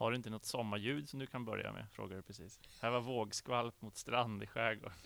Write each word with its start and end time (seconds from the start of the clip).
Har 0.00 0.10
du 0.10 0.16
inte 0.16 0.30
något 0.30 0.44
sommarljud 0.44 1.08
som 1.08 1.18
du 1.18 1.26
kan 1.26 1.44
börja 1.44 1.72
med? 1.72 1.86
Frågar 1.92 2.16
du 2.16 2.22
precis. 2.22 2.60
Här 2.80 2.90
var 2.90 3.00
vågskvalp 3.00 3.82
mot 3.82 3.96
strand 3.96 4.42
i 4.42 4.46
skärgården. 4.46 4.98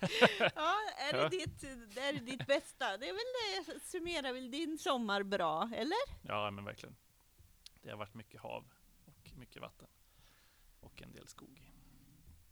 ja, 0.54 0.74
är 0.98 1.12
det, 1.12 1.28
ditt, 1.28 1.64
är 1.98 2.12
det 2.12 2.20
ditt 2.20 2.46
bästa? 2.46 2.96
Det 2.96 3.08
är 3.08 3.12
väl 3.12 3.66
det, 3.66 3.80
summerar 3.80 4.32
väl 4.32 4.50
din 4.50 4.78
sommar 4.78 5.22
bra, 5.22 5.70
eller? 5.74 5.98
Ja, 6.22 6.50
men 6.50 6.64
verkligen. 6.64 6.96
Det 7.82 7.90
har 7.90 7.96
varit 7.96 8.14
mycket 8.14 8.40
hav 8.40 8.64
och 9.04 9.30
mycket 9.36 9.62
vatten. 9.62 9.88
Och 10.80 11.02
en 11.02 11.12
del 11.12 11.28
skog. 11.28 11.72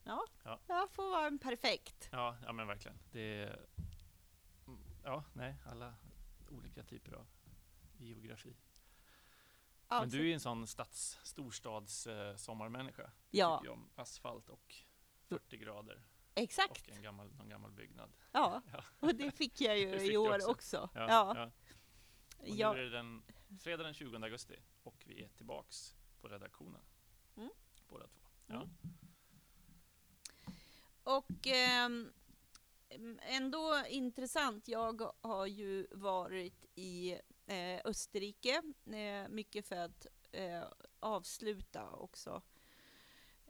Ja, 0.04 0.24
ja. 0.44 0.60
det 0.66 0.88
får 0.92 1.10
vara 1.10 1.26
en 1.26 1.38
perfekt. 1.38 2.08
Ja, 2.12 2.36
ja 2.46 2.52
men 2.52 2.66
verkligen. 2.66 2.98
Det 3.12 3.20
är, 3.20 3.66
ja, 5.04 5.24
nej, 5.32 5.56
alla 5.66 5.94
olika 6.48 6.82
typer 6.82 7.12
av 7.12 7.26
geografi. 7.96 8.56
Men 10.00 10.08
du 10.08 10.30
är 10.30 10.34
en 10.34 10.40
sån 10.40 10.66
stads, 10.66 11.18
storstads 11.22 12.06
eh, 12.06 12.36
sommarmänniska. 12.36 13.10
Ja. 13.30 13.62
Om 13.70 13.90
asfalt 13.94 14.48
och 14.48 14.74
40 15.28 15.56
grader. 15.56 16.02
Exakt. 16.34 16.88
Och 16.88 16.96
en 16.96 17.02
gammal, 17.02 17.32
någon 17.32 17.48
gammal 17.48 17.72
byggnad. 17.72 18.12
Ja, 18.32 18.62
ja. 18.72 18.84
och 19.00 19.14
det 19.14 19.30
fick 19.30 19.60
jag 19.60 19.78
ju 19.78 19.98
fick 19.98 20.12
i 20.12 20.16
år 20.16 20.34
också. 20.34 20.50
också. 20.50 20.90
Ja, 20.94 21.06
ja. 21.08 21.50
ja. 22.44 22.70
Och 22.70 22.76
nu 22.76 22.80
är 22.80 22.84
det 22.84 22.90
den, 22.90 23.22
fredag 23.60 23.82
den 23.82 23.94
20 23.94 24.16
augusti 24.16 24.56
och 24.82 25.04
vi 25.06 25.22
är 25.24 25.28
tillbaks 25.28 25.96
på 26.20 26.28
redaktionen. 26.28 26.82
Mm. 27.36 27.50
Båda 27.88 28.06
två. 28.06 28.20
Ja. 28.46 28.54
Mm. 28.54 28.68
Och 31.04 31.46
eh, 31.46 31.88
ändå 33.20 33.82
intressant. 33.88 34.68
Jag 34.68 35.10
har 35.20 35.46
ju 35.46 35.86
varit 35.90 36.64
i 36.74 37.18
eh, 37.46 37.80
Österrike, 37.84 38.62
eh, 38.86 39.28
mycket 39.28 39.66
för 39.66 39.76
att 39.76 40.06
eh, 40.32 40.62
avsluta 41.00 41.90
också 41.90 42.42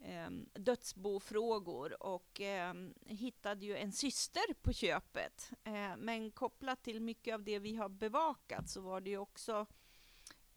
eh, 0.02 0.30
dödsbofrågor 0.54 2.02
och 2.02 2.40
eh, 2.40 2.74
hittade 3.06 3.66
ju 3.66 3.76
en 3.76 3.92
syster 3.92 4.54
på 4.62 4.72
köpet. 4.72 5.50
Eh, 5.64 5.96
men 5.98 6.30
kopplat 6.30 6.82
till 6.82 7.00
mycket 7.00 7.34
av 7.34 7.42
det 7.42 7.58
vi 7.58 7.76
har 7.76 7.88
bevakat 7.88 8.70
så 8.70 8.80
var 8.80 9.00
det 9.00 9.10
ju 9.10 9.18
också 9.18 9.66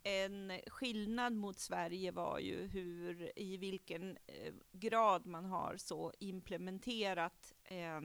en 0.04 0.52
skillnad 0.68 1.34
mot 1.34 1.60
Sverige 1.60 2.12
var 2.12 2.40
ju 2.40 2.68
hur, 2.68 3.32
i 3.36 3.58
vilken 3.58 4.18
eh, 4.28 4.54
grad 4.72 5.26
man 5.26 5.46
har 5.46 5.78
så 5.78 6.14
implementerat 6.20 7.54
eh, 7.64 8.02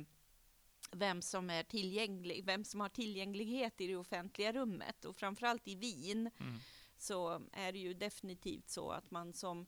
vem 0.92 1.22
som 1.22 1.50
är 1.50 1.62
tillgänglig, 1.62 2.44
vem 2.44 2.64
som 2.64 2.80
har 2.80 2.88
tillgänglighet 2.88 3.80
i 3.80 3.86
det 3.86 3.96
offentliga 3.96 4.52
rummet 4.52 5.04
och 5.04 5.16
framförallt 5.16 5.68
i 5.68 5.74
Wien 5.74 6.30
mm. 6.40 6.58
så 6.96 7.42
är 7.52 7.72
det 7.72 7.78
ju 7.78 7.94
definitivt 7.94 8.68
så 8.68 8.90
att 8.90 9.10
man 9.10 9.32
som 9.32 9.66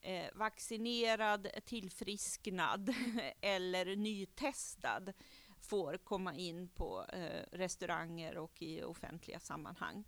eh, 0.00 0.26
vaccinerad, 0.34 1.48
tillfrisknad 1.64 2.94
eller 3.40 3.96
nytestad 3.96 5.12
får 5.58 5.96
komma 5.96 6.34
in 6.34 6.68
på 6.68 7.04
eh, 7.12 7.44
restauranger 7.52 8.36
och 8.36 8.62
i 8.62 8.82
offentliga 8.82 9.40
sammanhang. 9.40 10.04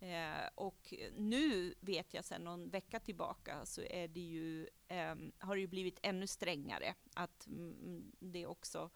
Eh, 0.00 0.48
och 0.54 0.94
nu 1.16 1.74
vet 1.80 2.14
jag 2.14 2.24
sedan 2.24 2.44
någon 2.44 2.70
vecka 2.70 3.00
tillbaka 3.00 3.66
så 3.66 3.82
är 3.82 4.08
det 4.08 4.20
ju, 4.20 4.68
eh, 4.88 5.14
har 5.38 5.54
det 5.54 5.60
ju 5.60 5.66
blivit 5.66 5.98
ännu 6.02 6.26
strängare. 6.26 6.94
Att 7.14 7.46
mm, 7.46 8.12
det 8.18 8.46
också 8.46 8.90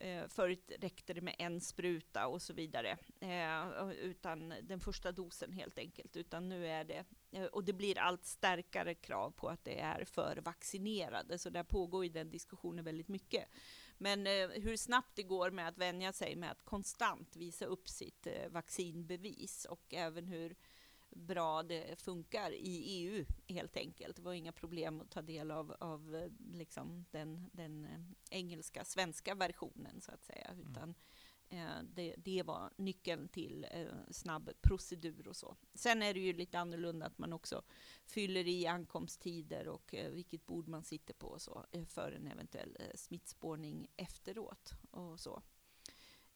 Eh, 0.00 0.28
förut 0.28 0.72
räckte 0.78 1.14
det 1.14 1.20
med 1.20 1.34
en 1.38 1.60
spruta 1.60 2.26
och 2.26 2.42
så 2.42 2.52
vidare, 2.52 2.98
eh, 3.20 3.90
utan 3.90 4.54
den 4.62 4.80
första 4.80 5.12
dosen 5.12 5.52
helt 5.52 5.78
enkelt. 5.78 6.16
Utan 6.16 6.48
nu 6.48 6.66
är 6.66 6.84
det, 6.84 7.04
eh, 7.30 7.44
och 7.44 7.64
det 7.64 7.72
blir 7.72 7.98
allt 7.98 8.24
starkare 8.24 8.94
krav 8.94 9.30
på 9.30 9.48
att 9.48 9.64
det 9.64 9.80
är 9.80 10.04
för 10.04 10.36
vaccinerade, 10.36 11.38
så 11.38 11.50
där 11.50 11.62
pågår 11.62 12.04
ju 12.04 12.10
den 12.10 12.30
diskussionen 12.30 12.84
väldigt 12.84 13.08
mycket. 13.08 13.48
Men 13.98 14.26
eh, 14.26 14.48
hur 14.48 14.76
snabbt 14.76 15.16
det 15.16 15.22
går 15.22 15.50
med 15.50 15.68
att 15.68 15.78
vänja 15.78 16.12
sig 16.12 16.36
med 16.36 16.50
att 16.50 16.64
konstant 16.64 17.36
visa 17.36 17.64
upp 17.64 17.88
sitt 17.88 18.26
eh, 18.26 18.48
vaccinbevis 18.48 19.64
och 19.64 19.94
även 19.94 20.26
hur 20.26 20.56
bra 21.10 21.62
det 21.62 22.00
funkar 22.00 22.50
i 22.50 22.78
EU 22.78 23.24
helt 23.48 23.76
enkelt. 23.76 24.16
Det 24.16 24.22
var 24.22 24.32
inga 24.32 24.52
problem 24.52 25.00
att 25.00 25.10
ta 25.10 25.22
del 25.22 25.50
av, 25.50 25.76
av 25.80 26.30
liksom 26.52 27.04
den, 27.10 27.50
den 27.52 27.84
eh, 27.84 28.00
engelska, 28.30 28.84
svenska 28.84 29.34
versionen 29.34 30.00
så 30.00 30.12
att 30.12 30.24
säga, 30.24 30.48
mm. 30.48 30.70
utan 30.70 30.94
eh, 31.48 31.82
det, 31.94 32.14
det, 32.18 32.42
var 32.42 32.70
nyckeln 32.76 33.28
till 33.28 33.66
eh, 33.70 33.86
snabb 34.10 34.50
procedur 34.60 35.28
och 35.28 35.36
så. 35.36 35.56
Sen 35.74 36.02
är 36.02 36.14
det 36.14 36.20
ju 36.20 36.32
lite 36.32 36.58
annorlunda 36.58 37.06
att 37.06 37.18
man 37.18 37.32
också 37.32 37.62
fyller 38.04 38.48
i 38.48 38.66
ankomsttider 38.66 39.68
och 39.68 39.94
eh, 39.94 40.10
vilket 40.10 40.46
bord 40.46 40.68
man 40.68 40.84
sitter 40.84 41.14
på 41.14 41.26
och 41.26 41.42
så 41.42 41.66
eh, 41.72 41.84
för 41.84 42.12
en 42.12 42.26
eventuell 42.26 42.76
eh, 42.80 42.94
smittspårning 42.94 43.88
efteråt 43.96 44.74
och 44.90 45.20
så. 45.20 45.42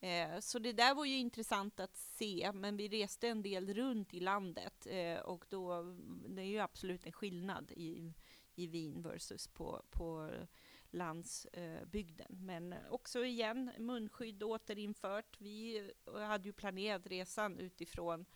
Eh, 0.03 0.41
så 0.41 0.59
det 0.59 0.73
där 0.73 0.95
var 0.95 1.05
ju 1.05 1.17
intressant 1.17 1.81
att 1.81 1.97
se, 1.97 2.51
men 2.55 2.77
vi 2.77 2.89
reste 2.89 3.29
en 3.29 3.43
del 3.43 3.75
runt 3.75 4.15
i 4.15 4.21
landet 4.21 4.87
eh, 4.91 5.19
och 5.19 5.45
då, 5.49 5.73
mm, 5.73 6.25
det 6.29 6.43
är 6.43 6.47
ju 6.47 6.59
absolut 6.59 7.07
en 7.07 7.13
skillnad 7.13 7.73
i, 7.77 8.15
i 8.55 8.67
Wien 8.67 9.03
versus 9.03 9.49
på, 9.49 9.83
på 9.91 10.31
landsbygden. 10.93 12.39
Men 12.41 12.75
också 12.91 13.25
igen, 13.25 13.71
munskydd 13.79 14.43
återinfört. 14.43 15.37
Vi 15.41 15.91
eh, 16.07 16.15
hade 16.15 16.49
ju 16.49 16.53
planerat 16.53 17.07
resan 17.07 17.59
utifrån 17.59 18.21
eh, 18.21 18.27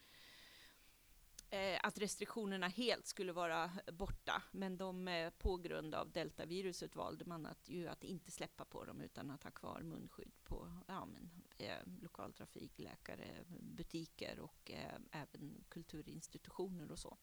Eh, 1.56 1.80
att 1.82 1.98
restriktionerna 1.98 2.68
helt 2.68 3.06
skulle 3.06 3.32
vara 3.32 3.70
borta, 3.92 4.42
men 4.50 4.76
de, 4.76 5.08
eh, 5.08 5.30
på 5.30 5.56
grund 5.56 5.94
av 5.94 6.10
deltaviruset 6.10 6.96
valde 6.96 7.24
man 7.24 7.46
att, 7.46 7.68
ju 7.68 7.88
att 7.88 8.04
inte 8.04 8.30
släppa 8.30 8.64
på 8.64 8.84
dem 8.84 9.00
utan 9.00 9.30
att 9.30 9.44
ha 9.44 9.50
kvar 9.50 9.80
munskydd 9.80 10.32
på 10.44 10.72
ja, 10.88 11.06
men, 11.06 11.30
eh, 11.58 11.78
lokaltrafik, 12.02 12.78
läkare, 12.78 13.44
butiker 13.60 14.40
och 14.40 14.70
eh, 14.70 14.98
även 15.10 15.64
kulturinstitutioner 15.68 16.90
och 16.90 16.98
så. 16.98 17.16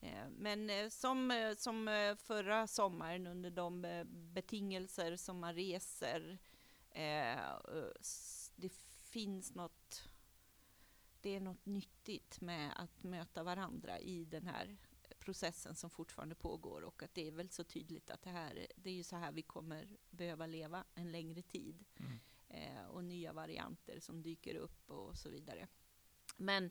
Eh, 0.00 0.28
men 0.30 0.70
eh, 0.70 0.88
som, 0.88 1.54
som 1.58 2.16
förra 2.18 2.66
sommaren 2.66 3.26
under 3.26 3.50
de 3.50 4.04
betingelser 4.06 5.16
som 5.16 5.40
man 5.40 5.54
reser, 5.54 6.38
det 8.56 8.72
finns 9.02 9.54
något 9.54 10.09
det 11.20 11.36
är 11.36 11.40
något 11.40 11.66
nyttigt 11.66 12.40
med 12.40 12.72
att 12.76 13.02
möta 13.02 13.42
varandra 13.42 13.98
i 13.98 14.24
den 14.24 14.46
här 14.46 14.76
processen 15.18 15.74
som 15.74 15.90
fortfarande 15.90 16.34
pågår 16.34 16.82
och 16.82 17.02
att 17.02 17.14
det 17.14 17.26
är 17.26 17.30
väl 17.30 17.50
så 17.50 17.64
tydligt 17.64 18.10
att 18.10 18.22
det 18.22 18.30
här, 18.30 18.66
det 18.76 18.90
är 18.90 18.94
ju 18.94 19.04
så 19.04 19.16
här 19.16 19.32
vi 19.32 19.42
kommer 19.42 19.96
behöva 20.10 20.46
leva 20.46 20.84
en 20.94 21.12
längre 21.12 21.42
tid. 21.42 21.84
Mm. 21.96 22.18
Eh, 22.48 22.84
och 22.84 23.04
nya 23.04 23.32
varianter 23.32 24.00
som 24.00 24.22
dyker 24.22 24.54
upp 24.54 24.90
och 24.90 25.18
så 25.18 25.28
vidare. 25.28 25.68
Men 26.36 26.70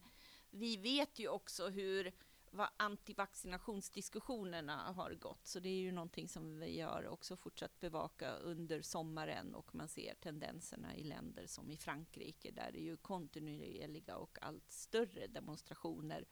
vi 0.50 0.78
vet 0.78 1.20
ju 1.20 1.28
också 1.28 1.70
hur 1.70 2.12
vad 2.52 2.70
antivaccinationsdiskussionerna 2.78 4.92
har 4.92 5.14
gått. 5.14 5.48
Så 5.48 5.60
det 5.60 5.70
är 5.70 5.80
ju 5.80 5.92
någonting 5.92 6.28
som 6.28 6.60
vi 6.60 6.82
har 6.82 7.08
också 7.08 7.36
fortsatt 7.36 7.80
bevaka 7.80 8.32
under 8.32 8.82
sommaren 8.82 9.56
och 9.56 9.76
man 9.76 9.88
ser 9.88 10.16
tendenserna 10.16 10.96
i 10.96 11.04
länder 11.04 11.48
som 11.48 11.72
i 11.72 11.78
Frankrike 11.78 12.52
där 12.52 12.72
det 12.72 12.80
är 12.80 12.84
ju 12.84 12.98
kontinuerliga 12.98 14.18
och 14.18 14.38
allt 14.42 14.72
större 14.72 15.28
demonstrationer 15.28 16.26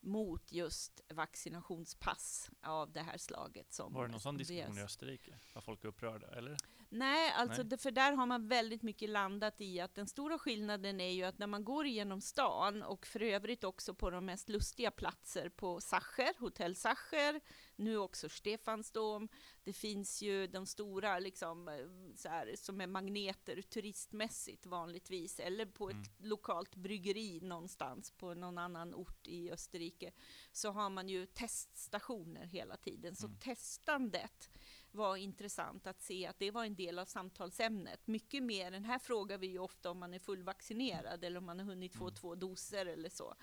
mot 0.00 0.52
just 0.52 1.00
vaccinationspass 1.08 2.50
av 2.62 2.92
det 2.92 3.00
här 3.00 3.18
slaget. 3.18 3.72
Som 3.72 3.92
Var 3.92 4.06
det 4.06 4.10
någon 4.10 4.20
sån 4.20 4.36
diskussion 4.36 4.78
i 4.78 4.82
Österrike? 4.82 5.38
Var 5.54 5.62
folk 5.62 5.84
upprörda, 5.84 6.26
eller? 6.26 6.56
Nej, 6.92 7.32
alltså 7.36 7.62
Nej. 7.62 7.70
Det, 7.70 7.78
för 7.78 7.90
där 7.90 8.12
har 8.12 8.26
man 8.26 8.48
väldigt 8.48 8.82
mycket 8.82 9.10
landat 9.10 9.60
i 9.60 9.80
att 9.80 9.94
den 9.94 10.06
stora 10.06 10.38
skillnaden 10.38 11.00
är 11.00 11.10
ju 11.10 11.24
att 11.24 11.38
när 11.38 11.46
man 11.46 11.64
går 11.64 11.86
igenom 11.86 12.20
stan 12.20 12.82
och 12.82 13.06
för 13.06 13.22
övrigt 13.22 13.64
också 13.64 13.94
på 13.94 14.10
de 14.10 14.24
mest 14.24 14.48
lustiga 14.48 14.90
platser 14.90 15.48
på 15.48 15.80
Sacher, 15.80 16.40
hotell 16.40 16.76
Sacher, 16.76 17.40
nu 17.76 17.98
också 17.98 18.28
Stefansdom. 18.28 19.28
Det 19.64 19.72
finns 19.72 20.22
ju 20.22 20.46
de 20.46 20.66
stora 20.66 21.18
liksom 21.18 21.86
så 22.16 22.28
här, 22.28 22.54
som 22.56 22.80
är 22.80 22.86
magneter 22.86 23.62
turistmässigt 23.62 24.66
vanligtvis 24.66 25.40
eller 25.40 25.66
på 25.66 25.90
mm. 25.90 26.02
ett 26.02 26.10
lokalt 26.18 26.76
bryggeri 26.76 27.40
någonstans 27.40 28.10
på 28.10 28.34
någon 28.34 28.58
annan 28.58 28.94
ort 28.94 29.26
i 29.26 29.50
Österrike 29.50 30.12
så 30.52 30.70
har 30.70 30.90
man 30.90 31.08
ju 31.08 31.26
teststationer 31.26 32.46
hela 32.46 32.76
tiden. 32.76 33.16
Så 33.16 33.26
mm. 33.26 33.38
testandet 33.38 34.50
var 34.92 35.16
intressant 35.16 35.86
att 35.86 36.02
se 36.02 36.26
att 36.26 36.38
det 36.38 36.50
var 36.50 36.64
en 36.64 36.74
del 36.74 36.98
av 36.98 37.04
samtalsämnet. 37.04 38.06
Mycket 38.06 38.42
mer, 38.42 38.70
den 38.70 38.84
här 38.84 38.98
frågar 38.98 39.38
vi 39.38 39.46
ju 39.46 39.58
ofta 39.58 39.90
om 39.90 39.98
man 39.98 40.14
är 40.14 40.18
fullvaccinerad 40.18 41.24
eller 41.24 41.38
om 41.38 41.46
man 41.46 41.58
har 41.58 41.66
hunnit 41.66 41.94
få 41.94 42.04
mm. 42.04 42.14
två 42.14 42.34
doser 42.34 42.86
eller 42.86 43.08
så. 43.08 43.34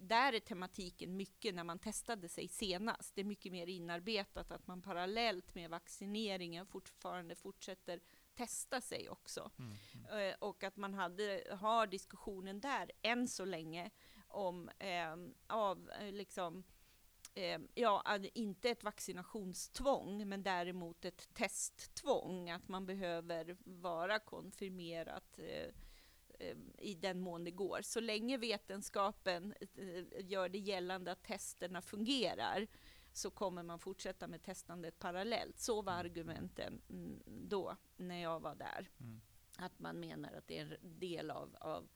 Där 0.00 0.32
är 0.32 0.40
tematiken 0.40 1.16
mycket 1.16 1.54
när 1.54 1.64
man 1.64 1.78
testade 1.78 2.28
sig 2.28 2.48
senast. 2.48 3.14
Det 3.14 3.20
är 3.20 3.24
mycket 3.24 3.52
mer 3.52 3.66
inarbetat 3.66 4.50
att 4.50 4.66
man 4.66 4.82
parallellt 4.82 5.54
med 5.54 5.70
vaccineringen 5.70 6.66
fortfarande 6.66 7.34
fortsätter 7.34 8.00
testa 8.34 8.80
sig 8.80 9.08
också. 9.08 9.50
Mm, 9.58 9.76
mm. 9.94 10.30
Eh, 10.30 10.34
och 10.38 10.64
att 10.64 10.76
man 10.76 10.94
hade, 10.94 11.44
har 11.60 11.86
diskussionen 11.86 12.60
där 12.60 12.90
än 13.02 13.28
så 13.28 13.44
länge 13.44 13.90
om 14.28 14.70
eh, 14.78 15.16
av, 15.46 15.90
eh, 15.90 16.12
liksom, 16.12 16.64
eh, 17.38 17.60
ja, 17.74 18.18
inte 18.34 18.70
ett 18.70 18.84
vaccinationstvång, 18.84 20.28
men 20.28 20.42
däremot 20.42 21.04
ett 21.04 21.34
testtvång, 21.34 22.50
att 22.50 22.68
man 22.68 22.86
behöver 22.86 23.56
vara 23.64 24.18
konfirmerat 24.18 25.38
eh, 25.38 25.74
eh, 26.38 26.56
i 26.78 26.94
den 26.94 27.20
mån 27.20 27.44
det 27.44 27.50
går. 27.50 27.80
Så 27.82 28.00
länge 28.00 28.36
vetenskapen 28.36 29.54
eh, 29.74 30.04
gör 30.26 30.48
det 30.48 30.58
gällande 30.58 31.12
att 31.12 31.22
testerna 31.22 31.82
fungerar, 31.82 32.66
så 33.12 33.30
kommer 33.30 33.62
man 33.62 33.78
fortsätta 33.78 34.26
med 34.26 34.42
testandet 34.42 34.98
parallellt. 34.98 35.58
Så 35.58 35.82
var 35.82 35.92
mm. 35.92 36.06
argumenten 36.06 36.80
mm, 36.90 37.22
då, 37.26 37.76
när 37.96 38.22
jag 38.22 38.40
var 38.40 38.54
där. 38.54 38.90
Mm. 39.00 39.20
Att 39.58 39.78
man 39.78 40.00
menar 40.00 40.32
att 40.32 40.48
det 40.48 40.58
är 40.58 40.78
en 40.82 40.98
del 40.98 41.30
av, 41.30 41.56
av 41.60 41.88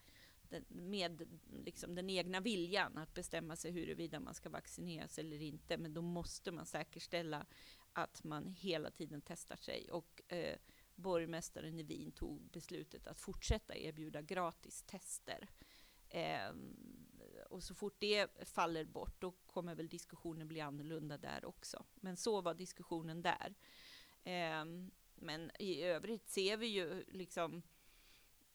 den, 0.53 0.65
med 0.69 1.39
liksom 1.65 1.95
den 1.95 2.11
egna 2.11 2.41
viljan 2.41 2.99
att 2.99 3.15
bestämma 3.15 3.57
sig 3.57 3.73
huruvida 3.73 4.21
man 4.21 4.35
ska 4.35 4.49
vaccineras 4.49 5.19
eller 5.19 5.43
inte. 5.43 5.77
Men 5.77 5.95
då 5.95 6.03
måste 6.03 6.53
man 6.53 6.67
säkerställa 6.67 7.47
att 7.93 8.25
man 8.25 8.49
hela 8.49 8.91
tiden 8.91 9.23
testar 9.25 9.57
sig. 9.57 9.91
Och 9.91 10.33
eh, 10.33 10.57
borgmästaren 10.95 11.79
i 11.79 11.83
Wien 11.83 12.13
tog 12.13 12.51
beslutet 12.51 13.07
att 13.07 13.21
fortsätta 13.21 13.77
erbjuda 13.77 14.23
gratis 14.23 14.83
tester. 14.83 15.49
Eh, 16.09 16.55
och 17.51 17.63
så 17.63 17.75
fort 17.75 17.97
det 17.99 18.49
faller 18.49 18.85
bort, 18.85 19.21
då 19.21 19.31
kommer 19.31 19.75
väl 19.75 19.89
diskussionen 19.89 20.49
bli 20.49 20.61
annorlunda 20.61 21.19
där 21.19 21.45
också. 21.45 21.85
Men 21.95 22.17
så 22.17 22.41
var 22.41 22.55
diskussionen 22.55 23.23
där. 23.23 23.55
Eh, 24.25 24.65
men 25.15 25.51
i 25.59 25.83
övrigt 25.83 26.29
ser 26.29 26.57
vi 26.57 26.67
ju 26.67 27.05
liksom 27.09 27.63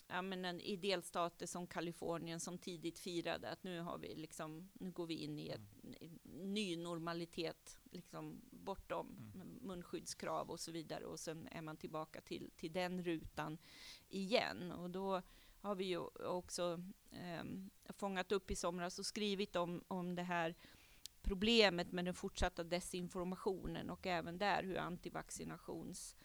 ja, 0.07 0.21
men 0.21 0.45
en, 0.45 0.61
i 0.61 0.75
delstater 0.75 1.45
som 1.45 1.67
Kalifornien 1.67 2.39
som 2.39 2.57
tidigt 2.57 2.99
firade 2.99 3.49
att 3.49 3.63
nu 3.63 3.79
har 3.81 3.97
vi 3.97 4.15
liksom, 4.15 4.69
nu 4.73 4.91
går 4.91 5.07
vi 5.07 5.13
in 5.13 5.39
i 5.39 5.49
en 5.49 5.67
mm. 5.83 6.53
ny 6.53 6.77
normalitet, 6.77 7.77
liksom 7.91 8.41
bortom 8.51 9.31
mm. 9.35 9.59
munskyddskrav 9.61 10.51
och 10.51 10.59
så 10.59 10.71
vidare 10.71 11.05
och 11.05 11.19
sen 11.19 11.47
är 11.51 11.61
man 11.61 11.77
tillbaka 11.77 12.21
till, 12.21 12.51
till 12.55 12.73
den 12.73 13.03
rutan 13.03 13.57
igen 14.09 14.71
och 14.71 14.89
då 14.89 15.21
har 15.61 15.75
vi 15.75 15.85
ju 15.85 15.99
också 16.27 16.83
eh, 17.11 17.43
fångat 17.89 18.31
upp 18.31 18.51
i 18.51 18.55
somras 18.55 18.99
och 18.99 19.05
skrivit 19.05 19.55
om, 19.55 19.83
om 19.87 20.15
det 20.15 20.23
här 20.23 20.55
problemet 21.21 21.91
med 21.91 22.05
den 22.05 22.13
fortsatta 22.13 22.63
desinformationen 22.63 23.89
och 23.89 24.07
även 24.07 24.37
där 24.37 24.63
hur 24.63 24.77
antivaccinationsinformationen 24.77 26.15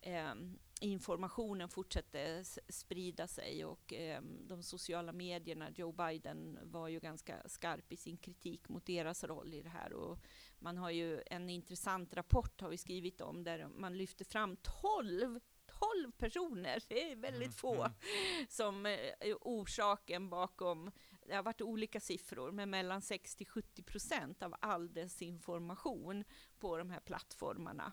ehm, 0.00 0.58
eh, 0.58 0.71
informationen 0.82 1.68
fortsätter 1.68 2.44
sprida 2.72 3.26
sig 3.26 3.64
och 3.64 3.92
eh, 3.92 4.22
de 4.22 4.62
sociala 4.62 5.12
medierna, 5.12 5.70
Joe 5.70 5.92
Biden 5.92 6.58
var 6.62 6.88
ju 6.88 7.00
ganska 7.00 7.48
skarp 7.48 7.92
i 7.92 7.96
sin 7.96 8.16
kritik 8.16 8.68
mot 8.68 8.86
deras 8.86 9.24
roll 9.24 9.54
i 9.54 9.62
det 9.62 9.68
här 9.68 9.92
och 9.92 10.18
man 10.58 10.78
har 10.78 10.90
ju 10.90 11.22
en 11.26 11.50
intressant 11.50 12.14
rapport 12.14 12.60
har 12.60 12.68
vi 12.68 12.78
skrivit 12.78 13.20
om 13.20 13.44
där 13.44 13.66
man 13.66 13.96
lyfter 13.96 14.24
fram 14.24 14.56
12 14.56 15.40
12 15.66 16.12
personer, 16.12 16.82
det 16.88 17.12
är 17.12 17.16
väldigt 17.16 17.42
mm, 17.42 17.52
få, 17.52 17.74
mm. 17.74 17.92
som 18.48 18.86
är 18.86 19.14
orsaken 19.40 20.30
bakom, 20.30 20.90
det 21.26 21.34
har 21.34 21.42
varit 21.42 21.62
olika 21.62 22.00
siffror, 22.00 22.52
men 22.52 22.70
mellan 22.70 23.02
60 23.02 23.44
70 23.44 23.82
procent 23.82 24.42
av 24.42 24.54
all 24.60 24.92
desinformation 24.92 26.24
på 26.58 26.76
de 26.76 26.90
här 26.90 27.00
plattformarna. 27.00 27.92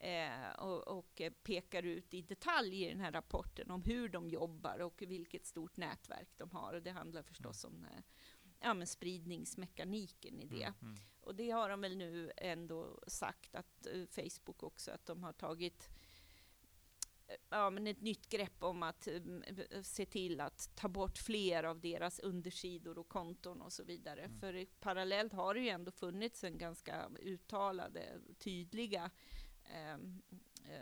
Eh, 0.00 0.50
och, 0.58 0.88
och, 0.88 1.22
pekar 1.42 1.82
ut 1.82 2.14
i 2.14 2.22
detalj 2.22 2.84
i 2.84 2.88
den 2.88 3.00
här 3.00 3.12
rapporten 3.12 3.70
om 3.70 3.82
hur 3.82 4.08
de 4.08 4.28
jobbar 4.28 4.78
och 4.78 5.02
vilket 5.02 5.46
stort 5.46 5.76
nätverk 5.76 6.28
de 6.36 6.50
har. 6.50 6.74
Och 6.74 6.82
det 6.82 6.90
handlar 6.90 7.22
förstås 7.22 7.64
om 7.64 7.84
eh, 7.84 8.02
ja, 8.60 8.86
spridningsmekaniken 8.86 10.40
i 10.40 10.46
det. 10.46 10.62
Mm, 10.62 10.74
mm. 10.82 10.96
Och 11.20 11.34
det 11.34 11.50
har 11.50 11.68
de 11.68 11.80
väl 11.80 11.96
nu 11.96 12.32
ändå 12.36 13.00
sagt 13.06 13.54
att 13.54 13.86
uh, 13.94 14.06
Facebook 14.06 14.62
också, 14.62 14.90
att 14.90 15.06
de 15.06 15.22
har 15.22 15.32
tagit 15.32 15.88
ja, 17.48 17.70
men 17.70 17.86
ett 17.86 18.00
nytt 18.00 18.28
grepp 18.28 18.62
om 18.62 18.82
att 18.82 19.08
um, 19.08 19.44
se 19.82 20.06
till 20.06 20.40
att 20.40 20.76
ta 20.76 20.88
bort 20.88 21.18
fler 21.18 21.64
av 21.64 21.80
deras 21.80 22.18
undersidor 22.18 22.98
och 22.98 23.08
konton 23.08 23.62
och 23.62 23.72
så 23.72 23.84
vidare. 23.84 24.20
Mm. 24.20 24.40
För 24.40 24.66
parallellt 24.80 25.32
har 25.32 25.54
det 25.54 25.60
ju 25.60 25.68
ändå 25.68 25.90
funnits 25.90 26.44
en 26.44 26.58
ganska 26.58 27.10
uttalade, 27.20 28.20
tydliga 28.38 29.10
um, 29.94 30.22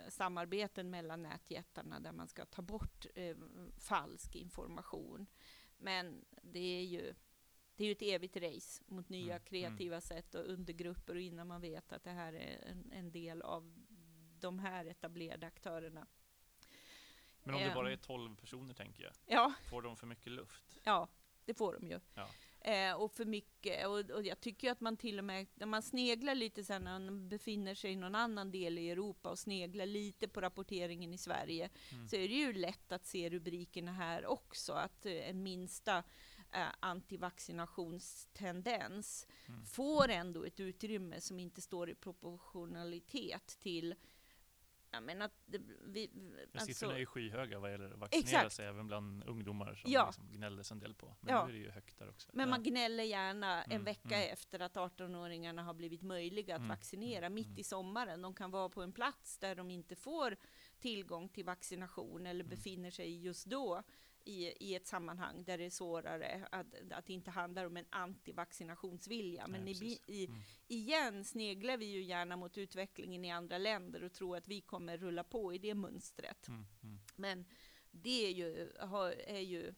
samarbeten 0.08 0.90
mellan 0.90 1.22
nätjättarna 1.22 2.00
där 2.00 2.12
man 2.12 2.28
ska 2.28 2.44
ta 2.44 2.62
bort 2.62 3.06
eh, 3.14 3.36
falsk 3.78 4.36
information. 4.36 5.26
Men 5.76 6.24
det 6.42 6.78
är 6.78 6.84
ju 6.84 7.14
det 7.76 7.84
är 7.84 7.86
ju 7.86 7.92
ett 7.92 8.02
evigt 8.02 8.36
race 8.36 8.84
mot 8.86 9.08
nya 9.08 9.34
mm. 9.34 9.44
kreativa 9.44 9.94
mm. 9.94 10.00
sätt 10.00 10.34
och 10.34 10.44
undergrupper 10.44 11.14
och 11.14 11.20
innan 11.20 11.46
man 11.46 11.60
vet 11.60 11.92
att 11.92 12.04
det 12.04 12.10
här 12.10 12.32
är 12.32 12.64
en, 12.66 12.92
en 12.92 13.12
del 13.12 13.42
av 13.42 13.84
de 14.40 14.58
här 14.58 14.84
etablerade 14.84 15.46
aktörerna 15.46 16.06
men 17.48 17.54
om 17.54 17.62
det 17.62 17.74
bara 17.74 17.92
är 17.92 17.96
12 17.96 18.36
personer 18.36 18.74
tänker 18.74 19.02
jag, 19.04 19.12
ja. 19.26 19.54
får 19.70 19.82
de 19.82 19.96
för 19.96 20.06
mycket 20.06 20.32
luft? 20.32 20.80
Ja, 20.84 21.08
det 21.44 21.54
får 21.54 21.72
de 21.72 21.86
ju. 21.86 22.00
Ja. 22.14 22.28
Eh, 22.68 22.92
och 22.92 23.12
för 23.12 23.24
mycket, 23.24 23.86
och, 23.86 24.10
och, 24.10 24.26
jag 24.26 24.40
tycker 24.40 24.70
att 24.70 24.80
man 24.80 24.96
till 24.96 25.18
och 25.18 25.24
med, 25.24 25.46
när 25.54 25.66
man 25.66 25.82
sneglar 25.82 26.34
lite 26.34 26.64
sen 26.64 26.84
när 26.84 26.98
man 26.98 27.28
befinner 27.28 27.74
sig 27.74 27.92
i 27.92 27.96
någon 27.96 28.14
annan 28.14 28.50
del 28.50 28.78
i 28.78 28.90
Europa 28.90 29.30
och 29.30 29.38
sneglar 29.38 29.86
lite 29.86 30.28
på 30.28 30.40
rapporteringen 30.40 31.14
i 31.14 31.18
Sverige, 31.18 31.70
mm. 31.92 32.08
så 32.08 32.16
är 32.16 32.28
det 32.28 32.34
ju 32.34 32.52
lätt 32.52 32.92
att 32.92 33.06
se 33.06 33.30
rubrikerna 33.30 33.92
här 33.92 34.26
också, 34.26 34.72
att 34.72 35.06
eh, 35.06 35.30
en 35.30 35.42
minsta 35.42 35.98
eh, 36.52 36.66
antivaccinationstendens 36.80 39.26
mm. 39.48 39.64
får 39.64 40.08
ändå 40.08 40.44
ett 40.44 40.60
utrymme 40.60 41.20
som 41.20 41.40
inte 41.40 41.60
står 41.60 41.90
i 41.90 41.94
proportionalitet 41.94 43.58
till 43.60 43.94
Ja, 44.90 45.00
men 45.00 45.22
att 45.22 45.32
det, 45.46 45.60
vi, 45.84 46.10
alltså, 46.52 46.66
Siffrorna 46.66 46.94
är 46.94 46.98
ju 46.98 47.06
skyhöga 47.06 47.58
vad 47.58 47.70
gäller 47.70 47.90
att 47.90 47.98
vaccinera 47.98 48.24
exakt. 48.24 48.52
sig, 48.52 48.66
även 48.66 48.86
bland 48.86 49.24
ungdomar 49.24 49.74
som 49.74 49.90
ja. 49.90 50.06
liksom 50.06 50.32
gnälldes 50.32 50.72
en 50.72 50.78
del 50.78 50.94
på. 50.94 51.16
Men 51.20 51.34
ja. 51.34 51.46
nu 51.46 51.52
är 51.52 51.58
det 51.58 51.64
ju 51.64 51.70
högt 51.70 51.98
där 51.98 52.08
också. 52.08 52.30
Men 52.32 52.50
man 52.50 52.62
gnäller 52.62 53.04
gärna 53.04 53.62
en 53.62 53.72
mm, 53.72 53.84
vecka 53.84 54.16
mm. 54.16 54.32
efter 54.32 54.60
att 54.60 54.76
18-åringarna 54.76 55.62
har 55.62 55.74
blivit 55.74 56.02
möjliga 56.02 56.54
att 56.54 56.58
mm, 56.58 56.68
vaccinera, 56.68 57.26
mm, 57.26 57.34
mitt 57.34 57.46
mm. 57.46 57.58
i 57.58 57.64
sommaren. 57.64 58.22
De 58.22 58.34
kan 58.34 58.50
vara 58.50 58.68
på 58.68 58.82
en 58.82 58.92
plats 58.92 59.38
där 59.38 59.54
de 59.54 59.70
inte 59.70 59.96
får 59.96 60.36
tillgång 60.80 61.28
till 61.28 61.44
vaccination 61.44 62.26
eller 62.26 62.44
mm. 62.44 62.56
befinner 62.56 62.90
sig 62.90 63.24
just 63.24 63.46
då 63.46 63.82
i, 64.28 64.54
i 64.60 64.74
ett 64.74 64.86
sammanhang 64.86 65.44
där 65.44 65.58
det 65.58 65.64
är 65.64 65.70
svårare, 65.70 66.48
att, 66.52 66.66
att 66.90 67.06
det 67.06 67.12
inte 67.12 67.30
handlar 67.30 67.64
om 67.64 67.76
en 67.76 67.86
antivaccinationsvilja. 67.90 69.46
Men 69.46 69.64
Nej, 69.64 69.84
i, 69.84 70.00
i, 70.06 70.26
mm. 70.26 70.40
igen 70.66 71.24
sneglar 71.24 71.76
vi 71.76 71.86
ju 71.86 72.02
gärna 72.02 72.36
mot 72.36 72.58
utvecklingen 72.58 73.24
i 73.24 73.30
andra 73.30 73.58
länder 73.58 74.04
och 74.04 74.12
tror 74.12 74.36
att 74.36 74.48
vi 74.48 74.60
kommer 74.60 74.98
rulla 74.98 75.24
på 75.24 75.54
i 75.54 75.58
det 75.58 75.74
mönstret. 75.74 76.48
Mm. 76.48 76.66
Mm. 76.82 76.98
Men 77.16 77.44
det 77.90 78.26
är 78.26 78.30
ju, 78.30 78.70
är 79.26 79.40
ju 79.40 79.68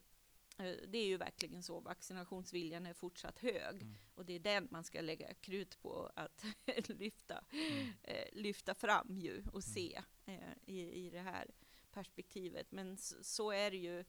eh, 0.58 0.76
det 0.88 0.98
är 0.98 1.06
ju 1.06 1.16
verkligen 1.16 1.62
så, 1.62 1.80
vaccinationsviljan 1.80 2.86
är 2.86 2.94
fortsatt 2.94 3.38
hög. 3.38 3.82
Mm. 3.82 3.94
Och 4.14 4.26
det 4.26 4.32
är 4.32 4.40
den 4.40 4.68
man 4.70 4.84
ska 4.84 5.00
lägga 5.00 5.34
krut 5.34 5.82
på 5.82 6.12
att 6.16 6.44
lyfta, 6.88 7.44
mm. 7.52 7.92
eh, 8.02 8.28
lyfta 8.32 8.74
fram 8.74 9.18
ju 9.18 9.38
och 9.38 9.66
mm. 9.66 9.74
se 9.74 10.02
eh, 10.26 10.52
i, 10.66 11.06
i 11.06 11.10
det 11.10 11.20
här 11.20 11.50
perspektivet. 11.90 12.72
Men 12.72 12.96
så, 12.96 13.24
så 13.24 13.50
är 13.50 13.70
det 13.70 13.76
ju 13.76 14.04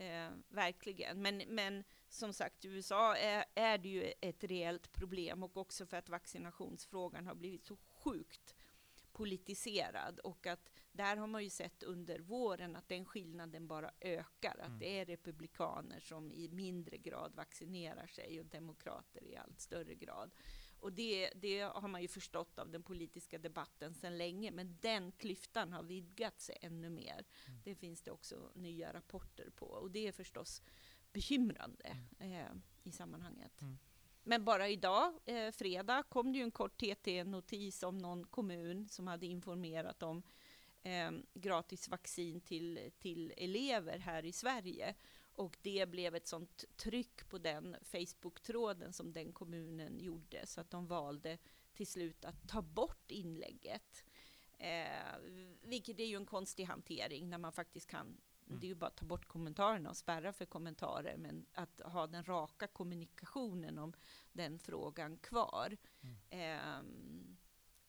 Eh, 0.00 0.30
verkligen. 0.48 1.22
Men, 1.22 1.42
men 1.48 1.84
som 2.08 2.32
sagt, 2.32 2.64
i 2.64 2.68
USA 2.68 3.16
är, 3.16 3.44
är 3.54 3.78
det 3.78 3.88
ju 3.88 4.12
ett 4.20 4.44
reellt 4.44 4.92
problem 4.92 5.42
och 5.42 5.56
också 5.56 5.86
för 5.86 5.96
att 5.96 6.08
vaccinationsfrågan 6.08 7.26
har 7.26 7.34
blivit 7.34 7.64
så 7.64 7.76
sjukt 7.76 8.54
politiserad 9.12 10.18
och 10.18 10.46
att 10.46 10.70
där 10.92 11.16
har 11.16 11.26
man 11.26 11.44
ju 11.44 11.50
sett 11.50 11.82
under 11.82 12.18
våren 12.18 12.76
att 12.76 12.88
den 12.88 13.04
skillnaden 13.04 13.66
bara 13.66 13.90
ökar, 14.00 14.56
att 14.60 14.66
mm. 14.66 14.78
det 14.78 15.00
är 15.00 15.04
republikaner 15.04 16.00
som 16.00 16.32
i 16.32 16.48
mindre 16.48 16.96
grad 16.96 17.34
vaccinerar 17.34 18.06
sig 18.06 18.40
och 18.40 18.46
demokrater 18.46 19.24
i 19.24 19.36
allt 19.36 19.60
större 19.60 19.94
grad. 19.94 20.30
Och 20.80 20.92
det, 20.92 21.30
det 21.34 21.60
har 21.60 21.88
man 21.88 22.02
ju 22.02 22.08
förstått 22.08 22.58
av 22.58 22.70
den 22.70 22.82
politiska 22.82 23.38
debatten 23.38 23.94
sedan 23.94 24.18
länge, 24.18 24.50
men 24.50 24.78
den 24.80 25.12
klyftan 25.12 25.72
har 25.72 25.82
vidgat 25.82 26.40
sig 26.40 26.58
ännu 26.60 26.90
mer. 26.90 27.24
Mm. 27.46 27.60
Det 27.64 27.74
finns 27.74 28.02
det 28.02 28.10
också 28.10 28.50
nya 28.54 28.92
rapporter 28.92 29.50
på 29.50 29.66
och 29.66 29.90
det 29.90 30.08
är 30.08 30.12
förstås 30.12 30.62
bekymrande 31.12 31.96
mm. 32.18 32.32
eh, 32.32 32.52
i 32.82 32.92
sammanhanget. 32.92 33.62
Mm. 33.62 33.78
Men 34.22 34.44
bara 34.44 34.68
idag, 34.68 35.12
eh, 35.24 35.50
fredag, 35.50 36.02
kom 36.02 36.32
det 36.32 36.38
ju 36.38 36.44
en 36.44 36.50
kort 36.50 36.80
TT-notis 36.80 37.82
om 37.82 37.98
någon 37.98 38.26
kommun 38.26 38.88
som 38.88 39.06
hade 39.06 39.26
informerat 39.26 40.02
om 40.02 40.22
eh, 40.82 41.10
gratis 41.34 41.88
vaccin 41.88 42.40
till, 42.40 42.90
till 42.98 43.32
elever 43.36 43.98
här 43.98 44.24
i 44.24 44.32
Sverige. 44.32 44.94
Och 45.34 45.56
det 45.62 45.88
blev 45.88 46.14
ett 46.14 46.26
sånt 46.26 46.64
tryck 46.76 47.28
på 47.28 47.38
den 47.38 47.76
Facebook-tråden 47.82 48.92
som 48.92 49.12
den 49.12 49.32
kommunen 49.32 49.98
gjorde, 49.98 50.46
så 50.46 50.60
att 50.60 50.70
de 50.70 50.86
valde 50.86 51.38
till 51.74 51.86
slut 51.86 52.24
att 52.24 52.48
ta 52.48 52.62
bort 52.62 53.10
inlägget. 53.10 54.04
Eh, 54.58 55.18
vilket 55.62 56.00
är 56.00 56.04
ju 56.04 56.16
en 56.16 56.26
konstig 56.26 56.64
hantering 56.64 57.30
när 57.30 57.38
man 57.38 57.52
faktiskt 57.52 57.90
kan 57.90 58.20
Det 58.60 58.66
är 58.66 58.68
ju 58.68 58.74
bara 58.74 58.86
att 58.86 58.96
ta 58.96 59.06
bort 59.06 59.28
kommentarerna 59.28 59.90
och 59.90 59.96
spärra 59.96 60.32
för 60.32 60.46
kommentarer, 60.46 61.16
men 61.16 61.46
att 61.52 61.80
ha 61.80 62.06
den 62.06 62.24
raka 62.24 62.66
kommunikationen 62.66 63.78
om 63.78 63.92
den 64.32 64.58
frågan 64.58 65.16
kvar. 65.16 65.76
Eh, 66.30 66.82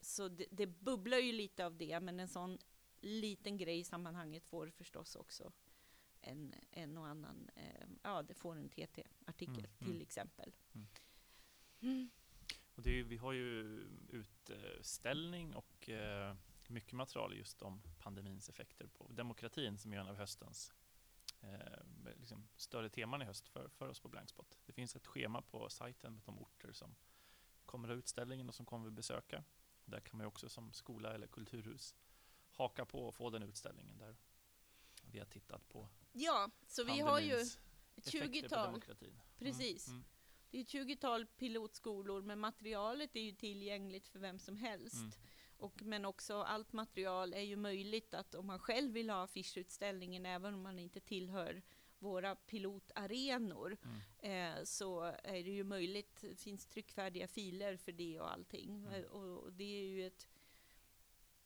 så 0.01 0.27
det, 0.27 0.45
det, 0.51 0.67
bubblar 0.67 1.17
ju 1.17 1.31
lite 1.31 1.65
av 1.65 1.77
det, 1.77 1.99
men 1.99 2.19
en 2.19 2.27
sån 2.27 2.57
liten 3.01 3.57
grej 3.57 3.79
i 3.79 3.83
sammanhanget 3.83 4.45
får 4.45 4.67
förstås 4.67 5.15
också 5.15 5.51
en, 6.21 6.53
en 6.71 6.97
och 6.97 7.07
annan, 7.07 7.49
eh, 7.55 7.87
ja 8.03 8.21
det 8.21 8.33
får 8.33 8.55
en 8.55 8.69
TT-artikel 8.69 9.65
mm, 9.65 9.77
till 9.77 9.87
mm. 9.87 10.01
exempel. 10.01 10.55
Mm. 10.73 10.87
mm. 11.81 12.09
Och 12.75 12.87
är, 12.87 13.03
vi 13.03 13.17
har 13.17 13.31
ju 13.31 13.79
utställning 14.09 15.55
och 15.55 15.89
eh, 15.89 16.35
mycket 16.67 16.93
material 16.93 17.37
just 17.37 17.61
om 17.61 17.81
pandemins 17.99 18.49
effekter 18.49 18.87
på 18.87 19.07
demokratin 19.11 19.77
som 19.77 19.93
är 19.93 19.97
en 19.97 20.07
av 20.07 20.15
höstens 20.15 20.73
eh, 21.41 22.13
liksom 22.19 22.47
större 22.55 22.89
teman 22.89 23.21
i 23.21 23.25
höst 23.25 23.47
för, 23.47 23.69
för 23.69 23.89
oss 23.89 23.99
på 23.99 24.07
Blankspot. 24.07 24.59
Det 24.65 24.73
finns 24.73 24.95
ett 24.95 25.07
schema 25.07 25.41
på 25.41 25.69
sajten 25.69 26.13
med 26.13 26.23
de 26.25 26.39
orter 26.39 26.71
som 26.71 26.95
kommer 27.65 27.87
ha 27.87 27.95
utställningen 27.95 28.49
och 28.49 28.55
som 28.55 28.65
kommer 28.65 28.85
vi 28.85 28.91
besöka. 28.91 29.43
Där 29.85 29.99
kan 29.99 30.17
man 30.17 30.27
också 30.27 30.49
som 30.49 30.73
skola 30.73 31.13
eller 31.13 31.27
kulturhus 31.27 31.95
haka 32.51 32.85
på 32.85 33.07
och 33.07 33.15
få 33.15 33.29
den 33.29 33.43
utställningen 33.43 33.97
där 33.97 34.15
vi 35.03 35.19
har 35.19 35.25
tittat 35.25 35.69
på 35.69 35.89
Ja, 36.11 36.51
så 36.67 36.83
vi 36.83 36.99
har 36.99 37.19
ju 37.19 37.35
ett 37.35 37.57
20-tal. 38.05 38.83
Precis. 39.39 39.87
Mm, 39.87 39.97
mm. 39.97 40.07
Det 40.51 40.57
är 40.57 40.61
ett 40.61 40.67
20-tal 40.67 41.25
pilotskolor, 41.25 42.21
men 42.21 42.39
materialet 42.39 43.15
är 43.15 43.21
ju 43.21 43.31
tillgängligt 43.31 44.07
för 44.07 44.19
vem 44.19 44.39
som 44.39 44.57
helst. 44.57 44.95
Mm. 44.95 45.11
Och, 45.57 45.81
men 45.81 46.05
också 46.05 46.41
allt 46.41 46.73
material 46.73 47.33
är 47.33 47.41
ju 47.41 47.55
möjligt 47.55 48.13
att 48.13 48.35
om 48.35 48.47
man 48.47 48.59
själv 48.59 48.93
vill 48.93 49.09
ha 49.09 49.23
affischutställningen, 49.23 50.25
även 50.25 50.53
om 50.53 50.61
man 50.61 50.79
inte 50.79 50.99
tillhör 50.99 51.61
våra 51.99 52.35
pilotarenor, 52.35 53.77
mm. 53.83 54.57
eh, 54.57 54.63
så 54.63 55.01
är 55.23 55.43
det 55.43 55.51
ju 55.51 55.63
möjligt, 55.63 56.21
det 56.21 56.35
finns 56.35 56.67
tryckfärdiga 56.67 57.27
filer 57.27 57.77
för 57.77 57.91
det 57.91 58.19
och 58.19 58.31
allting. 58.31 58.85
Mm. 58.87 59.05
Och, 59.05 59.43
och, 59.43 59.53
det 59.53 59.63
är 59.63 59.85
ju 59.85 60.07
ett 60.07 60.27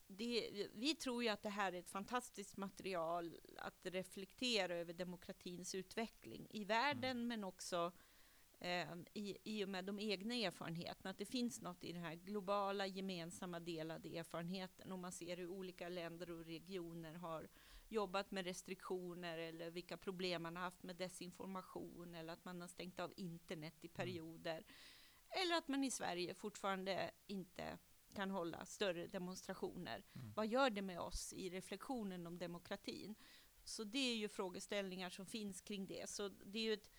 det, 0.06 0.68
vi 0.74 0.94
tror 0.94 1.22
ju 1.22 1.28
att 1.28 1.42
det 1.42 1.50
här 1.50 1.72
är 1.72 1.78
ett 1.78 1.90
fantastiskt 1.90 2.56
material 2.56 3.36
att 3.58 3.78
reflektera 3.82 4.74
över 4.74 4.92
demokratins 4.92 5.74
utveckling 5.74 6.46
i 6.50 6.64
världen, 6.64 7.10
mm. 7.10 7.28
men 7.28 7.44
också 7.44 7.92
eh, 8.58 8.94
i, 9.14 9.36
i 9.44 9.64
och 9.64 9.68
med 9.68 9.84
de 9.84 10.00
egna 10.00 10.34
erfarenheterna. 10.34 11.10
Att 11.10 11.18
det 11.18 11.24
finns 11.24 11.60
något 11.60 11.84
i 11.84 11.92
den 11.92 12.02
här 12.02 12.14
globala, 12.14 12.86
gemensamma, 12.86 13.60
delade 13.60 14.18
erfarenheten. 14.18 14.92
Om 14.92 15.00
man 15.00 15.12
ser 15.12 15.36
hur 15.36 15.48
olika 15.48 15.88
länder 15.88 16.30
och 16.30 16.44
regioner 16.44 17.14
har 17.14 17.48
jobbat 17.88 18.30
med 18.30 18.44
restriktioner 18.44 19.38
eller 19.38 19.70
vilka 19.70 19.96
problem 19.96 20.42
man 20.42 20.56
har 20.56 20.62
haft 20.62 20.82
med 20.82 20.96
desinformation 20.96 22.14
eller 22.14 22.32
att 22.32 22.44
man 22.44 22.60
har 22.60 22.68
stängt 22.68 23.00
av 23.00 23.12
internet 23.16 23.74
i 23.80 23.86
mm. 23.86 23.94
perioder. 23.94 24.56
Mm. 24.56 25.42
Eller 25.42 25.56
att 25.56 25.68
man 25.68 25.84
i 25.84 25.90
Sverige 25.90 26.34
fortfarande 26.34 27.10
inte 27.26 27.78
kan 28.16 28.30
hålla 28.30 28.64
större 28.64 29.06
demonstrationer. 29.06 30.04
Mm. 30.14 30.32
Vad 30.34 30.46
gör 30.46 30.70
det 30.70 30.82
med 30.82 31.00
oss 31.00 31.32
i 31.32 31.50
reflektionen 31.50 32.26
om 32.26 32.38
demokratin? 32.38 33.14
Så 33.64 33.84
det 33.84 33.98
är 33.98 34.16
ju 34.16 34.28
frågeställningar 34.28 35.10
som 35.10 35.26
finns 35.26 35.60
kring 35.60 35.86
det. 35.86 36.10
Så 36.10 36.28
det 36.28 36.58
är 36.58 36.62
ju 36.62 36.72
ett, 36.72 36.90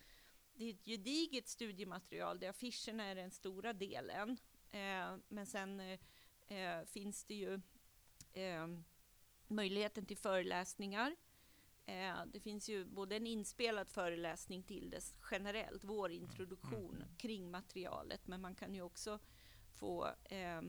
det 0.54 0.64
är 0.64 0.74
ett 0.74 0.84
gediget 0.84 1.48
studiematerial 1.48 2.40
där 2.40 2.48
affischerna 2.48 3.04
är 3.04 3.14
den 3.14 3.30
stora 3.30 3.72
delen. 3.72 4.36
Eh, 4.70 5.16
men 5.28 5.46
sen 5.46 5.80
eh, 6.48 6.84
finns 6.86 7.24
det 7.24 7.34
ju 7.34 7.54
eh, 8.32 8.66
möjligheten 9.48 10.06
till 10.06 10.16
föreläsningar. 10.16 11.16
Eh, 11.86 12.16
det 12.26 12.40
finns 12.40 12.68
ju 12.68 12.84
både 12.84 13.16
en 13.16 13.26
inspelad 13.26 13.88
föreläsning 13.88 14.62
till 14.62 14.90
det 14.90 15.14
generellt, 15.30 15.84
vår 15.84 16.10
mm. 16.10 16.22
introduktion 16.22 16.96
mm. 16.96 17.16
kring 17.16 17.50
materialet, 17.50 18.26
men 18.26 18.40
man 18.40 18.54
kan 18.54 18.74
ju 18.74 18.82
också 18.82 19.18
få 19.78 20.06
eh, 20.24 20.62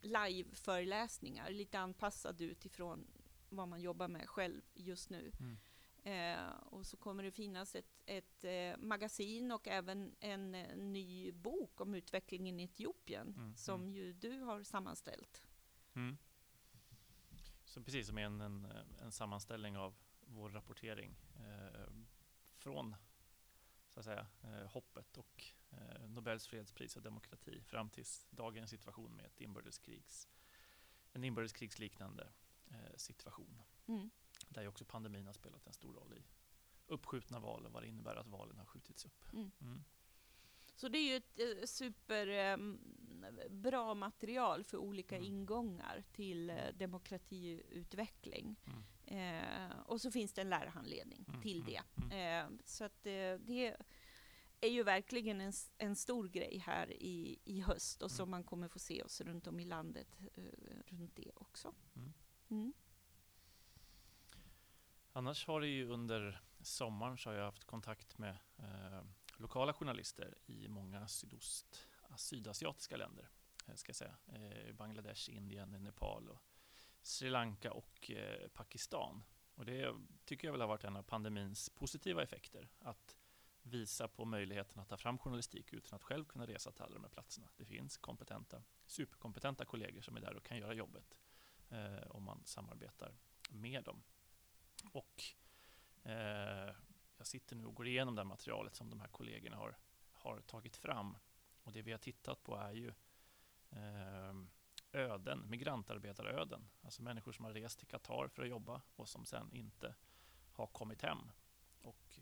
live-föreläsningar, 0.00 1.50
lite 1.50 1.78
anpassad 1.78 2.40
utifrån 2.40 3.06
vad 3.48 3.68
man 3.68 3.80
jobbar 3.80 4.08
med 4.08 4.28
själv 4.28 4.62
just 4.74 5.10
nu. 5.10 5.32
Mm. 5.40 5.56
Eh, 6.02 6.50
och 6.50 6.86
så 6.86 6.96
kommer 6.96 7.22
det 7.22 7.30
finnas 7.30 7.74
ett, 7.74 8.02
ett 8.06 8.44
eh, 8.44 8.76
magasin 8.78 9.52
och 9.52 9.68
även 9.68 10.14
en, 10.20 10.54
eh, 10.54 10.76
ny 10.76 11.32
bok 11.32 11.80
om 11.80 11.94
utvecklingen 11.94 12.60
i 12.60 12.64
Etiopien, 12.64 13.34
mm. 13.36 13.56
som 13.56 13.80
mm. 13.80 13.94
ju 13.94 14.12
du 14.12 14.40
har 14.40 14.62
sammanställt. 14.62 15.42
Mm. 15.94 16.16
Så 17.64 17.82
precis 17.82 18.06
som 18.06 18.18
en, 18.18 18.40
en, 18.40 18.66
en 19.02 19.12
sammanställning 19.12 19.76
av 19.76 19.94
vår 20.20 20.50
rapportering 20.50 21.16
eh, 21.36 21.92
från 22.58 22.96
så 23.88 24.00
att 24.00 24.04
säga, 24.04 24.26
eh, 24.42 24.66
hoppet 24.68 25.16
och 25.16 25.44
Nobels 26.08 26.46
fredspris 26.46 26.96
och 26.96 27.02
demokrati 27.02 27.62
fram 27.62 27.90
till 27.90 28.04
dagens 28.30 28.70
situation 28.70 29.16
med 29.16 29.26
ett 29.26 29.40
inbördeskrigs, 29.40 30.28
en 31.12 31.24
inbördeskrigsliknande 31.24 32.28
eh, 32.70 32.96
situation. 32.96 33.62
Mm. 33.86 34.10
Där 34.48 34.62
ju 34.62 34.68
också 34.68 34.84
pandemin 34.84 35.26
har 35.26 35.32
spelat 35.32 35.66
en 35.66 35.72
stor 35.72 35.94
roll 35.94 36.12
i 36.12 36.24
uppskjutna 36.86 37.40
val 37.40 37.66
och 37.66 37.72
vad 37.72 37.82
det 37.82 37.88
innebär 37.88 38.16
att 38.16 38.28
valen 38.28 38.58
har 38.58 38.66
skjutits 38.66 39.04
upp. 39.04 39.32
Mm. 39.32 39.50
Mm. 39.60 39.84
Så 40.76 40.88
det 40.88 40.98
är 40.98 41.02
ju 41.02 41.16
ett 41.16 41.38
eh, 41.38 41.66
superbra 41.66 42.52
ehm, 43.82 43.98
material 43.98 44.64
för 44.64 44.78
olika 44.78 45.16
mm. 45.16 45.28
ingångar 45.28 46.04
till 46.12 46.50
eh, 46.50 46.56
demokratiutveckling. 46.74 48.56
Mm. 48.66 48.82
Eh, 49.06 49.70
och 49.78 50.00
så 50.00 50.10
finns 50.10 50.32
det 50.32 50.40
en 50.40 50.50
lärarhandledning 50.50 51.24
mm, 51.28 51.42
till 51.42 51.60
mm, 51.60 51.74
det. 52.08 52.16
Eh, 52.16 52.46
så 52.64 52.84
att 52.84 53.02
det 53.02 53.76
är 54.60 54.68
ju 54.68 54.82
verkligen 54.82 55.40
en, 55.40 55.52
en 55.78 55.96
stor 55.96 56.28
grej 56.28 56.58
här 56.58 56.92
i, 56.92 57.38
i 57.44 57.60
höst 57.60 58.02
och 58.02 58.10
som 58.10 58.30
man 58.30 58.44
kommer 58.44 58.68
få 58.68 58.78
se 58.78 59.02
oss 59.02 59.20
runt 59.20 59.46
om 59.46 59.60
i 59.60 59.64
landet 59.64 60.18
runt 60.86 61.16
det 61.16 61.30
också. 61.34 61.74
Annars 65.12 65.46
har 65.46 65.60
det 65.60 65.66
ju 65.66 65.88
under 65.88 66.42
sommaren 66.60 67.18
så 67.18 67.30
har 67.30 67.36
jag 67.36 67.44
haft 67.44 67.64
kontakt 67.64 68.18
med 68.18 68.38
eh, 68.58 69.02
lokala 69.36 69.72
journalister 69.72 70.38
i 70.46 70.68
många 70.68 71.08
sydost, 71.08 71.88
sydasiatiska 72.16 72.96
länder. 72.96 73.30
Eh, 73.66 73.74
ska 73.74 73.90
jag 73.90 73.96
säga. 73.96 74.16
Eh, 74.26 74.74
Bangladesh, 74.74 75.30
Indien, 75.30 75.70
Nepal, 75.70 76.28
och 76.28 76.42
Sri 77.02 77.30
Lanka 77.30 77.72
och 77.72 78.10
eh, 78.10 78.48
Pakistan. 78.48 79.22
Och 79.54 79.64
det 79.64 79.94
tycker 80.24 80.48
jag 80.48 80.52
väl 80.52 80.60
har 80.60 80.68
varit 80.68 80.84
en 80.84 80.96
av 80.96 81.02
pandemins 81.02 81.70
positiva 81.70 82.22
effekter. 82.22 82.68
Att 82.78 83.15
visa 83.66 84.08
på 84.08 84.24
möjligheten 84.24 84.78
att 84.78 84.88
ta 84.88 84.96
fram 84.96 85.18
journalistik 85.18 85.72
utan 85.72 85.96
att 85.96 86.02
själv 86.02 86.24
kunna 86.24 86.46
resa 86.46 86.72
till 86.72 86.82
alla 86.82 86.94
de 86.94 87.02
här 87.02 87.10
platserna. 87.10 87.48
Det 87.56 87.64
finns 87.64 87.96
kompetenta, 87.96 88.62
superkompetenta 88.86 89.64
kollegor 89.64 90.00
som 90.00 90.16
är 90.16 90.20
där 90.20 90.36
och 90.36 90.44
kan 90.44 90.58
göra 90.58 90.74
jobbet 90.74 91.18
eh, 91.68 92.10
om 92.10 92.22
man 92.22 92.42
samarbetar 92.44 93.14
med 93.50 93.84
dem. 93.84 94.02
Och 94.92 95.22
eh, 96.02 96.74
jag 97.16 97.26
sitter 97.26 97.56
nu 97.56 97.64
och 97.66 97.74
går 97.74 97.86
igenom 97.86 98.14
det 98.14 98.24
materialet 98.24 98.74
som 98.74 98.90
de 98.90 99.00
här 99.00 99.08
kollegorna 99.08 99.56
har, 99.56 99.76
har 100.12 100.40
tagit 100.40 100.76
fram. 100.76 101.16
Och 101.62 101.72
det 101.72 101.82
vi 101.82 101.92
har 101.92 101.98
tittat 101.98 102.42
på 102.42 102.56
är 102.56 102.72
ju 102.72 102.92
eh, 103.70 104.34
öden, 104.92 105.50
migrantarbetaröden. 105.50 106.68
Alltså 106.82 107.02
människor 107.02 107.32
som 107.32 107.44
har 107.44 107.52
rest 107.52 107.78
till 107.78 107.88
Qatar 107.88 108.28
för 108.28 108.42
att 108.42 108.48
jobba 108.48 108.82
och 108.96 109.08
som 109.08 109.24
sen 109.24 109.52
inte 109.52 109.94
har 110.50 110.66
kommit 110.66 111.02
hem. 111.02 111.30
Och 111.80 112.18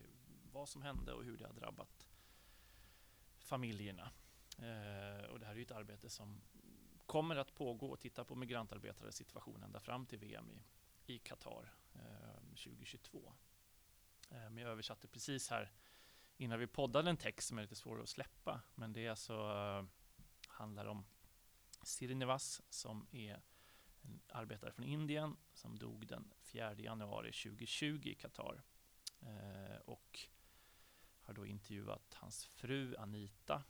vad 0.55 0.69
som 0.69 0.83
hände 0.83 1.13
och 1.13 1.25
hur 1.25 1.37
det 1.37 1.47
har 1.47 1.53
drabbat 1.53 2.09
familjerna. 3.39 4.11
Eh, 4.59 5.25
och 5.25 5.41
det 5.41 5.47
här 5.47 5.53
är 5.53 5.57
ju 5.57 5.63
ett 5.63 5.71
arbete 5.71 6.09
som 6.11 6.41
kommer 7.07 7.37
att 7.37 7.55
pågå 7.55 7.91
och 7.91 8.01
titta 8.01 8.25
på 8.25 8.35
migrantarbetares 8.35 9.17
situation 9.17 9.63
ända 9.63 9.81
fram 9.81 10.07
till 10.07 10.19
VM 10.19 10.51
i, 10.51 10.65
i 11.15 11.19
Qatar 11.19 11.73
eh, 11.95 12.41
2022. 12.49 13.33
Eh, 14.31 14.51
men 14.51 14.57
jag 14.57 14.71
översatte 14.71 15.09
precis 15.09 15.51
här 15.51 15.73
innan 16.37 16.59
vi 16.59 16.67
poddade 16.67 17.11
en 17.11 17.17
text 17.17 17.49
som 17.49 17.59
är 17.59 17.63
lite 17.63 17.75
svår 17.75 18.03
att 18.03 18.09
släppa. 18.09 18.61
Men 18.75 18.93
det 18.93 19.07
är 19.07 19.11
alltså, 19.11 19.33
eh, 19.33 19.85
handlar 20.49 20.87
om 20.87 21.05
Srinivas 21.83 22.63
som 22.71 23.07
är 23.11 23.43
en 24.03 24.21
arbetare 24.29 24.73
från 24.73 24.85
Indien 24.85 25.37
som 25.55 25.79
dog 25.79 26.07
den 26.07 26.33
4 26.41 26.75
januari 26.75 27.33
2020 27.33 28.01
i 28.05 28.15
Qatar. 28.15 28.63
Eh, 29.21 29.77
och 29.85 30.29
har 31.25 31.35
då 31.35 31.47
intervjuat 31.47 32.15
hans 32.15 32.45
fru 32.45 32.97
Anita 32.97 33.63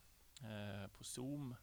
uh, 0.42 0.86
på 0.86 1.04
Zoom. 1.04 1.56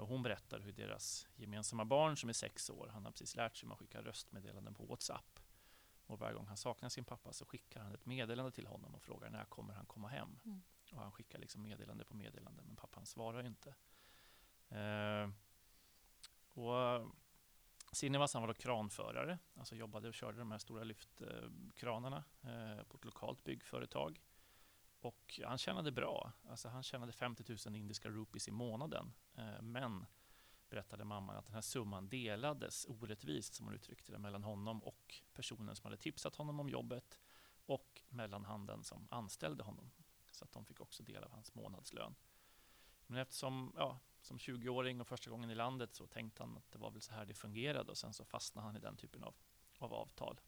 och 0.00 0.08
hon 0.08 0.22
berättar 0.22 0.60
hur 0.60 0.72
deras 0.72 1.28
gemensamma 1.36 1.84
barn 1.84 2.16
som 2.16 2.28
är 2.28 2.32
sex 2.32 2.70
år, 2.70 2.90
han 2.92 3.04
har 3.04 3.12
precis 3.12 3.36
lärt 3.36 3.56
sig 3.56 3.68
att 3.72 3.78
skicka 3.78 4.02
röstmeddelanden 4.02 4.74
på 4.74 4.86
WhatsApp. 4.86 5.40
Och 6.06 6.18
varje 6.18 6.34
gång 6.34 6.46
han 6.46 6.56
saknar 6.56 6.88
sin 6.88 7.04
pappa 7.04 7.32
så 7.32 7.44
skickar 7.44 7.80
han 7.80 7.94
ett 7.94 8.06
meddelande 8.06 8.52
till 8.52 8.66
honom 8.66 8.94
och 8.94 9.02
frågar 9.02 9.30
när 9.30 9.44
kommer 9.44 9.74
han 9.74 9.86
komma 9.86 10.08
hem. 10.08 10.38
Mm. 10.44 10.62
Och 10.92 10.98
han 10.98 11.12
skickar 11.12 11.38
liksom 11.38 11.62
meddelande 11.62 12.04
på 12.04 12.16
meddelande, 12.16 12.62
men 12.62 12.76
pappan 12.76 13.06
svarar 13.06 13.46
inte. 13.46 13.74
Eh, 14.68 15.30
och 16.54 17.12
Sinivas 17.92 18.34
han 18.34 18.42
var 18.42 18.48
då 18.48 18.54
kranförare, 18.54 19.38
alltså 19.56 19.76
jobbade 19.76 20.08
och 20.08 20.14
körde 20.14 20.38
de 20.38 20.50
här 20.50 20.58
stora 20.58 20.84
lyftkranarna 20.84 22.24
eh, 22.42 22.84
på 22.84 22.96
ett 22.96 23.04
lokalt 23.04 23.44
byggföretag. 23.44 24.20
Och 25.02 25.40
han 25.44 25.58
tjänade 25.58 25.92
bra, 25.92 26.32
alltså 26.48 26.68
han 26.68 26.82
tjänade 26.82 27.12
50 27.12 27.44
000 27.66 27.76
indiska 27.76 28.08
rupees 28.08 28.48
i 28.48 28.50
månaden. 28.50 29.12
Eh, 29.34 29.62
men, 29.62 30.06
berättade 30.68 31.04
mamman, 31.04 31.36
att 31.36 31.44
den 31.44 31.54
här 31.54 31.60
summan 31.60 32.08
delades 32.08 32.86
orättvist, 32.88 33.54
som 33.54 33.66
hon 33.66 33.74
uttryckte 33.74 34.12
det, 34.12 34.18
mellan 34.18 34.44
honom 34.44 34.82
och 34.82 35.22
personen 35.34 35.76
som 35.76 35.84
hade 35.84 35.96
tipsat 35.96 36.36
honom 36.36 36.60
om 36.60 36.68
jobbet 36.68 37.20
och 37.66 38.02
mellanhanden 38.08 38.84
som 38.84 39.08
anställde 39.10 39.64
honom. 39.64 39.90
Så 40.30 40.44
att 40.44 40.52
de 40.52 40.64
fick 40.64 40.80
också 40.80 41.02
del 41.02 41.24
av 41.24 41.30
hans 41.30 41.54
månadslön. 41.54 42.14
Men 43.06 43.18
eftersom, 43.18 43.72
ja, 43.76 43.98
som 44.20 44.38
20-åring 44.38 45.00
och 45.00 45.06
första 45.06 45.30
gången 45.30 45.50
i 45.50 45.54
landet 45.54 45.94
så 45.94 46.06
tänkte 46.06 46.42
han 46.42 46.56
att 46.56 46.70
det 46.70 46.78
var 46.78 46.90
väl 46.90 47.00
så 47.00 47.12
här 47.12 47.26
det 47.26 47.34
fungerade 47.34 47.90
och 47.90 47.98
sen 47.98 48.12
så 48.12 48.24
fastnade 48.24 48.66
han 48.66 48.76
i 48.76 48.80
den 48.80 48.96
typen 48.96 49.24
av, 49.24 49.34
av 49.78 49.94
avtal. 49.94 50.40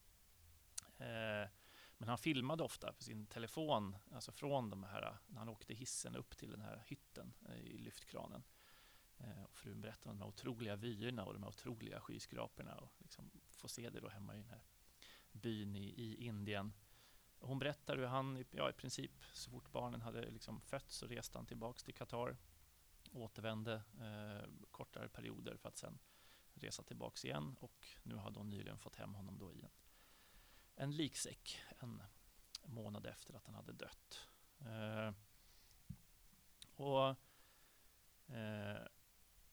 Eh, 0.98 1.48
men 1.98 2.08
han 2.08 2.18
filmade 2.18 2.62
ofta 2.62 2.92
på 2.92 3.02
sin 3.02 3.26
telefon, 3.26 3.96
alltså 4.12 4.32
från 4.32 4.70
de 4.70 4.82
här, 4.82 5.18
när 5.26 5.38
han 5.38 5.48
åkte 5.48 5.74
hissen 5.74 6.16
upp 6.16 6.36
till 6.36 6.50
den 6.50 6.60
här 6.60 6.84
hytten 6.86 7.34
eh, 7.48 7.58
i 7.58 7.78
lyftkranen. 7.78 8.42
Eh, 9.18 9.42
och 9.42 9.56
frun 9.56 9.80
berättade 9.80 10.10
om 10.10 10.18
de 10.18 10.22
här 10.22 10.28
otroliga 10.28 10.76
vyerna 10.76 11.24
och 11.24 11.32
de 11.32 11.42
här 11.42 11.48
otroliga 11.48 12.00
skyskraporna 12.00 12.74
och 12.74 12.92
liksom 12.98 13.30
få 13.50 13.68
se 13.68 13.90
det 13.90 14.00
då 14.00 14.08
hemma 14.08 14.34
i 14.34 14.38
den 14.38 14.48
här 14.48 14.64
byn 15.32 15.76
i, 15.76 15.84
i 15.84 16.26
Indien. 16.26 16.72
Hon 17.38 17.58
berättar 17.58 17.96
hur 17.96 18.06
han, 18.06 18.44
ja, 18.50 18.70
i 18.70 18.72
princip 18.72 19.24
så 19.32 19.50
fort 19.50 19.72
barnen 19.72 20.00
hade 20.00 20.30
liksom 20.30 20.60
fötts 20.60 20.96
så 20.96 21.06
reste 21.06 21.38
han 21.38 21.46
tillbaks 21.46 21.82
till 21.82 21.94
Qatar, 21.94 22.36
återvände 23.12 23.82
eh, 24.00 24.50
kortare 24.70 25.08
perioder 25.08 25.56
för 25.56 25.68
att 25.68 25.78
sen 25.78 25.98
resa 26.54 26.82
tillbaks 26.82 27.24
igen 27.24 27.56
och 27.60 27.86
nu 28.02 28.16
hade 28.16 28.38
hon 28.38 28.50
nyligen 28.50 28.78
fått 28.78 28.96
hem 28.96 29.14
honom 29.14 29.38
då 29.38 29.52
i 29.52 29.62
en, 29.62 29.70
en 30.76 30.90
liksäck 30.90 31.60
en 31.78 32.02
månad 32.64 33.06
efter 33.06 33.34
att 33.34 33.46
han 33.46 33.54
hade 33.54 33.72
dött. 33.72 34.28
Eh, 34.60 35.12
och 36.76 37.08
eh, 38.36 38.82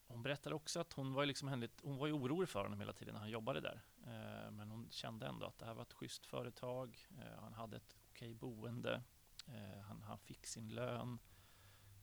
hon 0.07 0.23
berättar 0.23 0.53
också 0.53 0.79
att 0.79 0.93
hon 0.93 1.13
var, 1.13 1.25
liksom 1.25 1.47
händigt, 1.47 1.81
hon 1.83 1.97
var 1.97 2.07
ju 2.07 2.13
orolig 2.13 2.49
för 2.49 2.63
honom 2.63 2.79
hela 2.79 2.93
tiden 2.93 3.13
när 3.13 3.21
han 3.21 3.29
jobbade 3.29 3.61
där. 3.61 3.81
Eh, 4.03 4.51
men 4.51 4.71
hon 4.71 4.87
kände 4.91 5.27
ändå 5.27 5.45
att 5.45 5.59
det 5.59 5.65
här 5.65 5.73
var 5.73 5.81
ett 5.81 5.93
schysst 5.93 6.25
företag. 6.25 7.07
Eh, 7.19 7.41
han 7.41 7.53
hade 7.53 7.77
ett 7.77 7.97
okej 8.09 8.33
boende. 8.33 9.03
Eh, 9.47 9.81
han, 9.81 10.03
han 10.03 10.19
fick 10.19 10.47
sin 10.47 10.69
lön. 10.69 11.19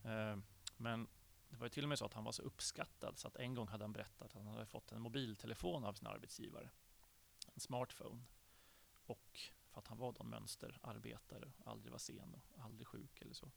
Eh, 0.05 0.37
men 0.77 1.09
det 1.49 1.57
var 1.57 1.69
till 1.69 1.83
och 1.83 1.89
med 1.89 1.99
så 1.99 2.05
att 2.05 2.15
han 2.15 2.25
var 2.25 2.33
så 2.33 2.43
uppskattad 2.43 3.19
så 3.19 3.29
att 3.29 3.37
en 3.37 3.55
gång 3.55 3.69
hade 3.69 3.85
han 3.85 3.93
berättat 3.93 4.23
att 4.23 4.33
han 4.33 4.47
hade 4.47 4.67
fått 4.67 4.93
en 4.93 5.01
mobiltelefon 5.01 5.85
av 5.85 5.93
sin 5.93 6.07
arbetsgivare. 6.07 6.71
En 7.55 7.61
smartphone. 7.61 8.23
Och 9.09 9.41
för 9.71 9.81
att 9.81 9.89
han 9.89 9.99
var 9.99 10.17
en 10.21 10.29
mönsterarbetare, 10.29 11.53
aldrig 11.65 11.93
var 11.93 11.99
sen 11.99 12.35
och 12.35 12.65
aldrig 12.65 12.87
sjuk 12.87 13.21
eller 13.21 13.35
så. 13.35 13.51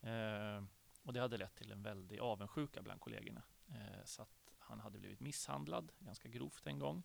Eh, 0.00 0.64
och 1.02 1.12
det 1.12 1.20
hade 1.20 1.36
lett 1.36 1.54
till 1.54 1.72
en 1.72 1.82
väldig 1.82 2.18
avundsjuka 2.18 2.82
bland 2.82 3.00
kollegorna. 3.00 3.42
Eh, 3.68 4.04
så 4.04 4.22
att 4.22 4.52
han 4.58 4.80
hade 4.80 4.98
blivit 4.98 5.20
misshandlad 5.20 5.92
ganska 5.98 6.28
grovt 6.28 6.66
en 6.66 6.78
gång. 6.78 7.02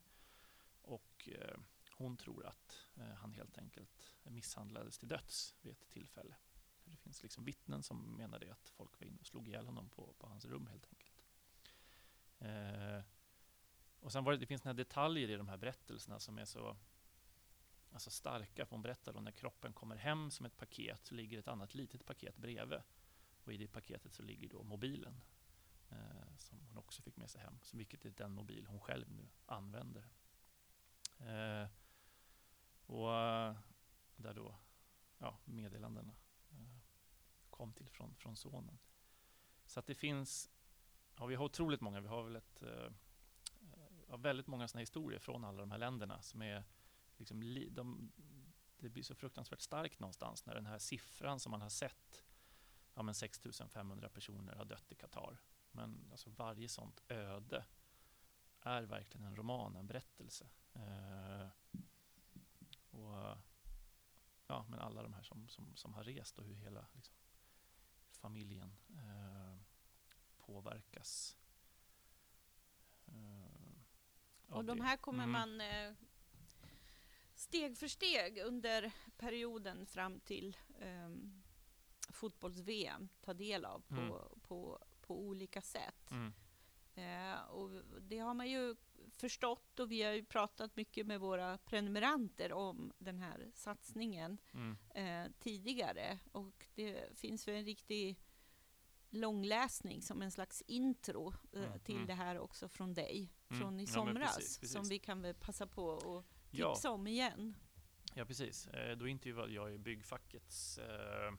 Och 0.82 1.30
eh, 1.32 1.58
hon 1.92 2.18
tror 2.18 2.46
att 2.46 2.88
eh, 2.96 3.13
han 3.13 3.32
helt 3.32 3.58
enkelt 3.58 4.13
misshandlades 4.24 4.98
till 4.98 5.08
döds 5.08 5.56
vid 5.62 5.72
ett 5.72 5.89
tillfälle. 5.89 6.36
Det 6.86 6.98
finns 6.98 7.24
liksom 7.24 7.46
vittnen 7.46 7.84
som 7.84 8.18
menar 8.18 8.39
det 8.39 8.51
att 8.51 8.70
folk 8.70 9.00
var 9.00 9.08
inne 9.08 9.20
och 9.20 9.27
slog 9.27 9.48
ihjäl 9.48 9.65
honom 9.65 9.89
på, 9.89 10.13
på 10.18 10.27
hans 10.27 10.46
rum 10.46 10.68
helt 10.68 10.88
enkelt. 10.88 11.24
Eh, 12.39 13.03
och 14.00 14.12
sen 14.12 14.24
var 14.24 14.32
det, 14.32 14.38
det 14.38 14.46
finns 14.46 14.63
några 14.63 14.74
detaljer 14.74 15.30
i 15.30 15.36
de 15.36 15.48
här 15.48 15.58
berättelserna 15.58 16.20
som 16.20 16.38
är 16.38 16.46
så 16.46 16.77
alltså 17.94 18.10
starka. 18.10 18.66
För 18.66 18.75
hon 18.75 18.82
berättar 18.82 19.14
att 19.14 19.24
när 19.24 19.32
kroppen 19.32 19.74
kommer 19.74 19.96
hem 19.96 20.32
som 20.32 20.46
ett 20.46 20.58
paket 20.58 21.06
så 21.06 21.16
ligger 21.16 21.40
ett 21.40 21.48
annat 21.48 21.75
litet 21.75 22.06
paket 22.06 22.38
bredvid. 22.38 22.82
Och 23.44 23.53
i 23.53 23.58
det 23.58 23.68
paketet 23.68 24.14
så 24.14 24.24
ligger 24.24 24.50
då 24.50 24.64
mobilen 24.64 25.22
eh, 25.90 26.38
som 26.38 26.60
hon 26.68 26.77
också 26.77 27.01
fick 27.01 27.18
med 27.18 27.29
sig 27.29 27.42
hem. 27.42 27.60
Så 27.62 27.77
vilket 27.77 28.06
är 28.06 28.10
den 28.10 28.32
mobil 28.32 28.68
hon 28.68 28.79
själv 28.79 29.12
nu 29.12 29.27
använder. 29.46 30.10
Eh, 31.20 31.68
och 32.86 33.16
eh, 33.16 33.56
där 34.16 34.34
då 34.34 34.56
ja, 35.18 35.38
meddelandena 35.46 36.14
eh, 36.51 36.77
kom 37.50 37.74
till 37.74 37.90
från, 37.90 38.16
från 38.16 38.36
sonen. 38.36 38.79
Så 39.66 39.79
att 39.79 39.88
det 39.88 39.96
finns, 39.96 40.51
ja, 41.16 41.25
vi 41.25 41.36
har 41.36 41.46
otroligt 41.46 41.82
många, 41.82 42.01
vi 42.01 42.08
har 42.08 42.24
väl 42.24 42.36
ett, 42.36 42.64
eh, 42.64 44.18
väldigt 44.18 44.48
många 44.48 44.68
sådana 44.68 44.82
historier 44.82 45.20
från 45.20 45.46
alla 45.46 45.60
de 45.60 45.72
här 45.72 45.77
länderna 45.77 46.22
som 46.22 46.42
är 46.42 46.64
liksom, 47.17 47.43
li, 47.43 47.69
de, 47.69 48.11
det 48.77 48.89
blir 48.89 49.03
så 49.03 49.15
fruktansvärt 49.15 49.61
starkt 49.61 49.99
någonstans 49.99 50.45
när 50.45 50.55
den 50.55 50.65
här 50.65 50.79
siffran 50.79 51.39
som 51.39 51.51
man 51.51 51.61
har 51.61 51.69
sett, 51.69 52.23
ja 52.93 53.03
men 53.03 53.15
6500 53.15 54.09
personer 54.09 54.55
har 54.55 54.65
dött 54.65 54.91
i 54.91 54.95
Qatar. 54.95 55.41
Men 55.71 56.09
alltså 56.11 56.29
varje 56.29 56.69
sånt 56.69 57.01
öde 57.07 57.65
är 58.59 58.83
verkligen 58.83 59.27
en 59.27 59.35
roman, 59.35 59.75
en 59.75 59.87
berättelse. 59.87 60.49
Eh, 60.73 61.47
och 62.89 63.37
ja, 64.47 64.65
men 64.69 64.79
alla 64.79 65.03
de 65.03 65.13
här 65.13 65.23
som, 65.23 65.47
som, 65.49 65.75
som 65.75 65.93
har 65.93 66.03
rest 66.03 66.39
och 66.39 66.45
hur 66.45 66.55
hela 66.55 66.87
liksom, 66.93 67.15
familjen 68.11 68.75
eh, 68.89 69.57
påverkas. 70.37 71.37
Eh, 73.05 74.55
och 74.55 74.65
de 74.65 74.81
här 74.81 74.97
kommer 74.97 75.23
mm. 75.23 75.31
man 75.31 75.61
eh, 75.61 75.93
steg 77.44 77.77
för 77.77 77.88
steg 77.88 78.40
under 78.46 78.92
perioden 79.18 79.86
fram 79.86 80.20
till 80.20 80.58
ehm, 80.79 81.44
fotbolls-VM 82.10 83.10
ta 83.22 83.34
del 83.34 83.66
av 83.66 83.79
på, 83.79 83.96
mm. 83.96 84.40
på, 84.42 84.79
på 85.01 85.20
olika 85.20 85.62
sätt. 85.62 86.12
Mm. 86.12 86.34
Eh, 86.96 87.42
och 87.42 87.70
det 88.01 88.20
har 88.20 88.34
man 88.34 88.50
ju 88.50 88.75
förstått 89.12 89.79
och 89.79 89.92
vi 89.92 90.03
har 90.03 90.12
ju 90.12 90.25
pratat 90.25 90.75
mycket 90.75 91.08
med 91.08 91.20
våra 91.20 91.58
prenumeranter 91.58 92.53
om 92.53 92.94
den 92.98 93.20
här 93.20 93.51
satsningen 93.53 94.38
mm. 94.53 94.77
eh, 94.90 95.32
tidigare. 95.40 96.20
Och 96.32 96.68
det 96.75 97.18
finns 97.20 97.48
väl 97.48 97.56
en 97.56 97.66
riktig 97.66 98.20
långläsning 99.10 100.01
som 100.01 100.22
en 100.22 100.32
slags 100.32 100.62
intro 100.62 101.34
mm. 101.53 101.79
till 101.79 101.96
mm. 101.96 102.08
det 102.08 102.14
här 102.14 102.40
också 102.40 102.68
från 102.68 102.94
dig, 102.94 103.34
mm. 103.50 103.62
från 103.62 103.79
i 103.79 103.88
somras, 103.88 104.32
ja, 104.32 104.36
precis, 104.36 104.60
precis. 104.60 104.74
som 104.74 104.88
vi 104.90 105.00
kan 105.00 105.22
väl 105.22 105.36
passa 105.36 105.68
på 105.68 106.24
tipsa 106.57 106.87
ja. 106.87 106.92
om 106.92 107.07
igen. 107.07 107.55
Ja, 108.16 108.25
precis. 108.25 108.68
Eh, 108.68 108.98
då 108.98 109.07
intervjuade 109.07 109.53
jag 109.53 109.79
byggfackets 109.79 110.77
eh, 110.77 111.31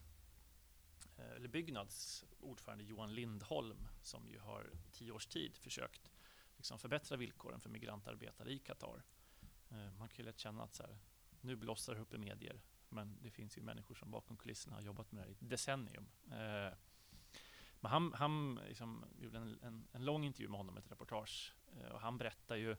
Eh, 1.16 1.36
eller 1.36 1.48
Byggnads 1.48 2.24
ordförande 2.40 2.84
Johan 2.84 3.14
Lindholm 3.14 3.88
som 4.02 4.28
ju 4.28 4.38
har 4.38 4.70
tio 4.92 5.12
års 5.12 5.26
tid 5.26 5.56
försökt 5.56 6.10
liksom 6.56 6.78
förbättra 6.78 7.16
villkoren 7.16 7.60
för 7.60 7.70
migrantarbetare 7.70 8.52
i 8.52 8.58
Qatar. 8.58 9.02
Man 9.98 10.08
kan 10.08 10.16
ju 10.16 10.24
lätt 10.24 10.38
känna 10.38 10.62
att 10.62 10.74
så 10.74 10.82
här, 10.82 10.98
nu 11.40 11.56
blossar 11.56 11.94
det 11.94 12.00
upp 12.00 12.14
i 12.14 12.18
medier, 12.18 12.60
men 12.88 13.18
det 13.22 13.30
finns 13.30 13.58
ju 13.58 13.62
människor 13.62 13.94
som 13.94 14.10
bakom 14.10 14.36
kulisserna 14.36 14.76
har 14.76 14.82
jobbat 14.82 15.12
med 15.12 15.20
det 15.20 15.24
här 15.24 15.30
i 15.30 15.32
ett 15.32 15.50
decennium. 15.50 16.08
Men 17.80 17.90
han, 17.90 18.12
han 18.12 18.60
liksom 18.68 19.04
gjorde 19.18 19.38
en, 19.38 19.58
en, 19.62 19.88
en, 19.92 20.04
lång 20.04 20.24
intervju 20.24 20.48
med 20.48 20.58
honom, 20.58 20.76
ett 20.76 20.90
reportage, 20.90 21.54
och 21.92 22.00
han 22.00 22.18
berättar 22.18 22.56
ju 22.56 22.76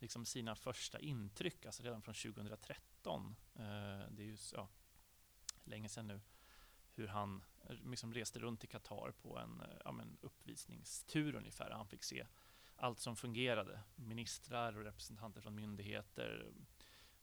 liksom 0.00 0.26
sina 0.26 0.54
första 0.54 1.00
intryck, 1.00 1.66
alltså 1.66 1.82
redan 1.82 2.02
från 2.02 2.14
2013. 2.14 3.36
Eh, 3.54 3.62
det 4.10 4.22
är 4.22 4.26
ju 4.26 4.36
ja, 4.52 4.68
länge 5.64 5.88
sedan 5.88 6.06
nu 6.06 6.20
hur 6.98 7.06
han 7.06 7.42
eh, 7.68 7.76
liksom 7.90 8.14
reste 8.14 8.38
runt 8.38 8.64
i 8.64 8.66
Qatar 8.66 9.12
på 9.22 9.38
en 9.38 9.60
eh, 9.60 9.76
ja, 9.84 9.92
men 9.92 10.18
uppvisningstur 10.20 11.34
ungefär. 11.34 11.70
Han 11.70 11.88
fick 11.88 12.04
se 12.04 12.26
allt 12.76 13.00
som 13.00 13.16
fungerade. 13.16 13.80
Ministrar 13.96 14.76
och 14.76 14.84
representanter 14.84 15.40
från 15.40 15.54
myndigheter, 15.54 16.52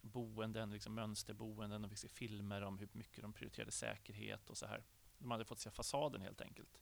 boenden, 0.01 0.71
liksom 0.71 0.93
mönsterboenden. 0.93 1.81
De 1.81 1.89
fick 1.89 1.99
se 1.99 2.09
filmer 2.09 2.61
om 2.61 2.79
hur 2.79 2.89
mycket 2.91 3.21
de 3.21 3.33
prioriterade 3.33 3.71
säkerhet 3.71 4.49
och 4.49 4.57
så 4.57 4.65
här. 4.65 4.85
De 5.17 5.31
hade 5.31 5.45
fått 5.45 5.59
se 5.59 5.71
fasaden 5.71 6.21
helt 6.21 6.41
enkelt. 6.41 6.81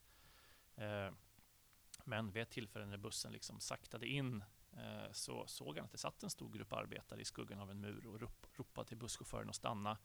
Eh, 0.76 1.12
men 2.04 2.32
vid 2.32 2.44
ett 2.44 2.52
tillfälle 2.52 2.86
när 2.86 2.98
bussen 2.98 3.32
liksom 3.32 3.60
saktade 3.60 4.08
in 4.08 4.44
Eh, 4.78 5.12
så 5.12 5.48
såg 5.48 5.78
han 5.78 5.86
att 5.86 5.92
det 5.92 5.98
satt 5.98 6.24
en 6.24 6.30
stor 6.30 6.50
grupp 6.50 6.74
arbetare 6.74 7.22
i 7.22 7.26
skuggan 7.26 7.60
av 7.60 7.72
en 7.72 7.82
mur 7.82 8.08
och 8.08 8.30
ropade 8.58 8.88
till 8.88 8.98
busschauffören 8.98 9.50
att 9.50 9.56
stanna. 9.56 9.98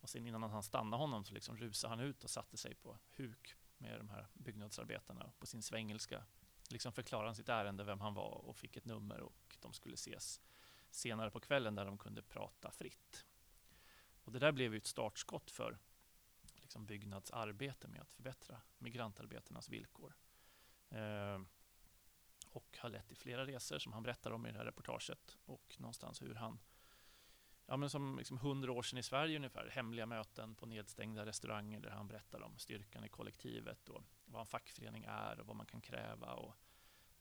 Och 0.00 0.08
sen 0.08 0.26
innan 0.26 0.42
han 0.42 0.62
stannade 0.62 1.02
honom 1.02 1.24
så 1.24 1.34
liksom 1.34 1.56
rusade 1.56 1.90
han 1.94 2.00
ut 2.00 2.24
och 2.24 2.30
satte 2.30 2.56
sig 2.56 2.74
på 2.74 2.98
huk 3.16 3.54
med 3.78 4.00
de 4.00 4.08
här 4.08 4.28
byggnadsarbetarna 4.32 5.32
på 5.38 5.46
sin 5.46 5.62
svengelska. 5.62 6.24
Liksom 6.70 6.92
förklarade 6.92 7.28
han 7.28 7.34
sitt 7.34 7.48
ärende, 7.48 7.84
vem 7.84 8.00
han 8.00 8.14
var 8.14 8.48
och 8.48 8.56
fick 8.56 8.76
ett 8.76 8.84
nummer 8.84 9.20
och 9.20 9.56
de 9.60 9.72
skulle 9.72 9.94
ses 9.94 10.40
senare 10.90 11.30
på 11.30 11.40
kvällen 11.40 11.74
där 11.74 11.84
de 11.84 11.98
kunde 11.98 12.22
prata 12.22 12.70
fritt. 12.70 13.26
Och 14.24 14.32
det 14.32 14.38
där 14.38 14.52
blev 14.52 14.72
ju 14.72 14.78
ett 14.78 14.86
startskott 14.86 15.50
för 15.50 15.78
liksom 16.54 16.86
Byggnads 16.86 17.30
arbete 17.30 17.88
med 17.88 18.00
att 18.00 18.12
förbättra 18.12 18.60
migrantarbetarnas 18.78 19.68
villkor. 19.68 20.16
Eh, 20.88 21.40
och 22.52 22.78
har 22.80 22.88
lett 22.88 23.06
till 23.06 23.16
flera 23.16 23.46
resor 23.46 23.78
som 23.78 23.92
han 23.92 24.02
berättar 24.02 24.30
om 24.30 24.46
i 24.46 24.52
det 24.52 24.58
här 24.58 24.64
reportaget 24.64 25.36
och 25.44 25.76
någonstans 25.78 26.22
hur 26.22 26.34
han 26.34 26.58
ja, 27.68 27.76
men 27.76 27.90
som 27.90 28.18
liksom 28.18 28.38
hundra 28.38 28.72
år 28.72 28.82
sedan 28.82 28.98
i 28.98 29.02
Sverige 29.02 29.36
ungefär, 29.36 29.68
hemliga 29.68 30.06
möten 30.06 30.54
på 30.54 30.66
nedstängda 30.66 31.26
restauranger 31.26 31.80
där 31.80 31.90
han 31.90 32.08
berättar 32.08 32.42
om 32.42 32.58
styrkan 32.58 33.04
i 33.04 33.08
kollektivet 33.08 33.88
och 33.88 34.02
vad 34.24 34.40
en 34.40 34.46
fackförening 34.46 35.04
är 35.08 35.40
och 35.40 35.46
vad 35.46 35.56
man 35.56 35.66
kan 35.66 35.80
kräva 35.80 36.34
och 36.34 36.54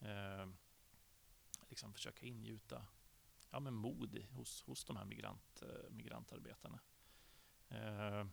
eh, 0.07 0.47
liksom 1.69 1.93
försöka 1.93 2.25
ingjuta 2.25 2.85
ja, 3.51 3.59
men 3.59 3.73
mod 3.73 4.25
hos, 4.31 4.61
hos 4.61 4.85
de 4.85 4.97
här 4.97 5.05
migrant, 5.05 5.61
eh, 5.61 5.89
migrantarbetarna. 5.89 6.79
Eh, 7.69 8.25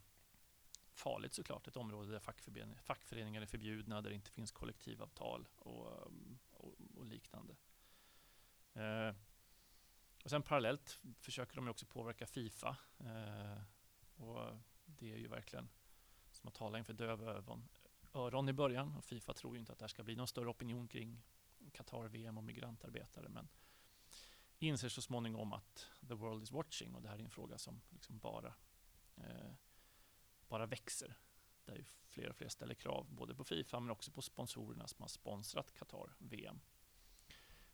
farligt 0.95 1.35
såklart, 1.35 1.69
ett 1.69 1.77
område 1.77 2.13
där 2.13 2.21
fackföreningar, 2.21 2.81
fackföreningar 2.81 3.43
är 3.43 3.47
förbjudna, 3.47 4.03
där 4.03 4.11
det 4.11 4.17
inte 4.17 4.31
finns 4.31 4.53
kollektivavtal 4.53 5.49
och, 5.57 5.87
och, 6.51 6.75
och 6.97 7.07
liknande. 7.07 7.57
Eh, 8.73 9.15
och 10.25 10.31
sen 10.31 10.43
parallellt 10.43 11.01
försöker 11.21 11.57
de 11.57 11.69
också 11.69 11.87
påverka 11.87 12.27
Fifa. 12.27 12.77
Eh, 12.99 13.63
och 14.17 14.59
det 14.87 15.13
är 15.13 15.17
ju 15.17 15.29
verkligen 15.29 15.69
som 16.31 16.49
att 16.49 16.55
tala 16.55 16.79
inför 16.79 16.93
döva 16.93 17.25
öron, 17.25 17.69
öron 18.15 18.49
i 18.49 18.53
början. 18.53 18.97
Och 18.97 19.05
Fifa 19.05 19.35
tror 19.35 19.55
ju 19.55 19.61
inte 19.61 19.73
att 19.73 19.79
det 19.79 19.83
här 19.83 19.89
ska 19.89 20.03
bli 20.03 20.17
någon 20.17 20.29
större 20.29 20.49
opinion 20.49 20.89
kring 20.89 21.23
Qatar-VM 21.73 22.39
och 22.39 22.45
migrantarbetare. 22.45 23.29
Men 23.29 23.49
inser 24.59 24.89
så 24.89 25.03
småningom 25.03 25.53
att 25.53 25.91
the 26.09 26.15
world 26.15 26.43
is 26.43 26.53
watching 26.53 26.95
och 26.95 27.03
det 27.03 27.09
här 27.09 27.19
är 27.19 27.23
en 27.23 27.31
fråga 27.31 27.59
som 27.59 27.81
liksom 27.91 28.19
bara, 28.19 28.55
eh, 29.17 29.53
bara 30.49 30.67
växer. 30.67 31.19
Där 31.65 31.75
ju 31.75 31.85
fler 32.09 32.29
och 32.29 32.37
fler 32.37 32.49
ställer 32.49 32.75
krav 32.75 33.07
både 33.11 33.35
på 33.35 33.45
Fifa 33.45 33.81
men 33.81 33.91
också 33.91 34.11
på 34.11 34.23
sponsorerna 34.23 34.87
som 34.87 35.03
har 35.03 35.09
sponsrat 35.09 35.75
Qatar-VM. 35.75 36.61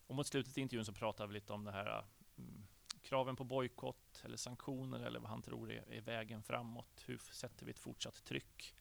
Och 0.06 0.14
mot 0.14 0.26
slutet 0.26 0.58
i 0.58 0.60
intervjun 0.60 0.84
så 0.84 0.92
pratar 0.92 1.26
vi 1.26 1.34
lite 1.34 1.52
om 1.52 1.64
det 1.64 1.72
här 1.72 2.04
mm, 2.38 2.66
kraven 3.02 3.36
på 3.36 3.44
bojkott 3.44 4.22
eller 4.24 4.36
sanktioner 4.36 5.00
eller 5.00 5.20
vad 5.20 5.30
han 5.30 5.42
tror 5.42 5.72
är, 5.72 5.92
är, 5.92 6.00
vägen 6.00 6.42
framåt. 6.42 7.02
Hur 7.06 7.18
sätter 7.18 7.66
vi 7.66 7.70
ett 7.70 7.78
fortsatt 7.78 8.24
tryck 8.24 8.74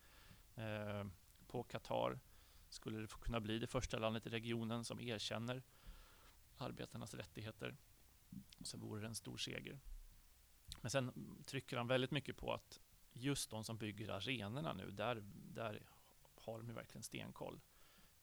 eh, 0.56 1.06
på 1.48 1.64
Qatar? 1.64 2.20
Skulle 2.70 3.00
det 3.00 3.08
kunna 3.08 3.40
bli 3.40 3.60
det 3.60 3.68
första 3.68 4.00
landet 4.00 4.26
i 4.26 4.30
regionen 4.30 4.86
som 4.86 5.00
erkänner 5.00 5.64
arbetarnas 6.58 7.14
rättigheter? 7.14 7.78
Så 8.62 8.78
vore 8.78 9.02
det 9.02 9.08
en 9.08 9.16
stor 9.16 9.38
seger. 9.38 9.80
Men 10.82 10.92
sen 10.92 11.36
trycker 11.46 11.78
han 11.78 11.88
väldigt 11.88 12.12
mycket 12.12 12.38
på 12.38 12.54
att 12.54 12.80
just 13.20 13.50
de 13.50 13.64
som 13.64 13.78
bygger 13.78 14.10
arenorna 14.10 14.74
nu, 14.74 14.92
där, 14.92 15.24
där 15.34 15.84
har 16.36 16.58
de 16.58 16.68
ju 16.68 16.74
verkligen 16.74 17.04
stenkoll. 17.04 17.62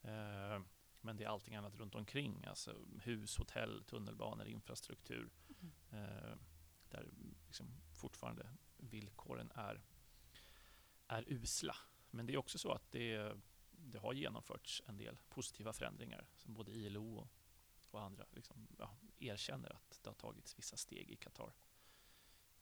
Eh, 0.02 0.60
men 1.00 1.16
det 1.16 1.24
är 1.24 1.28
allting 1.28 1.54
annat 1.54 1.74
runt 1.74 1.94
omkring, 1.94 2.44
alltså 2.44 2.76
hus, 3.02 3.38
hotell, 3.38 3.84
tunnelbanor, 3.84 4.46
infrastruktur. 4.46 5.30
Mm. 5.48 5.72
Eh, 5.90 6.36
där 6.88 7.08
liksom 7.46 7.66
fortfarande 7.92 8.48
villkoren 8.76 9.50
är, 9.54 9.82
är 11.06 11.24
usla. 11.26 11.76
Men 12.10 12.26
det 12.26 12.32
är 12.32 12.36
också 12.36 12.58
så 12.58 12.72
att 12.72 12.90
det, 12.90 13.36
det 13.70 13.98
har 13.98 14.12
genomförts 14.12 14.82
en 14.86 14.96
del 14.96 15.18
positiva 15.28 15.72
förändringar 15.72 16.28
som 16.36 16.54
både 16.54 16.72
ILO 16.72 17.16
och, 17.16 17.28
och 17.90 18.02
andra 18.02 18.26
liksom, 18.30 18.68
ja, 18.78 18.96
erkänner 19.18 19.72
att 19.72 20.00
det 20.02 20.10
har 20.10 20.14
tagits 20.14 20.58
vissa 20.58 20.76
steg 20.76 21.10
i 21.10 21.16
Qatar. 21.16 21.52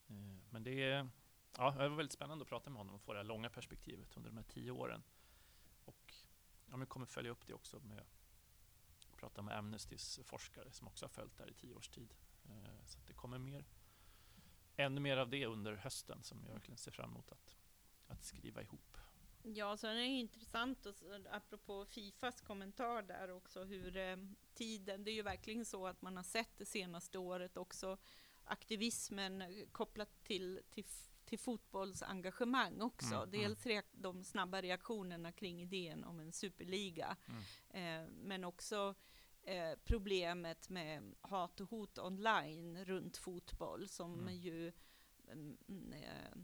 Eh, 0.07 0.37
men 0.49 0.63
det, 0.63 0.83
är, 0.83 1.09
ja, 1.57 1.71
det 1.71 1.89
var 1.89 1.95
väldigt 1.95 2.13
spännande 2.13 2.41
att 2.41 2.49
prata 2.49 2.69
med 2.69 2.77
honom 2.77 2.95
och 2.95 3.01
få 3.01 3.13
det 3.13 3.19
här 3.19 3.23
långa 3.23 3.49
perspektivet 3.49 4.17
under 4.17 4.29
de 4.29 4.37
här 4.37 4.43
tio 4.43 4.71
åren. 4.71 5.03
Och 5.85 6.13
ja, 6.65 6.77
vi 6.77 6.85
kommer 6.85 7.05
följa 7.05 7.31
upp 7.31 7.47
det 7.47 7.53
också 7.53 7.79
med 7.79 7.99
att 7.99 9.17
prata 9.17 9.41
med 9.41 9.57
Amnestys 9.57 10.19
forskare 10.23 10.71
som 10.71 10.87
också 10.87 11.05
har 11.05 11.09
följt 11.09 11.37
det 11.37 11.43
här 11.43 11.51
i 11.51 11.53
tio 11.53 11.75
års 11.75 11.89
tid. 11.89 12.13
Eh, 12.45 12.85
så 12.85 12.99
det 13.07 13.13
kommer 13.13 13.37
mer, 13.37 13.65
ännu 14.75 15.01
mer 15.01 15.17
av 15.17 15.29
det 15.29 15.45
under 15.45 15.75
hösten 15.75 16.23
som 16.23 16.43
jag 16.45 16.53
verkligen 16.53 16.77
ser 16.77 16.91
fram 16.91 17.09
emot 17.09 17.31
att, 17.31 17.57
att 18.07 18.23
skriva 18.23 18.61
ihop. 18.61 18.97
Ja, 19.43 19.77
sen 19.77 19.89
är 19.89 19.95
det 19.95 20.05
intressant, 20.05 20.85
och, 20.85 20.93
apropå 21.31 21.85
Fifas 21.85 22.41
kommentar 22.41 23.01
där 23.01 23.31
också, 23.31 23.63
hur 23.63 23.97
eh, 23.97 24.17
tiden, 24.53 25.03
det 25.03 25.11
är 25.11 25.15
ju 25.15 25.21
verkligen 25.21 25.65
så 25.65 25.87
att 25.87 26.01
man 26.01 26.17
har 26.17 26.23
sett 26.23 26.57
det 26.57 26.65
senaste 26.65 27.17
året 27.17 27.57
också 27.57 27.97
aktivismen 28.43 29.41
eh, 29.41 29.67
kopplat 29.71 30.23
till, 30.23 30.61
till, 30.69 30.85
till 31.25 31.39
fotbollsengagemang 31.39 32.81
också. 32.81 33.15
Mm, 33.15 33.31
Dels 33.31 33.65
mm. 33.65 33.83
de 33.91 34.23
snabba 34.23 34.61
reaktionerna 34.61 35.31
kring 35.31 35.61
idén 35.61 36.03
om 36.03 36.19
en 36.19 36.31
superliga, 36.31 37.17
mm. 37.27 38.03
eh, 38.03 38.09
men 38.09 38.43
också 38.43 38.95
eh, 39.43 39.71
problemet 39.83 40.69
med 40.69 41.15
hat 41.21 41.61
och 41.61 41.69
hot 41.69 41.99
online 41.99 42.85
runt 42.85 43.17
fotboll 43.17 43.87
som 43.87 44.19
mm. 44.19 44.35
ju 44.35 44.71
mm, 45.31 45.93
eh, 45.93 46.37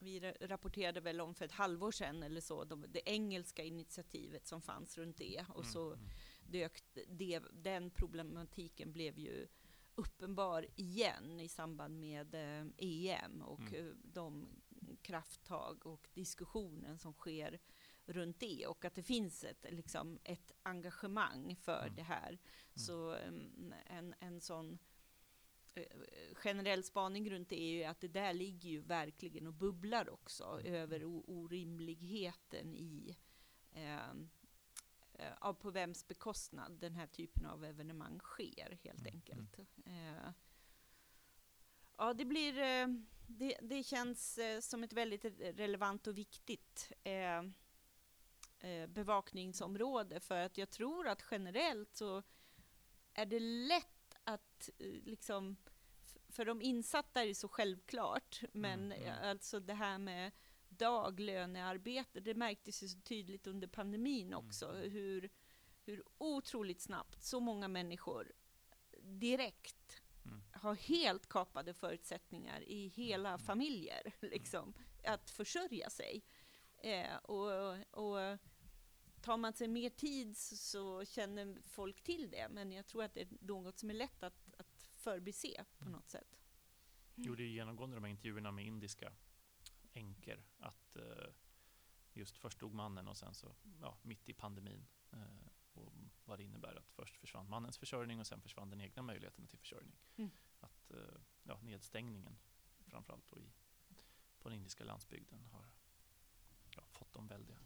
vi 0.00 0.20
rapporterade 0.40 1.00
väl 1.00 1.20
om 1.20 1.34
för 1.34 1.44
ett 1.44 1.52
halvår 1.52 1.90
sedan 1.92 2.22
eller 2.22 2.40
så, 2.40 2.64
de, 2.64 2.84
det 2.88 3.02
engelska 3.08 3.64
initiativet 3.64 4.46
som 4.46 4.62
fanns 4.62 4.98
runt 4.98 5.16
det. 5.16 5.44
Och 5.48 5.62
mm, 5.62 5.72
så 5.72 5.92
mm. 5.92 6.08
dök 6.46 6.82
det, 7.08 7.40
den 7.52 7.90
problematiken 7.90 8.92
blev 8.92 9.18
ju 9.18 9.48
uppenbar 9.98 10.66
igen 10.76 11.40
i 11.40 11.48
samband 11.48 12.00
med 12.00 12.34
eh, 12.34 12.66
EM 12.76 13.42
och 13.42 13.60
mm. 13.60 13.88
Eh, 13.88 13.94
de 14.02 14.48
krafttag 15.02 15.86
och 15.86 16.08
diskussionen 16.14 16.98
som 16.98 17.12
sker 17.12 17.58
runt 18.04 18.40
det 18.40 18.66
och 18.66 18.84
att 18.84 18.94
det 18.94 19.02
finns 19.02 19.44
ett, 19.44 19.66
liksom, 19.70 20.18
ett 20.24 20.52
engagemang 20.62 21.56
för 21.56 21.82
mm. 21.82 21.94
det 21.96 22.02
här. 22.02 22.28
Mm. 22.28 22.38
Så 22.74 23.14
um, 23.14 23.74
en, 23.86 24.14
en 24.18 24.40
sån 24.40 24.78
uh, 25.76 26.34
generell 26.34 26.84
spaning 26.84 27.30
runt 27.30 27.48
det 27.48 27.60
är 27.60 27.72
ju 27.72 27.84
att 27.84 28.00
det 28.00 28.08
där 28.08 28.32
ligger 28.32 28.70
ju 28.70 28.80
verkligen 28.80 29.46
och 29.46 29.54
bubblar 29.54 30.10
också 30.10 30.44
mm. 30.44 30.74
över 30.74 31.04
orimligheten 31.04 32.76
i 32.76 33.16
um, 33.74 34.30
uh, 35.20 35.52
på 35.52 35.70
vems 35.70 36.08
bekostnad 36.08 36.72
den 36.72 36.94
här 36.94 37.06
typen 37.06 37.46
av 37.46 37.64
evenemang 37.64 38.18
sker 38.18 38.78
helt 38.82 39.00
mm. 39.00 39.14
enkelt. 39.14 39.58
Uh, 39.86 40.30
ja, 41.96 42.14
det 42.14 42.24
blir, 42.24 42.54
det, 43.26 43.58
det 43.62 43.82
känns 43.82 44.38
som 44.60 44.84
ett 44.84 44.92
väldigt 44.92 45.24
relevant 45.40 46.06
och 46.06 46.18
viktigt 46.18 46.92
eh, 48.60 48.86
bevakningsområde 48.86 50.20
för 50.20 50.38
att 50.38 50.58
jag 50.58 50.70
tror 50.70 51.08
att 51.08 51.24
generellt 51.30 51.96
så 51.96 52.22
är 53.14 53.26
det 53.26 53.40
lätt 53.40 54.14
att 54.24 54.70
eh, 54.78 54.86
liksom 54.86 55.56
för 56.28 56.44
de 56.44 56.62
insatta 56.62 57.22
är 57.22 57.26
det 57.26 57.34
så 57.34 57.48
självklart, 57.48 58.42
men 58.52 58.92
mm, 58.92 59.02
mm. 59.02 59.30
alltså 59.30 59.60
det 59.60 59.74
här 59.74 59.98
med 59.98 60.32
daglönearbete, 60.78 62.20
det 62.20 62.34
märktes 62.34 62.82
ju 62.82 62.88
så 62.88 63.00
tydligt 63.00 63.46
under 63.46 63.68
pandemin 63.68 64.26
mm, 64.26 64.46
också, 64.46 64.70
mm. 64.70 64.90
hur, 64.90 65.30
hur 65.84 66.02
otroligt 66.18 66.80
snabbt 66.80 67.22
så 67.22 67.40
många 67.40 67.68
människor 67.68 68.32
direkt 69.02 70.02
mm. 70.24 70.42
har 70.52 70.74
helt 70.74 71.28
kapade 71.28 71.74
förutsättningar 71.74 72.62
i 72.62 72.88
hela 72.88 73.28
mm. 73.28 73.38
familjer, 73.38 74.12
liksom, 74.20 74.74
att 75.04 75.30
försörja 75.30 75.90
sig. 75.90 76.24
Eh, 76.82 77.16
och, 77.16 77.72
och 77.90 78.38
tar 79.20 79.36
man 79.36 79.52
sig 79.52 79.68
mer 79.68 79.90
tid 79.90 80.36
så 80.36 81.04
känner 81.04 81.58
folk 81.64 82.02
till 82.02 82.30
det, 82.30 82.48
men 82.50 82.72
jag 82.72 82.86
tror 82.86 83.04
att 83.04 83.14
det 83.14 83.20
är 83.20 83.28
något 83.40 83.78
som 83.78 83.90
är 83.90 83.94
lätt 83.94 84.22
att, 84.22 84.54
att 84.58 84.90
förbise 84.94 85.64
på 85.78 85.84
mm. 85.84 85.92
något 85.92 86.08
sätt. 86.08 86.38
Jo, 87.14 87.34
det 87.34 87.42
är 87.42 87.48
genomgående 87.48 87.96
de 87.96 88.04
här 88.04 88.10
intervjuerna 88.10 88.52
med 88.52 88.66
indiska 88.66 89.12
änkor, 89.98 90.44
att 90.58 90.96
eh, 90.96 91.30
just 92.12 92.38
först 92.38 92.60
dog 92.60 92.74
mannen 92.74 93.08
och 93.08 93.16
sen 93.16 93.34
så, 93.34 93.56
ja, 93.80 93.98
mitt 94.02 94.28
i 94.28 94.32
pandemin, 94.32 94.86
eh, 95.12 95.48
och 95.72 95.92
vad 96.24 96.38
det 96.38 96.44
innebär 96.44 96.76
att 96.76 96.90
först 96.90 97.16
försvann 97.16 97.48
mannens 97.48 97.78
försörjning 97.78 98.20
och 98.20 98.26
sen 98.26 98.40
försvann 98.40 98.70
den 98.70 98.80
egna 98.80 99.02
möjligheten 99.02 99.46
till 99.46 99.58
försörjning. 99.58 99.98
Mm. 100.16 100.30
Att 100.60 100.90
eh, 100.90 101.20
ja, 101.42 101.60
nedstängningen, 101.62 102.38
framförallt 102.86 103.26
då 103.26 103.38
i, 103.38 103.52
på 104.38 104.48
den 104.48 104.58
indiska 104.58 104.84
landsbygden, 104.84 105.46
har 105.46 105.68
ja, 106.70 106.82
fått 106.90 107.12
de 107.12 107.26
väldiga 107.26 107.58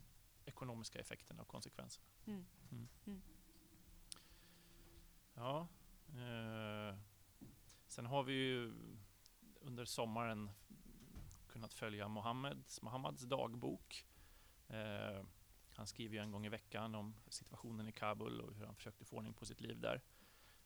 ekonomiska 0.44 0.98
effekterna 1.00 1.42
och 1.42 1.48
konsekvenserna. 1.48 2.06
Mm. 2.26 2.44
Mm. 2.70 2.88
Mm. 3.06 3.22
Ja. 5.34 5.68
Eh, 6.08 6.98
sen 7.86 8.06
har 8.06 8.22
vi 8.22 8.32
ju 8.32 8.74
under 9.60 9.84
sommaren 9.84 10.50
kunnat 11.52 11.74
följa 11.74 12.08
Mohammeds, 12.08 12.82
Mohammeds 12.82 13.22
dagbok. 13.22 14.06
Eh, 14.68 15.22
han 15.74 15.86
skriver 15.86 16.14
ju 16.14 16.22
en 16.22 16.30
gång 16.30 16.46
i 16.46 16.48
veckan 16.48 16.94
om 16.94 17.14
situationen 17.28 17.88
i 17.88 17.92
Kabul 17.92 18.40
och 18.40 18.54
hur 18.54 18.66
han 18.66 18.74
försökte 18.74 19.04
få 19.04 19.16
ordning 19.16 19.34
på 19.34 19.46
sitt 19.46 19.60
liv 19.60 19.80
där. 19.80 20.02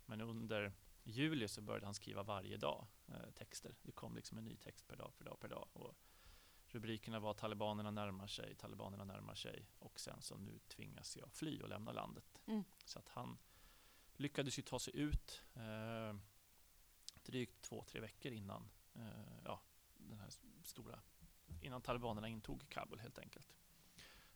Men 0.07 0.20
under 0.20 0.72
juli 1.05 1.49
så 1.49 1.61
började 1.61 1.87
han 1.87 1.94
skriva 1.94 2.22
varje 2.22 2.57
dag 2.57 2.87
eh, 3.09 3.31
texter. 3.35 3.77
Det 3.83 3.92
kom 3.92 4.16
liksom 4.16 4.38
en 4.38 4.44
ny 4.44 4.57
text 4.57 4.87
per 4.87 4.96
dag, 4.96 5.12
per 5.18 5.25
dag, 5.25 5.40
per 5.40 5.49
dag. 5.49 5.68
Och 5.72 5.94
Rubrikerna 6.68 7.20
var 7.20 7.35
talibanerna 7.35 7.90
närmar 7.90 8.27
sig, 8.27 8.55
talibanerna 8.55 9.05
närmar 9.05 9.35
sig 9.35 9.66
och 9.79 10.01
sen 10.01 10.22
så 10.22 10.37
nu 10.37 10.59
tvingas 10.68 11.16
jag 11.16 11.33
fly 11.33 11.61
och 11.61 11.68
lämna 11.68 11.92
landet. 11.92 12.42
Mm. 12.46 12.64
Så 12.85 12.99
att 12.99 13.09
han 13.09 13.38
lyckades 14.16 14.59
ju 14.59 14.62
ta 14.62 14.79
sig 14.79 14.96
ut 14.96 15.42
eh, 15.55 16.16
drygt 17.22 17.62
två, 17.62 17.85
tre 17.85 18.01
veckor 18.01 18.33
innan 18.33 18.70
eh, 18.94 19.38
ja, 19.44 19.61
den 20.09 20.19
här 20.19 20.31
stora, 20.62 21.01
innan 21.61 21.83
talibanerna 21.83 22.29
intog 22.29 22.69
Kabul 22.69 23.01
helt 23.01 23.19
enkelt. 23.19 23.55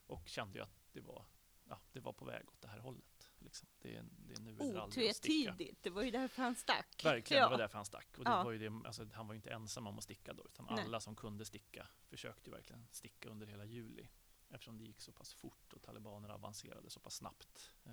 Och 0.06 0.28
kände 0.28 0.58
ju 0.58 0.64
att 0.64 0.80
det 0.92 1.00
var, 1.00 1.24
ja, 1.64 1.80
det 1.92 2.00
var 2.00 2.12
på 2.12 2.24
väg 2.24 2.48
åt 2.48 2.60
det 2.60 2.68
här 2.68 2.78
hållet. 2.78 3.30
Liksom. 3.38 3.68
Det, 3.78 3.96
är, 3.96 4.04
det 4.16 4.34
är 4.34 4.40
nu 4.40 4.56
eller 4.56 4.80
aldrig 4.80 5.10
att 5.10 5.16
sticka. 5.16 5.56
Det 5.80 5.90
var 5.90 6.02
ju 6.02 6.10
därför 6.10 6.42
han 6.42 6.54
stack. 6.54 7.04
Verkligen, 7.04 7.40
ja. 7.40 7.48
det 7.48 7.50
var 7.50 7.58
därför 7.58 7.78
han 7.78 7.84
stack. 7.84 8.18
Och 8.18 8.24
det 8.24 8.30
ja. 8.30 8.44
var 8.44 8.52
ju 8.52 8.58
det, 8.58 8.86
alltså, 8.86 9.06
han 9.12 9.26
var 9.26 9.34
ju 9.34 9.36
inte 9.36 9.50
ensam 9.50 9.86
om 9.86 9.98
att 9.98 10.04
sticka 10.04 10.32
då, 10.32 10.44
utan 10.44 10.66
Nej. 10.70 10.84
alla 10.84 11.00
som 11.00 11.16
kunde 11.16 11.44
sticka 11.44 11.86
försökte 12.08 12.50
ju 12.50 12.56
verkligen 12.56 12.86
sticka 12.90 13.28
under 13.28 13.46
hela 13.46 13.64
juli. 13.64 14.08
Eftersom 14.48 14.78
det 14.78 14.84
gick 14.84 15.00
så 15.00 15.12
pass 15.12 15.32
fort 15.34 15.72
och 15.72 15.82
talibanerna 15.82 16.34
avancerade 16.34 16.90
så 16.90 17.00
pass 17.00 17.14
snabbt. 17.14 17.72
Eh, 17.84 17.92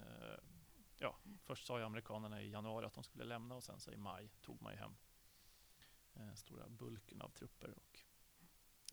ja, 0.97 1.17
först 1.43 1.67
sa 1.67 1.79
ju 1.79 1.85
amerikanerna 1.85 2.41
i 2.41 2.49
januari 2.49 2.85
att 2.85 2.93
de 2.93 3.03
skulle 3.03 3.23
lämna 3.23 3.55
och 3.55 3.63
sen 3.63 3.79
så 3.79 3.91
i 3.91 3.97
maj 3.97 4.29
tog 4.41 4.61
man 4.61 4.73
ju 4.73 4.79
hem 4.79 4.95
stora 6.35 6.67
bulken 6.69 7.21
av 7.21 7.29
trupper 7.29 7.71
och 7.77 8.03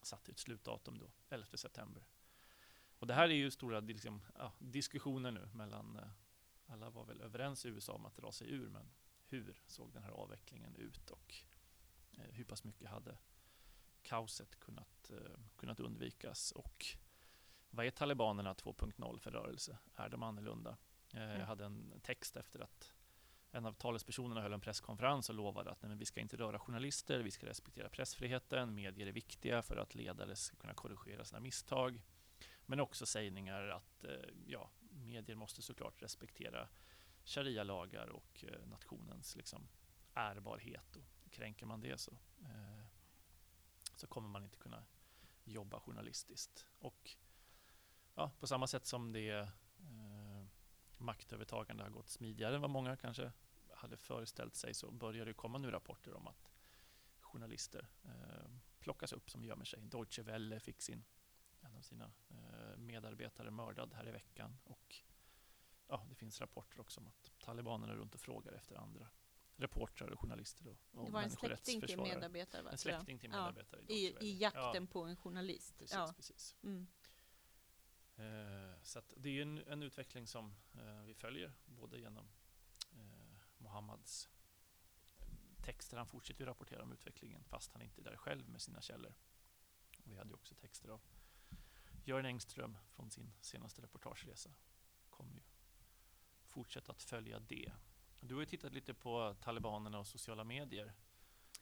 satte 0.03 0.33
ett 0.33 0.39
slutdatum 0.39 0.99
då, 0.99 1.11
11 1.29 1.57
september. 1.57 2.07
Och 2.99 3.07
det 3.07 3.15
här 3.15 3.29
är 3.29 3.35
ju 3.35 3.51
stora 3.51 3.81
liksom, 3.81 4.23
ja, 4.39 4.53
diskussioner 4.59 5.31
nu 5.31 5.49
mellan 5.53 5.97
eh, 5.97 6.09
alla 6.67 6.91
var 6.91 7.05
väl 7.05 7.21
överens 7.21 7.67
i 7.67 7.69
USA 7.69 7.93
om 7.93 8.07
att 8.07 8.17
dra 8.17 8.33
sig 8.33 8.51
ur, 8.51 8.69
men 8.69 8.91
hur 9.27 9.63
såg 9.67 9.93
den 9.93 10.03
här 10.03 10.11
avvecklingen 10.11 10.75
ut 10.75 11.11
och 11.11 11.35
eh, 12.13 12.31
hur 12.31 12.45
pass 12.45 12.65
mycket 12.65 12.89
hade 12.89 13.19
kaoset 14.03 14.61
kunnat, 14.61 15.11
eh, 15.11 15.41
kunnat 15.57 15.81
undvikas 15.81 16.53
och 16.53 16.87
vad 17.71 17.87
är 17.87 17.91
talibanerna 17.91 18.55
2.0 18.55 19.19
för 19.19 19.31
rörelse? 19.31 19.79
Är 19.95 20.09
de 20.09 20.23
annorlunda? 20.23 20.77
Eh, 21.15 21.21
jag 21.21 21.35
mm. 21.35 21.47
hade 21.47 21.65
en 21.65 22.01
text 22.03 22.37
efter 22.37 22.61
att 22.61 22.93
en 23.55 23.67
av 23.67 23.73
talespersonerna 23.73 24.41
höll 24.41 24.53
en 24.53 24.61
presskonferens 24.61 25.29
och 25.29 25.35
lovade 25.35 25.71
att 25.71 25.83
nej, 25.83 25.97
vi 25.97 26.05
ska 26.05 26.21
inte 26.21 26.37
röra 26.37 26.59
journalister, 26.59 27.21
vi 27.21 27.31
ska 27.31 27.47
respektera 27.47 27.89
pressfriheten, 27.89 28.75
medier 28.75 29.07
är 29.07 29.13
viktiga 29.13 29.63
för 29.63 29.77
att 29.77 29.95
ledare 29.95 30.37
ska 30.37 30.57
kunna 30.57 30.75
korrigera 30.75 31.25
sina 31.25 31.41
misstag. 31.41 32.03
Men 32.67 32.81
också 32.81 33.07
sägningar 33.07 33.69
att 33.69 34.05
eh, 34.05 34.11
ja, 34.47 34.71
medier 34.91 35.37
måste 35.37 35.63
såklart 35.63 36.03
respektera 36.03 36.69
sharia-lagar 37.25 38.09
och 38.09 38.45
eh, 38.49 38.67
nationens 38.67 39.37
liksom, 39.37 39.69
ärbarhet. 40.15 40.97
Och 40.97 41.33
kränker 41.33 41.67
man 41.67 41.81
det 41.81 42.01
så, 42.01 42.13
eh, 42.41 42.85
så 43.97 44.07
kommer 44.07 44.29
man 44.29 44.45
inte 44.45 44.59
kunna 44.59 44.85
jobba 45.45 45.81
journalistiskt. 45.81 46.67
Och 46.79 47.17
ja, 48.15 48.31
på 48.41 48.47
samma 48.47 48.67
sätt 48.67 48.87
som 48.87 49.13
det 49.13 49.31
eh, 49.31 49.49
maktövertagande 50.99 51.83
har 51.83 51.91
gått 51.91 52.09
smidigare 52.09 52.55
än 52.55 52.61
vad 52.61 52.71
många 52.71 52.97
kanske 52.97 53.33
hade 53.85 53.97
föreställt 53.97 54.55
sig 54.55 54.75
så 54.75 54.91
börjar 54.91 55.27
det 55.27 55.35
komma 55.35 55.59
nu 55.59 55.71
rapporter 55.71 56.15
om 56.15 56.27
att 56.27 56.51
journalister 57.21 57.89
eh, 58.05 58.51
plockas 58.79 59.13
upp 59.13 59.31
som 59.31 59.45
gömmer 59.45 59.65
sig. 59.65 59.81
Deutsche 59.83 60.23
Welle 60.23 60.61
fick 60.61 60.83
sin, 60.83 61.05
en 61.61 61.77
av 61.77 61.83
sina 61.83 62.13
eh, 62.31 62.77
medarbetare 62.77 63.51
mördad 63.51 63.93
här 63.95 64.09
i 64.09 64.11
veckan 64.11 64.59
och 64.65 64.97
ja, 65.89 66.07
det 66.09 66.15
finns 66.15 66.41
rapporter 66.41 66.81
också 66.81 67.01
om 67.01 67.07
att 67.07 67.33
talibanerna 67.39 67.93
är 67.93 67.97
runt 67.97 68.15
och 68.15 68.21
frågar 68.21 68.53
efter 68.53 68.77
andra 68.77 69.09
reportrar 69.57 70.09
och 70.09 70.21
journalister 70.21 70.67
och, 70.67 70.79
och 70.93 71.05
Det 71.07 71.13
var 71.13 71.23
en 71.23 71.31
släkting 71.31 71.81
till 71.81 72.01
medarbetare 72.01 72.63
va? 72.63 72.71
En 72.71 72.79
släkting 72.79 73.19
till 73.19 73.31
medarbetare 73.31 73.81
ja, 73.89 73.95
i, 73.95 74.17
i, 74.21 74.39
jakten 74.39 74.85
ja. 74.85 74.93
på 74.93 75.03
en 75.03 75.17
journalist. 75.17 75.79
Precis, 75.79 75.97
ja. 75.97 76.13
precis. 76.17 76.57
Mm. 76.63 76.87
Eh, 78.17 78.83
så 78.83 79.03
det 79.17 79.39
är 79.39 79.43
en, 79.43 79.59
en 79.59 79.83
utveckling 79.83 80.27
som 80.27 80.55
eh, 80.75 81.03
vi 81.05 81.15
följer 81.15 81.53
både 81.65 81.99
genom 81.99 82.29
Mohammads 83.75 84.29
texter. 85.63 85.97
Han 85.97 86.07
fortsätter 86.07 86.41
ju 86.41 86.47
rapportera 86.47 86.83
om 86.83 86.93
utvecklingen 86.93 87.45
fast 87.45 87.73
han 87.73 87.83
inte 87.83 88.01
är 88.01 88.05
där 88.05 88.17
själv 88.17 88.49
med 88.49 88.63
sina 88.63 88.81
källor. 88.81 89.15
Och 89.99 90.13
vi 90.13 90.17
hade 90.17 90.35
också 90.35 90.55
texter 90.55 90.89
av 90.89 91.01
Göran 92.05 92.27
Engström 92.27 92.77
från 92.91 93.11
sin 93.11 93.33
senaste 93.41 93.83
reportageresa. 93.83 94.51
Kommer 95.11 95.35
ju 95.35 95.43
fortsätta 96.47 96.93
att 96.93 97.03
följa 97.03 97.39
det. 97.41 97.73
Du 98.21 98.35
har 98.35 98.41
ju 98.43 98.47
tittat 98.47 98.73
lite 98.73 98.95
på 98.95 99.37
talibanerna 99.41 99.99
och 99.99 100.07
sociala 100.07 100.45
medier. 100.45 100.95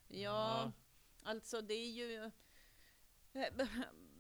Ja, 0.09 0.18
ja. 0.18 0.72
alltså 1.22 1.62
det 1.62 1.75
är 1.75 1.90
ju 1.90 2.31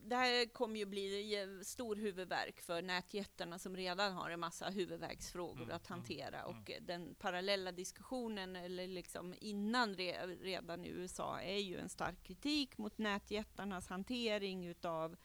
det 0.04 0.16
här 0.16 0.52
kommer 0.52 0.78
ju 0.78 0.86
bli 0.86 1.36
stor 1.64 1.96
huvudvärk 1.96 2.60
för 2.60 2.82
nätjättarna 2.82 3.58
som 3.58 3.76
redan 3.76 4.12
har 4.12 4.30
en 4.30 4.40
massa 4.40 4.70
huvudvärksfrågor 4.70 5.62
mm, 5.62 5.76
att 5.76 5.90
mm, 5.90 5.98
hantera. 5.98 6.42
Mm, 6.42 6.50
och 6.50 6.72
den 6.80 7.14
parallella 7.14 7.72
diskussionen, 7.72 8.56
eller 8.56 8.88
liksom 8.88 9.34
innan 9.40 9.94
re, 9.94 10.26
redan 10.26 10.84
i 10.84 10.88
USA, 10.88 11.40
är 11.40 11.58
ju 11.58 11.78
en 11.78 11.88
stark 11.88 12.22
kritik 12.22 12.78
mot 12.78 12.98
nätjättarnas 12.98 13.88
hantering 13.88 14.66
utav 14.66 15.16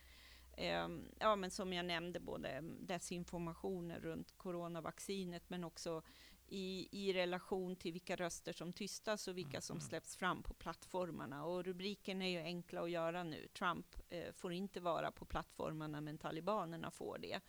eh, 0.58 0.88
ja, 1.20 1.36
men 1.36 1.52
som 1.52 1.74
jag 1.74 1.86
nämnde, 1.86 2.20
både 2.20 2.62
desinformationer 2.80 4.00
runt 4.00 4.38
coronavaccinet, 4.38 5.50
men 5.50 5.63
också 5.63 6.02
i, 6.47 6.88
i 6.91 7.13
relation 7.13 7.75
till 7.75 7.93
vilka 7.93 8.15
röster 8.15 8.53
som 8.53 8.73
tystas 8.73 9.27
och 9.27 9.38
vilka 9.38 9.49
mm. 9.49 9.62
som 9.62 9.79
släpps 9.79 10.15
fram 10.15 10.43
på 10.43 10.53
plattformarna. 10.53 11.45
Och 11.45 11.65
rubriken 11.65 12.21
är 12.21 12.29
ju 12.29 12.39
enkla 12.39 12.81
att 12.81 12.91
göra 12.91 13.23
nu. 13.23 13.47
Trump 13.47 13.95
eh, 14.10 14.33
får 14.33 14.53
inte 14.53 14.79
vara 14.79 15.12
på 15.12 15.25
plattformarna, 15.25 16.01
men 16.01 16.17
talibanerna 16.17 16.91
får 16.91 17.17
det. 17.17 17.33
Mm. 17.33 17.41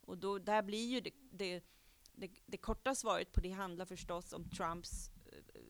Och 0.00 0.18
då, 0.18 0.38
där 0.38 0.62
blir 0.62 0.86
ju 0.86 1.00
det, 1.00 1.14
det, 1.30 1.64
det, 2.12 2.30
det, 2.46 2.56
korta 2.56 2.94
svaret 2.94 3.32
på 3.32 3.40
det 3.40 3.50
handlar 3.50 3.86
förstås 3.86 4.32
om 4.32 4.50
Trumps 4.50 5.10
eh, 5.26 5.60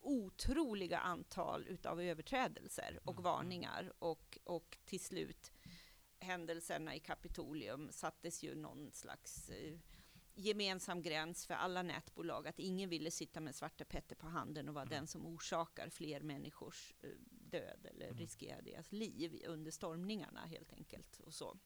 otroliga 0.00 0.98
antal 0.98 1.66
utav 1.68 2.00
överträdelser 2.00 3.00
och 3.04 3.12
mm. 3.12 3.24
varningar 3.24 3.92
och, 3.98 4.38
och 4.44 4.78
till 4.84 5.00
slut 5.00 5.52
händelserna 6.20 6.94
i 6.94 7.00
Kapitolium 7.00 7.88
sattes 7.92 8.42
ju 8.42 8.54
någon 8.54 8.90
slags 8.92 9.50
eh, 9.50 9.78
gemensam 10.40 11.02
gräns 11.02 11.46
för 11.46 11.54
alla 11.54 11.82
nätbolag, 11.82 12.48
att 12.48 12.58
ingen 12.58 12.90
ville 12.90 13.10
sitta 13.10 13.40
med 13.40 13.54
Svarte 13.54 13.84
Petter 13.84 14.16
på 14.16 14.26
handen 14.26 14.68
och 14.68 14.74
vara 14.74 14.84
mm. 14.84 14.94
den 14.94 15.06
som 15.06 15.26
orsakar 15.26 15.88
fler 15.88 16.20
människors 16.20 16.94
eh, 17.02 17.10
död 17.30 17.86
eller 17.90 18.06
mm. 18.06 18.18
riskerar 18.18 18.62
deras 18.62 18.92
liv 18.92 19.44
under 19.46 19.70
stormningarna 19.70 20.46
helt 20.46 20.72
enkelt. 20.72 21.20
Och 21.20 21.34
så. 21.34 21.58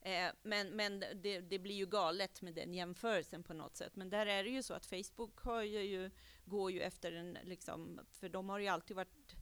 Eh, 0.00 0.32
men 0.42 0.68
men 0.68 1.00
det, 1.00 1.40
det, 1.40 1.58
blir 1.58 1.74
ju 1.74 1.86
galet 1.86 2.42
med 2.42 2.54
den 2.54 2.74
jämförelsen 2.74 3.42
på 3.42 3.54
något 3.54 3.76
sätt. 3.76 3.96
Men 3.96 4.10
där 4.10 4.26
är 4.26 4.44
det 4.44 4.50
ju 4.50 4.62
så 4.62 4.74
att 4.74 4.86
Facebook 4.86 5.38
har 5.38 5.62
ju, 5.62 6.10
går 6.44 6.72
ju 6.72 6.80
efter 6.80 7.12
en, 7.12 7.38
liksom, 7.42 8.00
för 8.10 8.28
de 8.28 8.48
har 8.48 8.58
ju 8.58 8.68
alltid 8.68 8.96
varit 8.96 9.36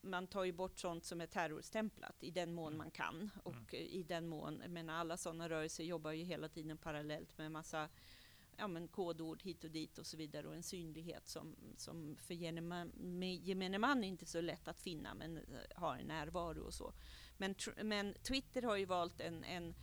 man 0.00 0.26
tar 0.26 0.44
ju 0.44 0.52
bort 0.52 0.78
sånt 0.78 1.04
som 1.04 1.20
är 1.20 1.26
terrorstämplat 1.26 2.16
i 2.20 2.30
den 2.30 2.52
mån 2.52 2.72
mm. 2.72 2.78
man 2.78 2.90
kan. 2.90 3.30
Och 3.42 3.74
mm. 3.74 3.86
i 3.86 4.02
den 4.02 4.28
mån, 4.28 4.62
men 4.68 4.90
alla 4.90 5.16
sådana 5.16 5.48
rörelser 5.48 5.84
jobbar 5.84 6.12
ju 6.12 6.24
hela 6.24 6.48
tiden 6.48 6.78
parallellt 6.78 7.38
med 7.38 7.52
massa 7.52 7.88
ja, 8.56 8.68
men 8.68 8.88
kodord 8.88 9.42
hit 9.42 9.64
och 9.64 9.70
dit 9.70 9.98
och 9.98 10.06
så 10.06 10.16
vidare 10.16 10.48
och 10.48 10.54
en 10.54 10.62
synlighet 10.62 11.28
som, 11.28 11.56
som 11.76 12.16
för 12.20 12.34
gemene 12.34 13.78
man 13.78 14.04
är 14.04 14.08
inte 14.08 14.26
så 14.26 14.40
lätt 14.40 14.68
att 14.68 14.80
finna 14.80 15.14
men 15.14 15.40
har 15.74 15.96
en 15.96 16.06
närvaro 16.06 16.62
och 16.62 16.74
så. 16.74 16.92
Men, 17.36 17.54
men 17.82 18.14
Twitter 18.14 18.62
har 18.62 18.76
ju 18.76 18.84
valt 18.84 19.20
en, 19.20 19.44
en 19.44 19.74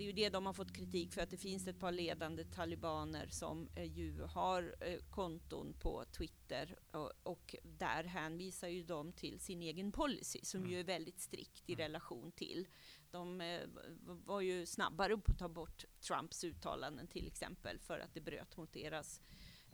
det 0.00 0.04
är 0.04 0.06
ju 0.06 0.12
det 0.12 0.28
de 0.28 0.46
har 0.46 0.52
fått 0.52 0.76
kritik 0.76 1.12
för, 1.12 1.20
att 1.20 1.30
det 1.30 1.36
finns 1.36 1.66
ett 1.66 1.78
par 1.78 1.92
ledande 1.92 2.44
talibaner 2.44 3.26
som 3.26 3.68
eh, 3.74 3.84
ju 3.84 4.22
har 4.22 4.76
eh, 4.80 4.98
konton 5.10 5.74
på 5.80 6.04
Twitter 6.04 6.78
och, 6.90 7.12
och, 7.22 7.54
där 7.62 8.04
hänvisar 8.04 8.68
ju 8.68 8.82
de 8.82 9.12
till 9.12 9.40
sin 9.40 9.62
egen 9.62 9.92
policy 9.92 10.40
som 10.42 10.60
mm. 10.60 10.72
ju 10.72 10.80
är 10.80 10.84
väldigt 10.84 11.20
strikt 11.20 11.70
i 11.70 11.72
mm. 11.72 11.82
relation 11.82 12.32
till. 12.32 12.68
De 13.10 13.40
eh, 13.40 13.60
var 14.04 14.40
ju 14.40 14.66
snabbare 14.66 15.16
på 15.16 15.32
att 15.32 15.38
ta 15.38 15.48
bort 15.48 15.84
Trumps 16.00 16.44
uttalanden 16.44 17.06
till 17.06 17.26
exempel 17.26 17.78
för 17.78 17.98
att 17.98 18.14
det 18.14 18.20
bröt 18.20 18.56
mot 18.56 18.72
deras 18.72 19.20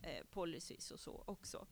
eh, 0.03 0.25
policies 0.31 0.91
och 0.91 1.01
så 1.01 1.25
också. 1.27 1.67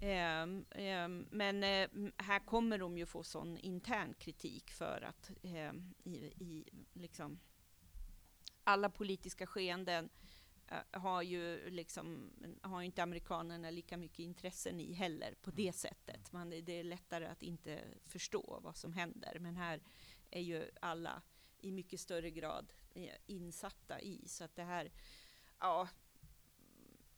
Um, 0.00 0.64
um, 0.78 1.26
men 1.30 1.64
uh, 1.64 2.10
här 2.16 2.46
kommer 2.46 2.78
de 2.78 2.98
ju 2.98 3.06
få 3.06 3.22
sån 3.22 3.58
intern 3.58 4.14
kritik 4.14 4.70
för 4.70 5.04
att 5.08 5.30
um, 5.42 5.94
i, 6.04 6.16
i, 6.16 6.64
liksom, 6.92 7.38
alla 8.64 8.90
politiska 8.90 9.46
skeenden 9.46 10.10
uh, 10.72 11.00
har 11.00 11.22
ju 11.22 11.70
liksom, 11.70 12.32
har 12.62 12.82
inte 12.82 13.02
amerikanerna 13.02 13.70
lika 13.70 13.96
mycket 13.96 14.18
intressen 14.18 14.80
i 14.80 14.92
heller 14.92 15.34
på 15.42 15.50
det 15.50 15.72
sättet. 15.72 16.32
Man, 16.32 16.50
det 16.50 16.72
är 16.72 16.84
lättare 16.84 17.26
att 17.26 17.42
inte 17.42 17.84
förstå 18.06 18.60
vad 18.62 18.76
som 18.76 18.92
händer. 18.92 19.38
Men 19.40 19.56
här 19.56 19.82
är 20.30 20.40
ju 20.40 20.70
alla 20.80 21.22
i 21.58 21.72
mycket 21.72 22.00
större 22.00 22.30
grad 22.30 22.72
eh, 22.90 23.16
insatta 23.26 24.00
i. 24.00 24.28
Så 24.28 24.44
att 24.44 24.56
det 24.56 24.62
här, 24.62 24.92
ja, 25.58 25.88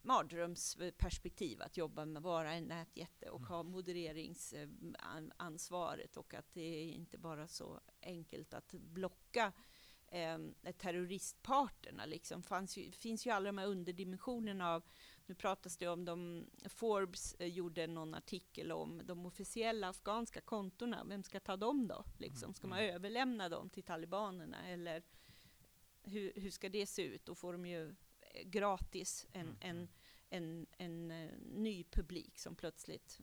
mardrömsperspektiv 0.04 1.62
att 1.62 1.76
jobba 1.76 2.04
med 2.04 2.16
att 2.16 2.22
vara 2.22 2.52
en 2.52 2.64
nätjätte 2.64 3.30
och 3.30 3.40
mm. 3.40 3.50
ha 3.50 3.62
modereringsansvaret 3.62 6.16
och 6.16 6.34
att 6.34 6.52
det 6.52 6.60
är 6.60 6.92
inte 6.92 7.18
bara 7.18 7.48
så 7.48 7.80
enkelt 8.00 8.54
att 8.54 8.72
blocka 8.72 9.52
eh, 10.14 10.38
terroristparterna. 10.78 12.06
Liksom. 12.06 12.42
Fanns 12.42 12.76
ju, 12.76 12.92
finns 12.92 13.26
ju 13.26 13.30
alla 13.30 13.46
de 13.46 13.58
här 13.58 13.66
underdimensionerna 13.66 14.74
av, 14.74 14.82
nu 15.26 15.34
pratas 15.34 15.76
det 15.76 15.88
om 15.88 16.04
de, 16.04 16.46
Forbes 16.68 17.34
eh, 17.34 17.46
gjorde 17.46 17.86
någon 17.86 18.14
artikel 18.14 18.72
om 18.72 19.00
de 19.04 19.26
officiella 19.26 19.88
afghanska 19.88 20.40
kontona, 20.40 21.04
vem 21.04 21.22
ska 21.22 21.40
ta 21.40 21.56
dem 21.56 21.88
då? 21.88 22.04
Liksom? 22.18 22.54
Ska 22.54 22.66
man 22.66 22.78
mm. 22.78 22.94
överlämna 22.94 23.48
dem 23.48 23.70
till 23.70 23.82
talibanerna 23.82 24.68
eller 24.68 25.02
hur, 26.02 26.32
hur 26.36 26.50
ska 26.50 26.68
det 26.68 26.86
se 26.86 27.02
ut? 27.02 27.24
Då 27.24 27.34
får 27.34 27.52
de 27.52 27.66
ju 27.66 27.88
eh, 28.20 28.42
gratis 28.44 29.26
en, 29.32 29.40
mm. 29.40 29.56
en, 29.60 29.88
en, 30.28 30.66
en, 30.78 31.10
en 31.10 31.10
uh, 31.10 31.38
ny 31.40 31.84
publik 31.84 32.38
som 32.38 32.56
plötsligt, 32.56 33.20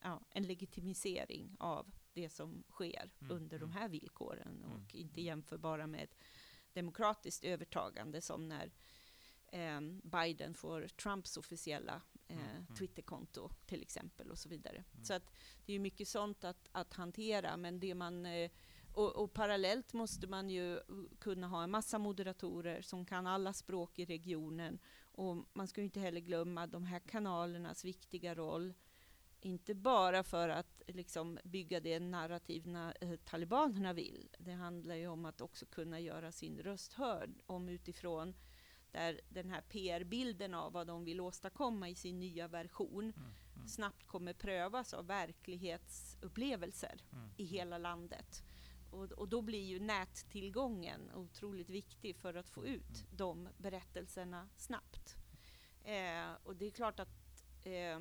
ja, 0.00 0.20
en 0.30 0.46
legitimisering 0.46 1.56
av 1.58 1.94
det 2.14 2.28
som 2.28 2.64
sker 2.68 3.10
mm. 3.20 3.36
under 3.36 3.58
de 3.58 3.70
mm. 3.70 3.76
här 3.76 3.88
villkoren 3.88 4.64
och 4.64 4.94
mm. 4.94 5.06
inte 5.06 5.22
jämförbara 5.22 5.86
med 5.86 6.08
demokratiskt 6.72 7.44
övertagande 7.44 8.20
som 8.20 8.48
när 8.48 8.72
eh, 9.52 9.80
Biden 10.02 10.54
får 10.54 10.88
Trumps 10.88 11.36
officiella 11.36 12.02
eh, 12.28 12.36
mm. 12.36 12.50
mm. 12.50 12.74
Twitterkonto 12.74 13.48
till 13.66 13.82
exempel 13.82 14.30
och 14.30 14.38
så 14.38 14.48
vidare. 14.48 14.84
Mm. 14.92 15.04
Så 15.04 15.14
att 15.14 15.32
det 15.66 15.72
är 15.72 15.78
mycket 15.78 16.08
sånt 16.08 16.44
att, 16.44 16.68
att 16.72 16.92
hantera, 16.92 17.56
men 17.56 17.80
det 17.80 17.94
man 17.94 18.26
eh, 18.26 18.50
och, 18.94 19.16
och, 19.16 19.32
parallellt 19.32 19.92
måste 19.92 20.26
man 20.26 20.50
ju 20.50 20.80
kunna 21.18 21.48
ha 21.48 21.62
en 21.62 21.70
massa 21.70 21.98
moderatorer 21.98 22.82
som 22.82 23.06
kan 23.06 23.26
alla 23.26 23.52
språk 23.52 23.98
i 23.98 24.04
regionen. 24.04 24.78
Och 25.12 25.36
man 25.52 25.68
ska 25.68 25.82
inte 25.82 26.00
heller 26.00 26.20
glömma 26.20 26.66
de 26.66 26.84
här 26.84 26.98
kanalernas 26.98 27.84
viktiga 27.84 28.34
roll 28.34 28.74
inte 29.40 29.74
bara 29.74 30.22
för 30.22 30.48
att 30.48 30.71
liksom, 30.86 31.38
bygga 31.44 31.80
det 31.80 32.00
narrativ 32.00 32.76
eh, 33.00 33.16
talibanerna 33.24 33.92
vill. 33.92 34.28
Det 34.38 34.52
handlar 34.52 34.94
ju 34.94 35.08
om 35.08 35.24
att 35.24 35.40
också 35.40 35.66
kunna 35.66 36.00
göra 36.00 36.32
sin 36.32 36.58
röst 36.58 36.92
hörd 36.92 37.30
om 37.46 37.68
utifrån 37.68 38.34
där 38.92 39.20
den 39.28 39.50
här 39.50 39.60
PR-bilden 39.60 40.54
av 40.54 40.72
vad 40.72 40.86
de 40.86 41.04
vill 41.04 41.20
åstadkomma 41.20 41.88
i 41.88 41.94
sin 41.94 42.20
nya 42.20 42.48
version 42.48 43.04
mm, 43.04 43.14
mm. 43.56 43.68
snabbt 43.68 44.06
kommer 44.06 44.32
prövas 44.32 44.94
av 44.94 45.06
verklighetsupplevelser 45.06 47.04
mm. 47.12 47.30
i 47.36 47.44
hela 47.44 47.78
landet. 47.78 48.42
Och, 48.90 49.12
och, 49.12 49.28
då 49.28 49.42
blir 49.42 49.64
ju 49.64 49.80
nättillgången 49.80 51.10
otroligt 51.14 51.70
viktig 51.70 52.16
för 52.16 52.34
att 52.34 52.48
få 52.48 52.60
mm, 52.60 52.74
ut 52.74 53.02
mm. 53.02 53.16
de 53.16 53.48
berättelserna 53.58 54.48
snabbt. 54.56 55.16
Eh, 55.84 56.32
och 56.44 56.56
det 56.56 56.66
är 56.66 56.70
klart 56.70 57.00
att 57.00 57.44
eh, 57.64 58.00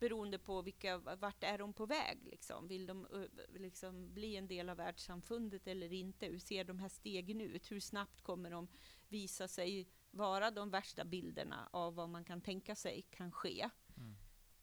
beroende 0.00 0.38
på 0.38 0.62
vilka, 0.62 0.98
vart 0.98 1.44
är 1.44 1.58
de 1.58 1.72
på 1.72 1.86
väg? 1.86 2.18
Liksom? 2.24 2.68
Vill 2.68 2.86
de 2.86 3.06
liksom 3.48 4.14
bli 4.14 4.36
en 4.36 4.46
del 4.46 4.68
av 4.68 4.76
världssamfundet 4.76 5.66
eller 5.66 5.92
inte? 5.92 6.26
Hur 6.26 6.38
ser 6.38 6.64
de 6.64 6.78
här 6.78 6.88
stegen 6.88 7.40
ut? 7.40 7.70
Hur 7.70 7.80
snabbt 7.80 8.22
kommer 8.22 8.50
de 8.50 8.68
visa 9.08 9.48
sig 9.48 9.88
vara 10.10 10.50
de 10.50 10.70
värsta 10.70 11.04
bilderna 11.04 11.68
av 11.72 11.94
vad 11.94 12.08
man 12.08 12.24
kan 12.24 12.40
tänka 12.40 12.74
sig 12.74 13.02
kan 13.02 13.32
ske? 13.32 13.70
Mm. 13.96 14.16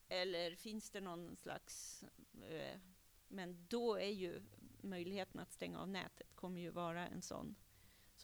Eller 0.07 0.55
finns 0.55 0.89
det 0.89 1.01
någon 1.01 1.35
slags... 1.35 2.03
Eh, 2.49 2.79
men 3.27 3.67
då 3.69 3.95
är 3.95 4.09
ju 4.09 4.41
möjligheten 4.81 5.39
att 5.39 5.51
stänga 5.51 5.79
av 5.79 5.89
nätet 5.89 6.35
kommer 6.35 6.61
ju 6.61 6.69
vara 6.69 7.07
en 7.07 7.21
sån 7.21 7.55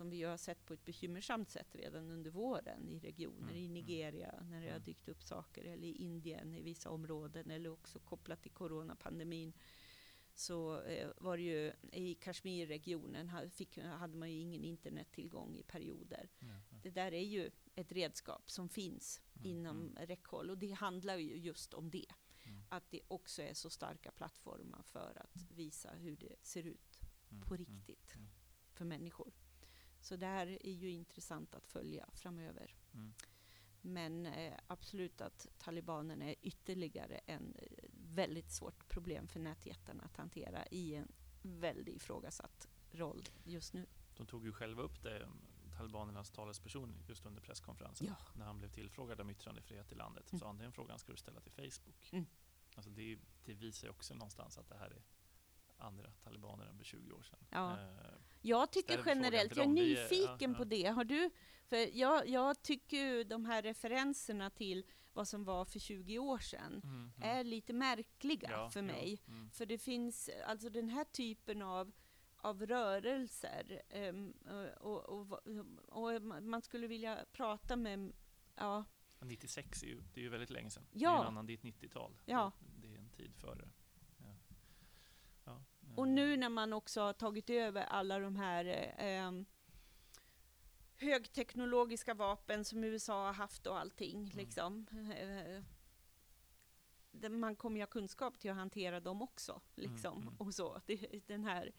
som 0.02 0.10
vi 0.10 0.24
har 0.24 0.38
sett 0.38 0.66
på 0.66 0.74
ett 0.74 0.86
bekymmersamt 0.86 1.50
sätt 1.50 1.76
redan 1.76 2.10
under 2.10 2.32
våren 2.32 2.90
i 2.90 3.00
regioner, 3.00 3.52
mm. 3.52 3.56
i 3.56 3.66
mm. 3.66 3.74
Nigeria, 3.74 4.44
när 4.50 4.62
det 4.62 4.68
har 4.68 4.76
mm. 4.76 4.84
dykt 4.84 5.10
upp 5.10 5.24
saker, 5.24 5.64
eller 5.64 5.88
i 5.88 5.92
Indien 5.92 6.56
i 6.56 6.62
vissa 6.62 6.90
områden, 6.90 7.52
eller 7.52 7.70
också 7.70 8.00
kopplat 8.00 8.42
till 8.42 8.52
coronapandemin. 8.52 9.54
Så 10.34 10.82
eh, 10.82 11.10
var 11.18 11.38
det 11.38 11.44
ju 11.44 11.74
i 11.92 12.16
Kashmirregionen 12.16 13.28
hade 14.00 14.18
man 14.18 14.32
ju 14.32 14.40
ingen 14.40 14.64
internettillgång 14.64 15.58
i 15.58 15.64
perioder. 15.64 16.30
Mm. 16.40 16.56
Det 16.84 16.90
där 16.90 17.14
är 17.14 17.26
ju 17.26 17.52
ett 17.76 17.92
redskap 17.92 18.52
som 18.52 18.70
finns 18.70 19.22
mm. 19.36 19.52
inom 19.52 19.82
mm. 19.82 20.08
räckhåll 20.08 20.50
och 20.50 20.58
det 20.58 20.72
handlar 20.72 21.18
ju 21.18 21.38
just 21.38 21.74
om 21.74 21.90
det. 21.90 22.06
Att 22.70 22.92
det 22.92 23.02
också 23.08 23.42
är 23.42 23.54
så 23.54 23.70
starka 23.70 24.12
plattformar 24.12 24.84
för 24.84 25.18
att 25.18 25.52
visa 25.52 25.92
hur 25.92 26.16
det 26.16 26.36
ser 26.42 26.68
ut 26.68 27.00
på 27.48 27.56
riktigt 27.56 28.18
för 28.74 28.86
människor. 28.86 29.34
Så 30.02 30.16
det 30.16 30.26
här 30.26 30.48
är 30.68 30.72
ju 30.72 30.90
intressant 30.90 31.56
att 31.56 31.68
följa 31.68 32.10
framöver. 32.14 32.76
Mm. 32.94 33.14
Men 33.82 34.26
eh, 34.26 34.54
absolut 34.68 35.22
att 35.22 35.48
talibanerna 35.58 36.26
är 36.26 36.36
ytterligare 36.42 37.18
en 37.18 37.56
eh, 37.56 37.90
väldigt 37.94 38.52
svårt 38.52 38.88
problem 38.88 39.28
för 39.28 39.40
nätjättarna 39.40 40.04
att 40.04 40.18
hantera 40.18 40.66
i 40.66 40.96
en 40.96 41.12
väldigt 41.42 41.96
ifrågasatt 41.96 42.68
roll 42.92 43.24
just 43.44 43.74
nu. 43.74 43.86
De 44.18 44.28
tog 44.28 44.46
ju 44.46 44.52
själva 44.52 44.82
upp 44.82 45.04
det, 45.04 45.30
talibanernas 45.78 46.32
talesperson, 46.32 47.04
just 47.08 47.26
under 47.26 47.42
presskonferensen. 47.42 48.08
Ja. 48.08 48.16
När 48.36 48.46
han 48.46 48.58
blev 48.58 48.70
tillfrågad 48.70 49.22
om 49.22 49.30
yttrandefrihet 49.30 49.92
i 49.92 49.96
landet. 49.96 50.32
Mm. 50.32 50.40
Så 50.40 50.46
han, 50.46 50.58
den 50.58 50.72
frågan 50.72 51.00
ska 51.00 51.12
du 51.12 51.18
ställa 51.18 51.42
till 51.42 51.52
Facebook. 51.52 52.10
Mm. 52.12 52.26
Alltså 52.76 52.92
det, 52.92 53.20
det 53.46 53.54
visar 53.54 53.88
ju 53.88 53.92
också 53.92 54.14
någonstans 54.14 54.58
att 54.58 54.70
det 54.70 54.78
här 54.78 54.90
är 54.90 55.04
andra 55.78 56.12
talibaner 56.24 56.66
än 56.66 56.78
för 56.78 56.86
20 56.86 57.14
år 57.14 57.22
sedan. 57.22 57.40
Ja. 57.50 57.80
Eh, 57.80 58.16
jag 58.42 58.72
tycker 58.72 59.04
generellt, 59.06 59.56
jag 59.56 59.66
är 59.66 59.70
nyfiken 59.70 60.38
ja, 60.40 60.50
ja. 60.50 60.54
på 60.54 60.64
det. 60.64 60.88
Har 60.88 61.04
du, 61.04 61.30
för 61.66 61.98
jag, 61.98 62.30
jag 62.30 62.62
tycker 62.62 62.98
ju 62.98 63.24
de 63.24 63.46
här 63.46 63.62
referenserna 63.62 64.50
till 64.50 64.86
vad 65.14 65.28
som 65.28 65.44
var 65.44 65.66
för 65.66 65.80
20 65.80 66.20
år 66.20 66.40
sedan 66.40 66.82
mm, 66.84 66.96
mm. 66.96 67.12
är 67.22 67.44
lite 67.44 67.74
märkliga 67.74 68.52
ja, 68.52 68.70
för 68.70 68.82
mig. 68.82 69.22
Ja, 69.26 69.34
mm. 69.34 69.52
För 69.52 69.66
det 69.66 69.78
finns 69.78 70.30
alltså 70.46 70.70
den 70.70 70.90
här 70.90 71.04
typen 71.04 71.62
av, 71.62 71.92
av 72.38 72.66
rörelser 72.66 73.82
um, 73.94 74.34
och, 74.80 75.10
och, 75.10 75.48
och, 75.88 76.22
man 76.22 76.62
skulle 76.62 76.88
vilja 76.88 77.26
prata 77.32 77.76
med 77.76 78.14
ja. 78.56 78.86
96 79.22 79.84
är 79.84 79.88
ju, 79.88 80.02
det 80.14 80.20
är 80.20 80.24
ju 80.24 80.30
väldigt 80.30 80.50
länge 80.50 80.70
sedan. 80.70 80.86
Ja. 80.92 81.10
Det 81.10 81.16
är 81.16 81.22
en 81.22 81.28
annan, 81.28 81.46
det 81.46 81.54
är 81.54 81.58
ett 81.58 81.64
90-tal. 81.64 82.18
Ja. 82.26 82.52
Det, 82.60 82.88
det 82.88 82.94
är 82.94 83.00
en 83.00 83.10
tid 83.10 83.36
före. 83.36 83.70
Och 85.96 86.08
nu 86.08 86.38
när 86.38 86.50
man 86.50 86.74
också 86.74 87.02
har 87.02 87.14
tagit 87.14 87.50
över 87.50 87.84
alla 87.84 88.20
de 88.20 88.36
här 88.36 88.94
eh, 88.98 89.32
högteknologiska 90.98 92.14
vapen 92.14 92.66
som 92.66 92.84
USA 92.84 93.26
har 93.26 93.34
haft 93.34 93.68
och 93.68 93.80
allting, 93.80 94.18
mm. 94.18 94.38
liksom. 94.38 94.88
Eh, 95.18 95.64
man 97.30 97.56
kommer 97.56 97.78
ju 97.78 97.82
ha 97.82 97.88
kunskap 97.88 98.40
till 98.40 98.52
att 98.52 98.58
hantera 98.58 99.00
dem 99.00 99.22
också, 99.22 99.62
liksom. 99.76 100.14
Mm, 100.14 100.28
mm. 100.28 100.38
Och 100.38 100.54
så. 100.54 100.82
Det, 100.86 101.28
den 101.28 101.44
här, 101.44 101.72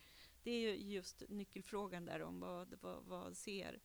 det 0.42 0.50
är 0.50 0.60
ju 0.60 0.76
just 0.76 1.22
nyckelfrågan 1.28 2.04
där 2.04 2.22
om 2.22 2.40
vad, 2.40 2.74
vad, 2.80 3.04
vad 3.04 3.36
ser 3.36 3.80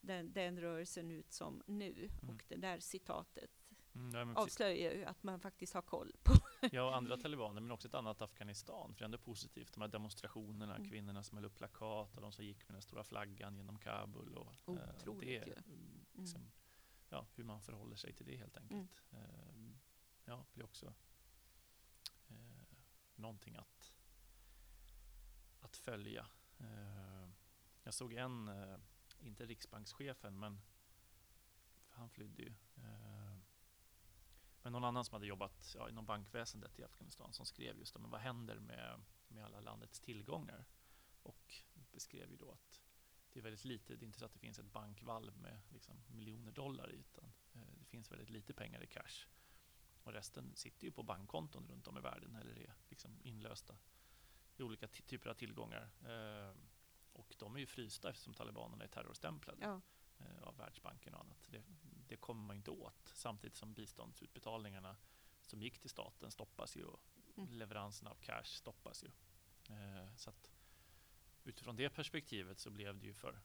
den, 0.00 0.32
den 0.32 0.60
rörelsen 0.60 1.10
ut 1.10 1.32
som 1.32 1.62
nu? 1.66 2.10
Mm. 2.22 2.34
Och 2.34 2.44
det 2.48 2.56
där 2.56 2.80
citatet 2.80 3.50
mm, 3.94 4.36
avslöjar 4.36 4.92
ju 4.92 5.04
att 5.04 5.22
man 5.22 5.40
faktiskt 5.40 5.74
har 5.74 5.82
koll 5.82 6.16
på 6.22 6.32
Ja, 6.72 6.82
och 6.82 6.96
andra 6.96 7.16
talibaner, 7.16 7.60
men 7.60 7.70
också 7.70 7.88
ett 7.88 7.94
annat 7.94 8.22
Afghanistan. 8.22 8.94
För 8.94 8.98
det 8.98 9.02
är 9.02 9.04
ändå 9.04 9.18
positivt, 9.18 9.72
de 9.72 9.80
här 9.80 9.88
demonstrationerna, 9.88 10.76
mm. 10.76 10.90
kvinnorna 10.90 11.22
som 11.22 11.36
höll 11.36 11.44
upp 11.44 11.56
plakat 11.56 12.16
och 12.16 12.22
de 12.22 12.32
som 12.32 12.44
gick 12.44 12.68
med 12.68 12.74
den 12.74 12.82
stora 12.82 13.04
flaggan 13.04 13.56
genom 13.56 13.78
Kabul. 13.78 14.34
Och, 14.34 14.78
eh, 14.78 14.96
Otroligt 14.96 15.44
det, 15.44 15.52
mm. 15.52 16.06
liksom, 16.12 16.52
ja, 17.08 17.26
Hur 17.34 17.44
man 17.44 17.60
förhåller 17.60 17.96
sig 17.96 18.12
till 18.12 18.26
det 18.26 18.36
helt 18.36 18.56
enkelt. 18.56 19.02
Mm. 19.10 19.24
Eh, 19.24 19.76
ja, 20.24 20.46
blir 20.52 20.64
också 20.64 20.94
eh, 22.28 22.36
någonting 23.14 23.56
att, 23.56 23.92
att 25.60 25.76
följa. 25.76 26.26
Eh, 26.58 27.28
jag 27.82 27.94
såg 27.94 28.12
en, 28.12 28.48
eh, 28.48 28.78
inte 29.20 29.46
riksbankschefen, 29.46 30.38
men 30.38 30.60
han 31.88 32.10
flydde 32.10 32.42
ju. 32.42 32.54
Men 34.66 34.72
någon 34.72 34.84
annan 34.84 35.04
som 35.04 35.12
hade 35.12 35.26
jobbat 35.26 35.74
ja, 35.78 35.88
inom 35.88 36.06
bankväsendet 36.06 36.78
i 36.78 36.84
Afghanistan 36.84 37.32
som 37.32 37.46
skrev 37.46 37.78
just 37.78 37.96
om 37.96 38.10
vad 38.10 38.20
händer 38.20 38.58
med, 38.58 39.00
med 39.28 39.44
alla 39.44 39.60
landets 39.60 40.00
tillgångar 40.00 40.64
och 41.22 41.54
beskrev 41.92 42.30
ju 42.30 42.36
då 42.36 42.50
att 42.50 42.82
det 43.32 43.38
är 43.38 43.42
väldigt 43.42 43.64
lite, 43.64 43.96
det 43.96 44.04
är 44.04 44.06
inte 44.06 44.18
så 44.18 44.24
att 44.24 44.32
det 44.32 44.38
finns 44.38 44.58
ett 44.58 44.72
bankvalv 44.72 45.36
med 45.38 45.60
liksom 45.68 45.96
miljoner 46.08 46.52
dollar 46.52 46.92
i 46.92 46.96
utan 46.96 47.32
eh, 47.54 47.60
det 47.78 47.84
finns 47.84 48.10
väldigt 48.10 48.30
lite 48.30 48.54
pengar 48.54 48.82
i 48.82 48.86
cash 48.86 49.26
och 50.02 50.12
resten 50.12 50.56
sitter 50.56 50.84
ju 50.84 50.92
på 50.92 51.02
bankkonton 51.02 51.68
runt 51.68 51.88
om 51.88 51.98
i 51.98 52.00
världen 52.00 52.36
eller 52.36 52.58
är 52.58 52.74
liksom 52.88 53.20
inlösta 53.22 53.78
i 54.56 54.62
olika 54.62 54.88
typer 54.88 55.30
av 55.30 55.34
tillgångar. 55.34 55.90
Eh, 56.04 56.56
och 57.12 57.34
de 57.38 57.54
är 57.54 57.60
ju 57.60 57.66
frysta 57.66 58.10
eftersom 58.10 58.34
talibanerna 58.34 58.84
är 58.84 58.88
terrorstämplade 58.88 59.58
ja 59.62 59.80
eh, 60.18 60.42
av 60.42 60.56
Världsbanken 60.56 61.14
och 61.14 61.20
annat. 61.20 61.48
Det, 61.50 61.62
det 62.08 62.16
kommer 62.16 62.46
man 62.46 62.56
inte 62.56 62.70
åt. 62.70 63.12
Samtidigt 63.14 63.56
som 63.56 63.74
biståndsutbetalningarna 63.74 64.96
som 65.42 65.62
gick 65.62 65.78
till 65.78 65.90
staten 65.90 66.30
stoppas 66.30 66.76
ju 66.76 66.84
och 66.84 67.00
mm. 67.36 67.50
leveranserna 67.50 68.10
av 68.10 68.14
cash 68.14 68.44
stoppas 68.44 69.04
ju. 69.04 69.10
Eh, 69.74 70.14
så 70.16 70.30
att 70.30 70.50
utifrån 71.44 71.76
det 71.76 71.90
perspektivet 71.90 72.58
så 72.58 72.70
blev 72.70 72.98
det 72.98 73.06
ju 73.06 73.14
för 73.14 73.40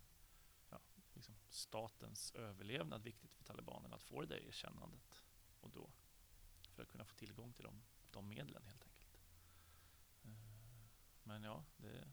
ja, 0.69 0.79
liksom 1.13 1.35
statens 1.49 2.31
överlevnad 2.31 3.03
viktigt 3.03 3.33
för 3.33 3.43
talibanerna 3.43 3.95
att 3.95 4.03
få 4.03 4.21
det 4.21 4.27
där 4.27 4.47
erkännandet. 4.47 5.23
Och 5.59 5.69
då 5.69 5.91
för 6.71 6.83
att 6.83 6.89
kunna 6.89 7.05
få 7.05 7.15
tillgång 7.15 7.53
till 7.53 7.63
de, 7.63 7.81
de 8.11 8.29
medlen 8.29 8.65
helt 8.65 8.83
enkelt. 8.83 9.19
Eh, 10.23 10.31
men 11.23 11.43
ja, 11.43 11.63
det 11.77 12.07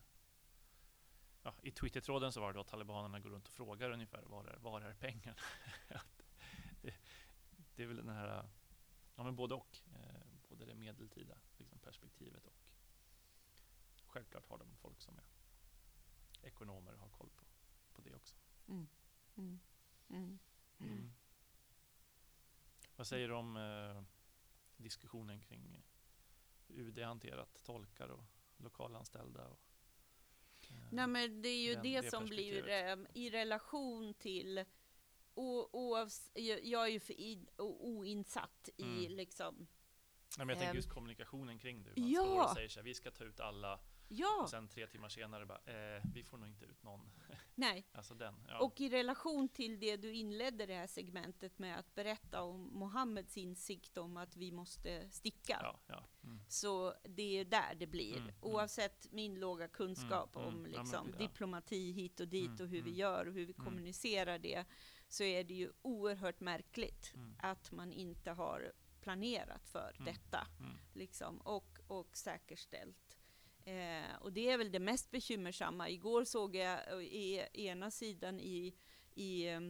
ja, 1.49 1.55
I 1.63 1.71
Twitter-tråden 1.71 2.33
så 2.33 2.41
var 2.41 2.53
det 2.53 2.57
då 2.57 2.61
att 2.61 2.69
talibanerna 2.69 3.21
går 3.21 3.31
runt 3.31 3.47
och 3.47 3.53
frågar 3.53 3.91
ungefär 3.91 4.23
var 4.23 4.45
är, 4.45 4.57
var 4.57 4.81
är 4.81 4.95
pengarna? 4.95 5.41
det, 6.83 6.95
det, 7.75 7.83
är 7.83 7.87
väl 7.87 7.97
den 7.97 8.09
här, 8.09 8.49
ja 9.17 9.23
men 9.23 9.37
både 9.37 9.55
och. 9.55 9.79
Eh, 9.95 10.29
både 10.49 10.65
det 10.65 10.75
medeltida 10.75 11.39
liksom, 11.57 11.79
perspektivet 11.79 12.47
och 12.47 12.55
självklart 14.07 14.47
har 14.47 14.59
de 14.59 14.77
folk 14.77 15.01
som 15.01 15.19
är 15.19 15.25
ekonomer 16.43 16.93
och 16.93 17.01
har 17.01 17.09
koll 17.09 17.31
på, 17.37 17.45
på 17.93 18.03
det 18.03 18.15
också. 18.15 18.37
Mm. 18.69 18.89
Mm. 19.37 19.61
Mm. 20.09 20.39
mm. 20.79 21.13
Vad 22.97 23.07
säger 23.07 23.29
du 23.29 23.35
om 23.35 23.57
eh, 23.57 24.03
diskussionen 24.77 25.41
kring 25.41 25.85
hur 26.67 26.79
UD 26.81 26.99
hanterat 26.99 27.65
tolkar 27.65 28.09
och 28.09 28.25
lokalanställda? 28.57 29.49
Och, 29.49 29.61
eh, 29.68 29.68
Nej, 30.91 31.07
men 31.07 31.43
det 31.43 31.49
är 31.49 31.63
ju 31.63 31.75
den, 31.75 31.83
det, 31.83 32.01
det 32.01 32.11
som 32.11 32.27
blir 32.27 32.69
eh, 32.69 32.97
i 33.15 33.31
relation 33.31 34.15
till 34.15 34.65
oavs, 35.35 36.31
jag 36.63 36.87
är 36.87 36.89
ju 36.89 37.01
för 37.01 37.21
in, 37.21 37.49
oinsatt 37.57 38.69
i 38.77 38.83
mm. 38.83 39.13
liksom 39.13 39.67
Nej, 40.39 40.47
men 40.47 40.49
jag 40.49 40.59
tänker 40.59 40.75
just 40.75 40.91
kommunikationen 40.91 41.59
kring 41.59 41.83
det. 41.83 42.01
Man 42.01 42.11
ja. 42.11 42.23
står 42.23 42.43
och 42.43 42.51
säger 42.51 42.69
så 42.69 42.81
här, 42.81 42.85
vi 42.85 42.95
ska 42.95 43.11
ta 43.11 43.25
ut 43.25 43.41
alla 43.41 43.81
Ja. 44.09 44.41
Och 44.43 44.51
sen 44.51 44.69
tre 44.69 44.87
timmar 44.87 45.09
senare 45.09 45.47
bara, 45.47 45.61
eh, 45.67 46.03
vi 46.15 46.25
får 46.25 46.39
nog 46.39 46.49
inte 46.49 46.65
ut 46.65 46.83
någon. 46.83 47.11
Nej. 47.55 47.87
alltså 47.93 48.15
den, 48.15 48.35
ja. 48.49 48.59
Och 48.59 48.81
i 48.81 48.89
relation 48.89 49.49
till 49.49 49.81
det 49.81 49.97
du 49.97 50.13
inledde 50.13 50.67
det 50.67 50.75
här 50.75 50.87
segmentet 50.87 51.59
med 51.59 51.79
att 51.79 51.95
berätta 51.95 52.43
om 52.43 52.71
Mohammeds 52.73 53.37
insikt 53.37 53.99
om 53.99 54.17
att 54.17 54.37
vi 54.37 54.53
måste 54.53 55.11
sticka. 55.11 55.59
Ja, 55.63 55.81
ja. 55.87 56.05
Mm. 56.25 56.41
Så 56.49 56.95
det 57.03 57.39
är 57.39 57.45
där 57.45 57.75
det 57.75 57.87
blir. 57.87 58.17
Mm, 58.17 58.23
mm. 58.23 58.35
Oavsett 58.41 59.05
mm. 59.05 59.17
min 59.17 59.41
låga 59.41 59.69
kunskap 59.69 60.37
mm, 60.37 60.49
om 60.49 60.55
mm. 60.59 60.71
liksom, 60.71 61.09
ja, 61.13 61.19
diplomati 61.19 61.93
hit 61.93 62.21
och 62.21 62.29
dit 62.29 62.61
och 62.61 62.69
hur 62.69 62.83
vi 62.83 62.91
gör 62.91 63.27
och 63.27 63.35
hur 63.35 63.47
vi 63.47 63.53
kommunicerar 63.53 64.39
det, 64.39 64.65
så 65.09 65.25
är 65.25 65.45
det 65.45 65.55
ju 65.55 65.73
oerhört 65.83 66.41
märkligt 66.41 67.15
att 67.39 67.73
man 67.73 67.93
inte 67.93 68.31
har 68.31 68.73
planerat 69.01 69.67
för 69.67 69.97
detta. 70.05 70.47
Liksom, 70.95 71.39
och, 71.39 71.79
och 71.87 72.17
säkerställt 72.17 73.08
Eh, 73.69 74.17
och 74.21 74.33
det 74.33 74.51
är 74.51 74.59
väl 74.59 74.73
det 74.73 74.79
mest 74.79 75.11
bekymmersamma. 75.11 75.89
Igår 75.91 76.25
såg 76.25 76.57
jag 76.57 76.93
eh, 76.93 76.99
i 76.99 77.47
ena 77.53 77.91
sidan 77.91 78.41
i, 78.41 78.75
i 79.15 79.47
eh, 79.49 79.61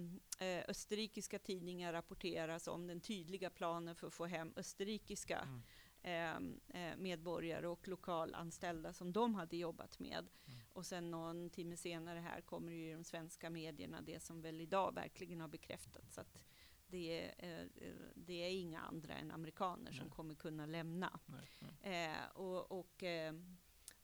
österrikiska 0.69 1.39
tidningar 1.39 1.93
rapporteras 1.93 2.69
om 2.69 2.87
den 2.87 3.01
tydliga 3.01 3.51
planen 3.51 3.95
för 3.95 4.07
att 4.07 4.15
få 4.15 4.27
hem 4.27 4.53
österrikiska 4.57 5.39
mm. 5.39 5.63
Eh, 6.03 6.97
medborgare 6.97 7.67
och 7.69 7.89
lokalanställda 7.89 8.93
som 8.93 9.13
de 9.13 9.35
hade 9.35 9.57
jobbat 9.57 9.99
med. 9.99 10.19
Mm. 10.19 10.59
Och 10.73 10.87
sen 10.87 11.11
någon 11.11 11.51
timme 11.51 11.77
senare 11.77 12.19
här 12.19 12.41
kommer 12.41 12.73
ju 12.73 12.95
de 12.95 13.05
svenska 13.05 13.51
medierna 13.51 14.01
det 14.01 14.23
som 14.23 14.43
väl 14.43 14.61
idag 14.61 14.95
verkligen 14.95 15.41
har 15.41 15.49
bekräftats 15.49 16.19
att 16.19 16.39
det 16.87 17.33
är, 17.39 17.63
eh, 17.71 17.93
det 18.15 18.45
är 18.45 18.51
inga 18.51 18.81
andra 18.81 19.15
än 19.15 19.31
amerikaner 19.31 19.91
Nej. 19.91 20.01
som 20.01 20.11
kommer 20.11 20.35
kunna 20.35 20.67
lämna. 20.67 21.21
Nej. 21.27 21.49
Nej. 21.83 22.05
Eh, 22.07 22.37
och, 22.37 22.73
och 22.79 23.03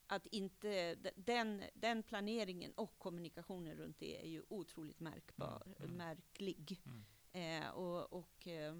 att 0.07 0.27
inte 0.27 0.95
den, 1.15 1.63
den 1.73 2.03
planeringen 2.03 2.73
och 2.73 2.99
kommunikationen 2.99 3.77
runt 3.77 3.99
det 3.99 4.21
är 4.21 4.27
ju 4.27 4.43
otroligt 4.49 4.99
märkbar, 4.99 5.61
mm, 5.65 5.77
mm. 5.79 5.91
märklig. 5.91 6.81
Mm. 6.85 7.63
Eh, 7.63 7.69
och, 7.69 8.13
och 8.13 8.47
eh, 8.47 8.75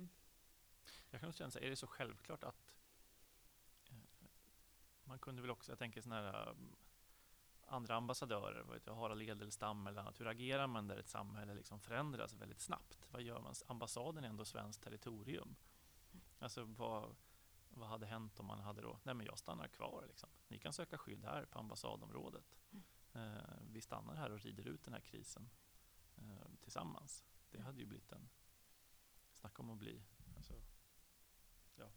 jag 1.10 1.22
kan 1.22 1.34
känna 1.34 1.52
så 1.52 1.60
är 1.60 1.70
det 1.70 1.76
så 1.76 1.88
självklart 1.88 2.44
att 2.44 2.76
eh, 3.90 3.98
man 5.04 5.20
kunde 5.20 5.42
väl 5.42 5.52
också, 5.52 5.72
jag 5.72 5.80
tänker 5.80 6.02
sådana 6.02 6.32
här 6.32 6.50
um, 6.50 6.76
andra 7.68 7.96
ambassadörer, 7.96 8.64
vet 8.64 8.88
jag, 8.88 8.96
Harald 8.96 9.22
Edelstam 9.22 9.88
eller 9.88 10.02
annat, 10.02 10.20
hur 10.20 10.28
agerar 10.28 10.68
man 10.68 10.88
där 10.88 10.98
ett 10.98 11.08
samhälle 11.08 11.54
liksom 11.54 11.80
förändras 11.80 12.34
väldigt 12.34 12.60
snabbt? 12.60 13.08
Vad 13.12 13.22
gör 13.22 13.42
man? 13.42 13.54
Ambassaden 13.68 14.24
är 14.24 14.28
ändå 14.30 14.46
svenskt 14.46 14.84
territorium. 14.84 15.56
Alltså 16.40 16.64
vad, 16.64 17.16
vad 17.76 17.90
hade 17.90 18.06
hänt 18.06 18.40
om 18.40 18.46
man 18.46 18.60
hade 18.60 18.82
då, 18.82 19.00
nej 19.04 19.16
men 19.16 19.26
jag 19.26 19.38
stannar 19.38 19.68
kvar 19.68 20.06
liksom. 20.08 20.30
Ni 20.48 20.60
kan 20.60 20.74
söka 20.74 20.98
skydd 20.98 21.24
här 21.24 21.46
på 21.46 21.60
ambassadområdet. 21.60 22.58
Mm. 22.72 22.84
Eh, 23.14 23.44
vi 23.72 23.82
stannar 23.82 24.16
här 24.16 24.32
och 24.32 24.40
rider 24.40 24.68
ut 24.68 24.84
den 24.84 24.94
här 24.94 25.02
krisen 25.02 25.50
eh, 26.18 26.56
tillsammans. 26.62 27.26
Det 27.52 27.62
hade 27.62 27.80
ju 27.80 27.86
blivit 27.86 28.12
en, 28.12 28.30
snacka 29.34 29.62
om 29.62 29.70
att 29.70 29.78
bli, 29.78 30.04
alltså, 30.38 30.54
ja, 31.76 31.90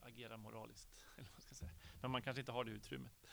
agera 0.00 0.36
moraliskt, 0.36 1.04
eller 1.16 1.30
vad 1.32 1.42
ska 1.42 1.54
säga. 1.54 1.72
Men 2.00 2.10
man 2.10 2.22
kanske 2.22 2.40
inte 2.40 2.52
har 2.52 2.64
det 2.64 2.70
utrymmet. 2.70 3.26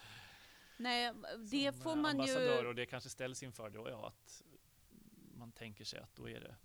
Nej, 0.78 1.14
det 1.52 1.72
Som, 1.74 1.82
får 1.82 1.96
man 1.96 2.12
ambassadör, 2.12 2.62
ju... 2.62 2.68
Och 2.68 2.76
det 2.76 2.86
kanske 2.86 3.10
ställs 3.10 3.44
inför 3.44 3.70
då, 3.70 3.90
ja, 3.90 4.08
att 4.08 4.44
man 5.34 5.52
tänker 5.52 5.86
sig 5.86 6.00
att 6.00 6.16
då 6.16 6.30
är 6.30 6.40
det 6.40 6.56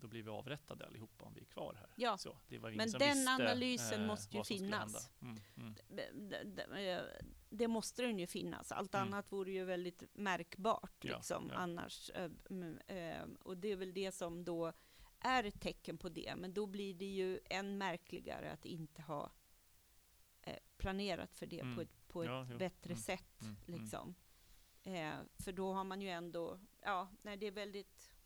då 0.00 0.08
blir 0.08 0.22
vi 0.22 0.30
avrättade 0.30 0.86
allihopa 0.86 1.24
om 1.24 1.34
vi 1.34 1.40
är 1.40 1.44
kvar 1.44 1.74
här. 1.74 1.88
Ja, 1.96 2.18
så, 2.18 2.38
det 2.48 2.58
var 2.58 2.70
men 2.70 2.90
den 2.90 3.16
visste, 3.16 3.30
analysen 3.30 4.00
eh, 4.00 4.06
måste 4.06 4.36
ju 4.36 4.44
finnas. 4.44 5.10
Mm, 5.20 5.36
mm. 5.56 5.74
Det, 5.88 7.02
det, 7.50 7.68
måste 7.68 8.02
den 8.02 8.18
ju 8.18 8.26
finnas, 8.26 8.72
allt 8.72 8.94
mm. 8.94 9.06
annat 9.06 9.32
vore 9.32 9.50
ju 9.52 9.64
väldigt 9.64 10.02
märkbart 10.12 11.04
ja, 11.04 11.16
liksom, 11.16 11.48
ja. 11.52 11.54
annars. 11.54 12.10
Eh, 12.10 12.30
eh, 12.96 13.26
och 13.40 13.56
det 13.56 13.68
är 13.68 13.76
väl 13.76 13.94
det 13.94 14.12
som 14.12 14.44
då 14.44 14.72
är 15.20 15.44
ett 15.44 15.60
tecken 15.60 15.98
på 15.98 16.08
det, 16.08 16.34
men 16.36 16.54
då 16.54 16.66
blir 16.66 16.94
det 16.94 17.14
ju 17.14 17.40
än 17.44 17.78
märkligare 17.78 18.52
att 18.52 18.64
inte 18.64 19.02
ha 19.02 19.32
eh, 20.42 20.58
planerat 20.76 21.34
för 21.34 21.46
det 21.46 21.60
på 21.60 21.66
mm. 21.66 21.80
ett, 21.80 22.08
på 22.08 22.22
ett 22.22 22.28
ja, 22.28 22.44
bättre 22.58 22.90
mm. 22.90 23.02
sätt. 23.02 23.42
Mm. 23.42 23.56
Liksom. 23.66 24.14
Eh, 24.82 25.14
för 25.38 25.52
då 25.52 25.72
har 25.72 25.84
man 25.84 26.00
ju 26.00 26.08
ändå, 26.08 26.60
ja, 26.80 27.08
nej, 27.22 27.36
det 27.36 27.46
är 27.46 27.52
väldigt 27.52 28.17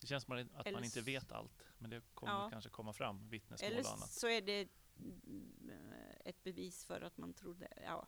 det 0.00 0.06
känns 0.06 0.24
som 0.24 0.32
att 0.32 0.66
Eller 0.66 0.76
man 0.76 0.84
inte 0.84 1.00
vet 1.00 1.32
allt, 1.32 1.64
men 1.78 1.90
det 1.90 2.02
kommer 2.14 2.32
ja. 2.32 2.50
kanske 2.50 2.70
komma 2.70 2.92
fram 2.92 3.28
vittnesmål 3.28 3.70
Eller 3.70 3.80
och 3.80 3.92
annat. 3.92 4.10
så 4.10 4.28
är 4.28 4.40
det 4.40 4.68
ett 6.24 6.42
bevis 6.42 6.84
för 6.84 7.00
att 7.00 7.16
man 7.16 7.34
trodde 7.34 7.68
ja, 7.84 8.06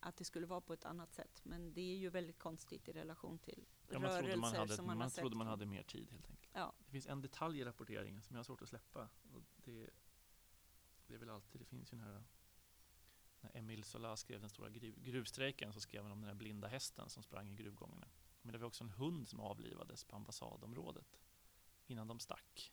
att 0.00 0.16
det 0.16 0.24
skulle 0.24 0.46
vara 0.46 0.60
på 0.60 0.72
ett 0.72 0.84
annat 0.84 1.14
sätt. 1.14 1.40
Men 1.44 1.72
det 1.72 1.80
är 1.80 1.96
ju 1.96 2.10
väldigt 2.10 2.38
konstigt 2.38 2.88
i 2.88 2.92
relation 2.92 3.38
till 3.38 3.66
ja, 3.88 3.98
man 3.98 4.10
rörelser 4.10 4.36
man 4.36 4.54
hade, 4.54 4.76
som 4.76 4.86
man, 4.86 4.98
man 4.98 5.10
trodde 5.10 5.36
man 5.36 5.46
hade 5.46 5.66
mer 5.66 5.82
tid 5.82 6.10
helt 6.10 6.30
enkelt. 6.30 6.50
Ja. 6.52 6.74
Det 6.78 6.90
finns 6.90 7.06
en 7.06 7.20
detalj 7.20 7.60
i 7.60 7.64
rapporteringen 7.64 8.22
som 8.22 8.36
jag 8.36 8.38
har 8.38 8.44
svårt 8.44 8.62
att 8.62 8.68
släppa. 8.68 9.08
Och 9.32 9.42
det, 9.56 9.90
det 11.06 11.14
är 11.14 11.18
väl 11.18 11.30
alltid, 11.30 11.60
det 11.60 11.64
finns 11.64 11.92
ju 11.92 11.96
den 11.96 12.06
här 12.06 12.24
när 13.40 13.56
Emil 13.56 13.84
Zola 13.84 14.16
skrev 14.16 14.40
den 14.40 14.50
stora 14.50 14.70
gruv, 14.70 15.02
gruvstrejken 15.02 15.72
så 15.72 15.80
skrev 15.80 16.02
han 16.02 16.12
om 16.12 16.20
den 16.20 16.28
här 16.28 16.34
blinda 16.34 16.68
hästen 16.68 17.08
som 17.08 17.22
sprang 17.22 17.48
i 17.48 17.54
gruvgångarna. 17.54 18.08
Men 18.46 18.52
det 18.52 18.58
var 18.58 18.66
också 18.66 18.84
en 18.84 18.90
hund 18.90 19.28
som 19.28 19.40
avlivades 19.40 20.04
på 20.04 20.16
ambassadområdet. 20.16 21.20
Innan 21.86 22.08
de 22.08 22.18
stack 22.18 22.72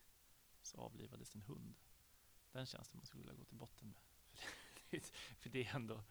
så 0.62 0.78
avlivades 0.78 1.36
en 1.36 1.42
hund. 1.42 1.76
Den 2.52 2.66
tjänsten 2.66 2.98
man 2.98 3.06
skulle 3.06 3.24
vilja 3.24 3.36
gå 3.36 3.46
till 3.46 3.58
botten 3.58 3.88
med. 3.88 4.02
För 5.40 5.50
det 5.50 5.66
är 5.66 5.76
ändå... 5.76 6.04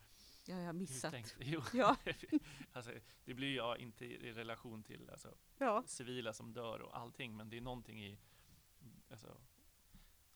Ja, 0.47 0.57
jag 0.59 0.67
har 0.67 0.73
missat. 0.73 1.35
Jo, 1.39 1.63
ja. 1.73 1.97
alltså, 2.73 2.93
det 3.25 3.35
blir 3.35 3.57
ja 3.57 3.77
inte 3.77 4.05
i 4.05 4.33
relation 4.33 4.83
till 4.83 5.11
alltså, 5.11 5.35
ja. 5.59 5.85
civila 5.87 6.33
som 6.33 6.53
dör 6.53 6.81
och 6.81 6.99
allting, 6.99 7.37
men 7.37 7.51
det 7.51 7.57
är 7.57 7.61
någonting 7.61 8.05
i 8.05 8.19
alltså, 9.11 9.37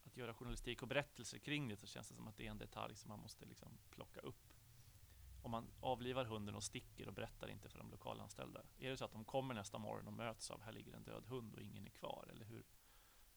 att 0.04 0.16
göra 0.16 0.34
journalistik 0.34 0.82
och 0.82 0.88
berättelser 0.88 1.38
kring 1.38 1.68
det 1.68 1.76
så 1.76 1.86
känns 1.86 2.08
det 2.08 2.14
som 2.14 2.28
att 2.28 2.36
det 2.36 2.46
är 2.46 2.50
en 2.50 2.58
detalj 2.58 2.96
som 2.96 3.08
man 3.08 3.18
måste 3.18 3.44
liksom 3.44 3.78
plocka 3.90 4.20
upp 4.20 4.45
om 5.46 5.50
man 5.50 5.70
avlivar 5.80 6.24
hunden 6.24 6.54
och 6.54 6.64
sticker 6.64 7.08
och 7.08 7.14
berättar 7.14 7.48
inte 7.48 7.68
för 7.68 7.78
de 7.78 7.90
lokalanställda. 7.90 8.62
Är 8.78 8.90
det 8.90 8.96
så 8.96 9.04
att 9.04 9.12
de 9.12 9.24
kommer 9.24 9.54
nästa 9.54 9.78
morgon 9.78 10.06
och 10.06 10.12
möts 10.12 10.50
av 10.50 10.62
här 10.62 10.72
ligger 10.72 10.92
en 10.92 11.04
död 11.04 11.26
hund 11.26 11.54
och 11.54 11.62
ingen 11.62 11.86
är 11.86 11.90
kvar? 11.90 12.28
Eller 12.32 12.44
hur? 12.44 12.64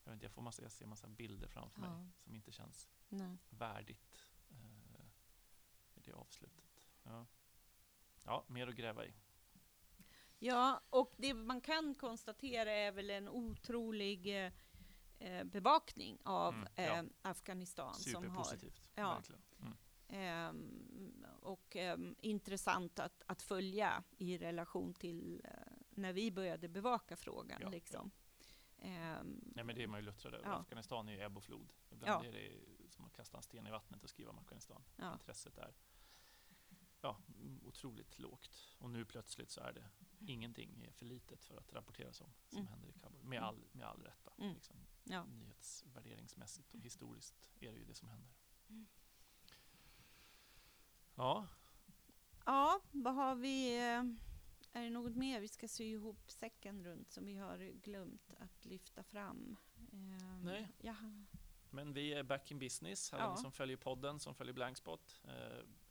Jag, 0.03 0.11
vet 0.11 0.13
inte, 0.13 0.25
jag, 0.25 0.31
får 0.31 0.41
massa, 0.41 0.61
jag 0.61 0.71
ser 0.71 0.85
massa 0.85 1.07
bilder 1.07 1.47
framför 1.47 1.81
ja. 1.81 1.97
mig 1.97 2.11
som 2.17 2.35
inte 2.35 2.51
känns 2.51 2.89
Nej. 3.09 3.37
värdigt 3.49 4.29
eh, 4.49 5.05
i 5.95 6.01
det 6.01 6.13
avslutet. 6.13 6.87
Ja. 7.03 7.25
ja, 8.23 8.45
mer 8.47 8.67
att 8.67 8.75
gräva 8.75 9.05
i. 9.05 9.13
Ja, 10.39 10.81
och 10.89 11.13
det 11.17 11.33
man 11.33 11.61
kan 11.61 11.95
konstatera 11.95 12.71
är 12.71 12.91
väl 12.91 13.09
en 13.09 13.29
otrolig 13.29 14.47
eh, 15.19 15.43
bevakning 15.43 16.17
av 16.23 16.53
mm, 16.53 16.67
ja. 16.75 16.83
eh, 16.83 17.03
Afghanistan. 17.21 17.95
Superpositivt, 17.95 18.89
som 18.95 19.03
har, 19.03 19.23
ja. 19.29 19.35
Mm. 19.59 19.75
Um, 20.49 21.25
och 21.43 21.75
um, 21.75 22.15
intressant 22.19 22.99
att, 22.99 23.23
att 23.25 23.41
följa 23.41 24.03
i 24.17 24.37
relation 24.37 24.93
till 24.93 25.41
uh, 25.45 25.73
när 25.89 26.13
vi 26.13 26.31
började 26.31 26.67
bevaka 26.67 27.15
frågan. 27.15 27.61
Ja, 27.61 27.69
liksom. 27.69 28.11
Um, 28.81 29.53
ja, 29.55 29.63
men 29.63 29.75
det 29.75 29.83
är 29.83 29.87
man 29.87 29.99
ju 29.99 30.05
luttrad 30.05 30.33
över. 30.33 30.45
Ja. 30.45 30.53
Afghanistan 30.53 31.09
är 31.09 31.13
ju 31.13 31.19
ebb 31.19 31.37
och 31.37 31.43
flod. 31.43 31.73
Ibland 31.89 32.25
ja. 32.25 32.29
är 32.29 32.31
det 32.31 32.51
som 32.89 33.05
att 33.05 33.13
kasta 33.13 33.37
en 33.37 33.43
sten 33.43 33.67
i 33.67 33.71
vattnet 33.71 34.03
och 34.03 34.09
skriva 34.09 34.31
om 34.31 34.37
Afghanistan. 34.37 34.83
Ja. 34.95 35.13
Intresset 35.13 35.57
är 35.57 35.73
ja, 37.01 37.17
otroligt 37.63 38.19
lågt. 38.19 38.75
Och 38.77 38.89
nu 38.89 39.05
plötsligt 39.05 39.51
så 39.51 39.61
är 39.61 39.73
det 39.73 39.89
ingenting 40.19 40.83
är 40.83 40.91
för 40.91 41.05
litet 41.05 41.45
för 41.45 41.57
att 41.57 41.73
rapporteras 41.73 42.21
om 42.21 42.33
som 42.47 42.57
mm. 42.57 42.67
händer 42.67 42.89
i 42.89 42.93
Kabul. 42.93 43.23
Med 43.23 43.43
all, 43.43 43.67
med 43.71 43.87
all 43.87 44.03
rätta. 44.03 44.33
Mm. 44.37 44.53
Liksom, 44.53 44.75
ja. 45.03 45.25
Nyhetsvärderingsmässigt 45.25 46.73
och 46.73 46.81
historiskt 46.81 47.49
är 47.59 47.71
det 47.71 47.77
ju 47.77 47.85
det 47.85 47.95
som 47.95 48.07
händer. 48.07 48.29
Mm. 48.69 48.87
Ja. 51.19 51.47
Ja, 52.45 52.81
vad 52.91 53.15
har 53.15 53.35
vi? 53.35 53.77
Är 54.73 54.83
det 54.83 54.89
något 54.89 55.15
mer 55.15 55.39
vi 55.39 55.47
ska 55.47 55.67
sy 55.67 55.83
ihop 55.83 56.31
säcken 56.31 56.83
runt 56.83 57.11
som 57.11 57.25
vi 57.25 57.35
har 57.35 57.57
glömt 57.57 58.31
att 58.37 58.65
lyfta 58.65 59.03
fram? 59.03 59.57
Um, 59.91 60.41
Nej. 60.43 60.71
Ja. 60.81 60.95
Men 61.69 61.93
vi 61.93 62.13
är 62.13 62.23
back 62.23 62.51
in 62.51 62.59
business, 62.59 63.13
alla 63.13 63.23
ja. 63.23 63.35
som 63.35 63.51
följer 63.51 63.77
podden, 63.77 64.19
som 64.19 64.35
följer 64.35 64.53
Blankspot. 64.53 65.21
Uh, 65.25 65.31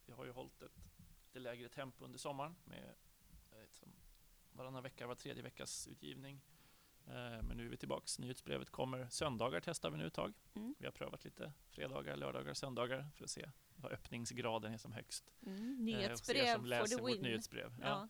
vi 0.07 0.13
har 0.13 0.25
ju 0.25 0.31
hållit 0.31 0.63
ett 0.63 0.89
lite 1.25 1.39
lägre 1.39 1.69
tempo 1.69 2.05
under 2.05 2.19
sommaren 2.19 2.55
med 2.65 2.95
uh, 3.53 3.89
varannan 4.53 4.83
vecka, 4.83 5.07
var 5.07 5.15
tredje 5.15 5.43
veckas 5.43 5.89
utgivning. 5.89 6.41
Men 7.43 7.57
nu 7.57 7.67
är 7.67 7.71
vi 7.71 7.77
tillbaks. 7.77 8.19
Nyhetsbrevet 8.19 8.71
kommer. 8.71 9.09
Söndagar 9.09 9.61
testar 9.61 9.91
vi 9.91 9.97
nu 9.97 10.07
ett 10.07 10.15
tag. 10.15 10.35
Mm. 10.55 10.75
Vi 10.79 10.87
har 10.87 10.93
prövat 10.93 11.25
lite 11.25 11.53
fredagar, 11.69 12.17
lördagar, 12.17 12.55
söndagar 12.55 13.11
för 13.15 13.25
att 13.25 13.31
se 13.31 13.51
vad 13.81 13.93
öppningsgraden 13.93 14.73
är 14.73 14.79
som 14.79 14.93
högst. 14.93 15.35
Mm. 15.47 15.85
Nyhetsbrev 15.85 16.55
som 16.55 16.67
läser 16.67 16.99
for 16.99 17.07
the 17.07 17.13
win. 17.13 17.23
nyhetsbrev. 17.23 17.75
Ja. 17.81 18.09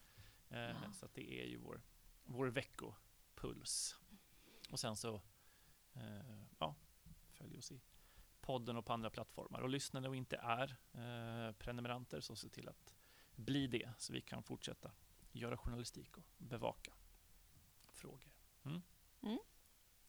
Ja. 0.48 0.92
Så 0.92 1.08
det 1.14 1.40
är 1.42 1.46
ju 1.46 1.56
vår, 1.56 1.82
vår 2.24 2.46
veckopuls. 2.46 3.96
Och 4.70 4.80
sen 4.80 4.96
så 4.96 5.22
ja, 6.58 6.74
följ 7.28 7.58
oss 7.58 7.72
i 7.72 7.80
podden 8.40 8.76
och 8.76 8.86
på 8.86 8.92
andra 8.92 9.10
plattformar. 9.10 9.60
Och 9.60 9.68
lyssnar 9.68 10.00
ni 10.00 10.08
och 10.08 10.16
inte 10.16 10.36
är 10.36 10.76
eh, 10.92 11.52
prenumeranter 11.52 12.20
så 12.20 12.36
se 12.36 12.48
till 12.48 12.68
att 12.68 12.94
bli 13.36 13.66
det 13.66 13.90
så 13.98 14.12
vi 14.12 14.20
kan 14.20 14.42
fortsätta 14.42 14.92
göra 15.32 15.56
journalistik 15.56 16.16
och 16.16 16.24
bevaka 16.38 16.92
frågor. 17.92 18.32
Mm. 18.64 18.82
Mm. 19.22 19.38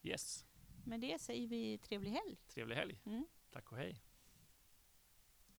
Yes. 0.03 0.45
Med 0.85 0.99
det 0.99 1.21
säger 1.21 1.47
vi 1.47 1.77
trevlig 1.77 2.11
helg. 2.11 2.37
Trevlig 2.47 2.75
helg. 2.75 3.01
Mm. 3.05 3.27
Tack 3.51 3.71
och 3.71 3.77
hej. 3.77 4.01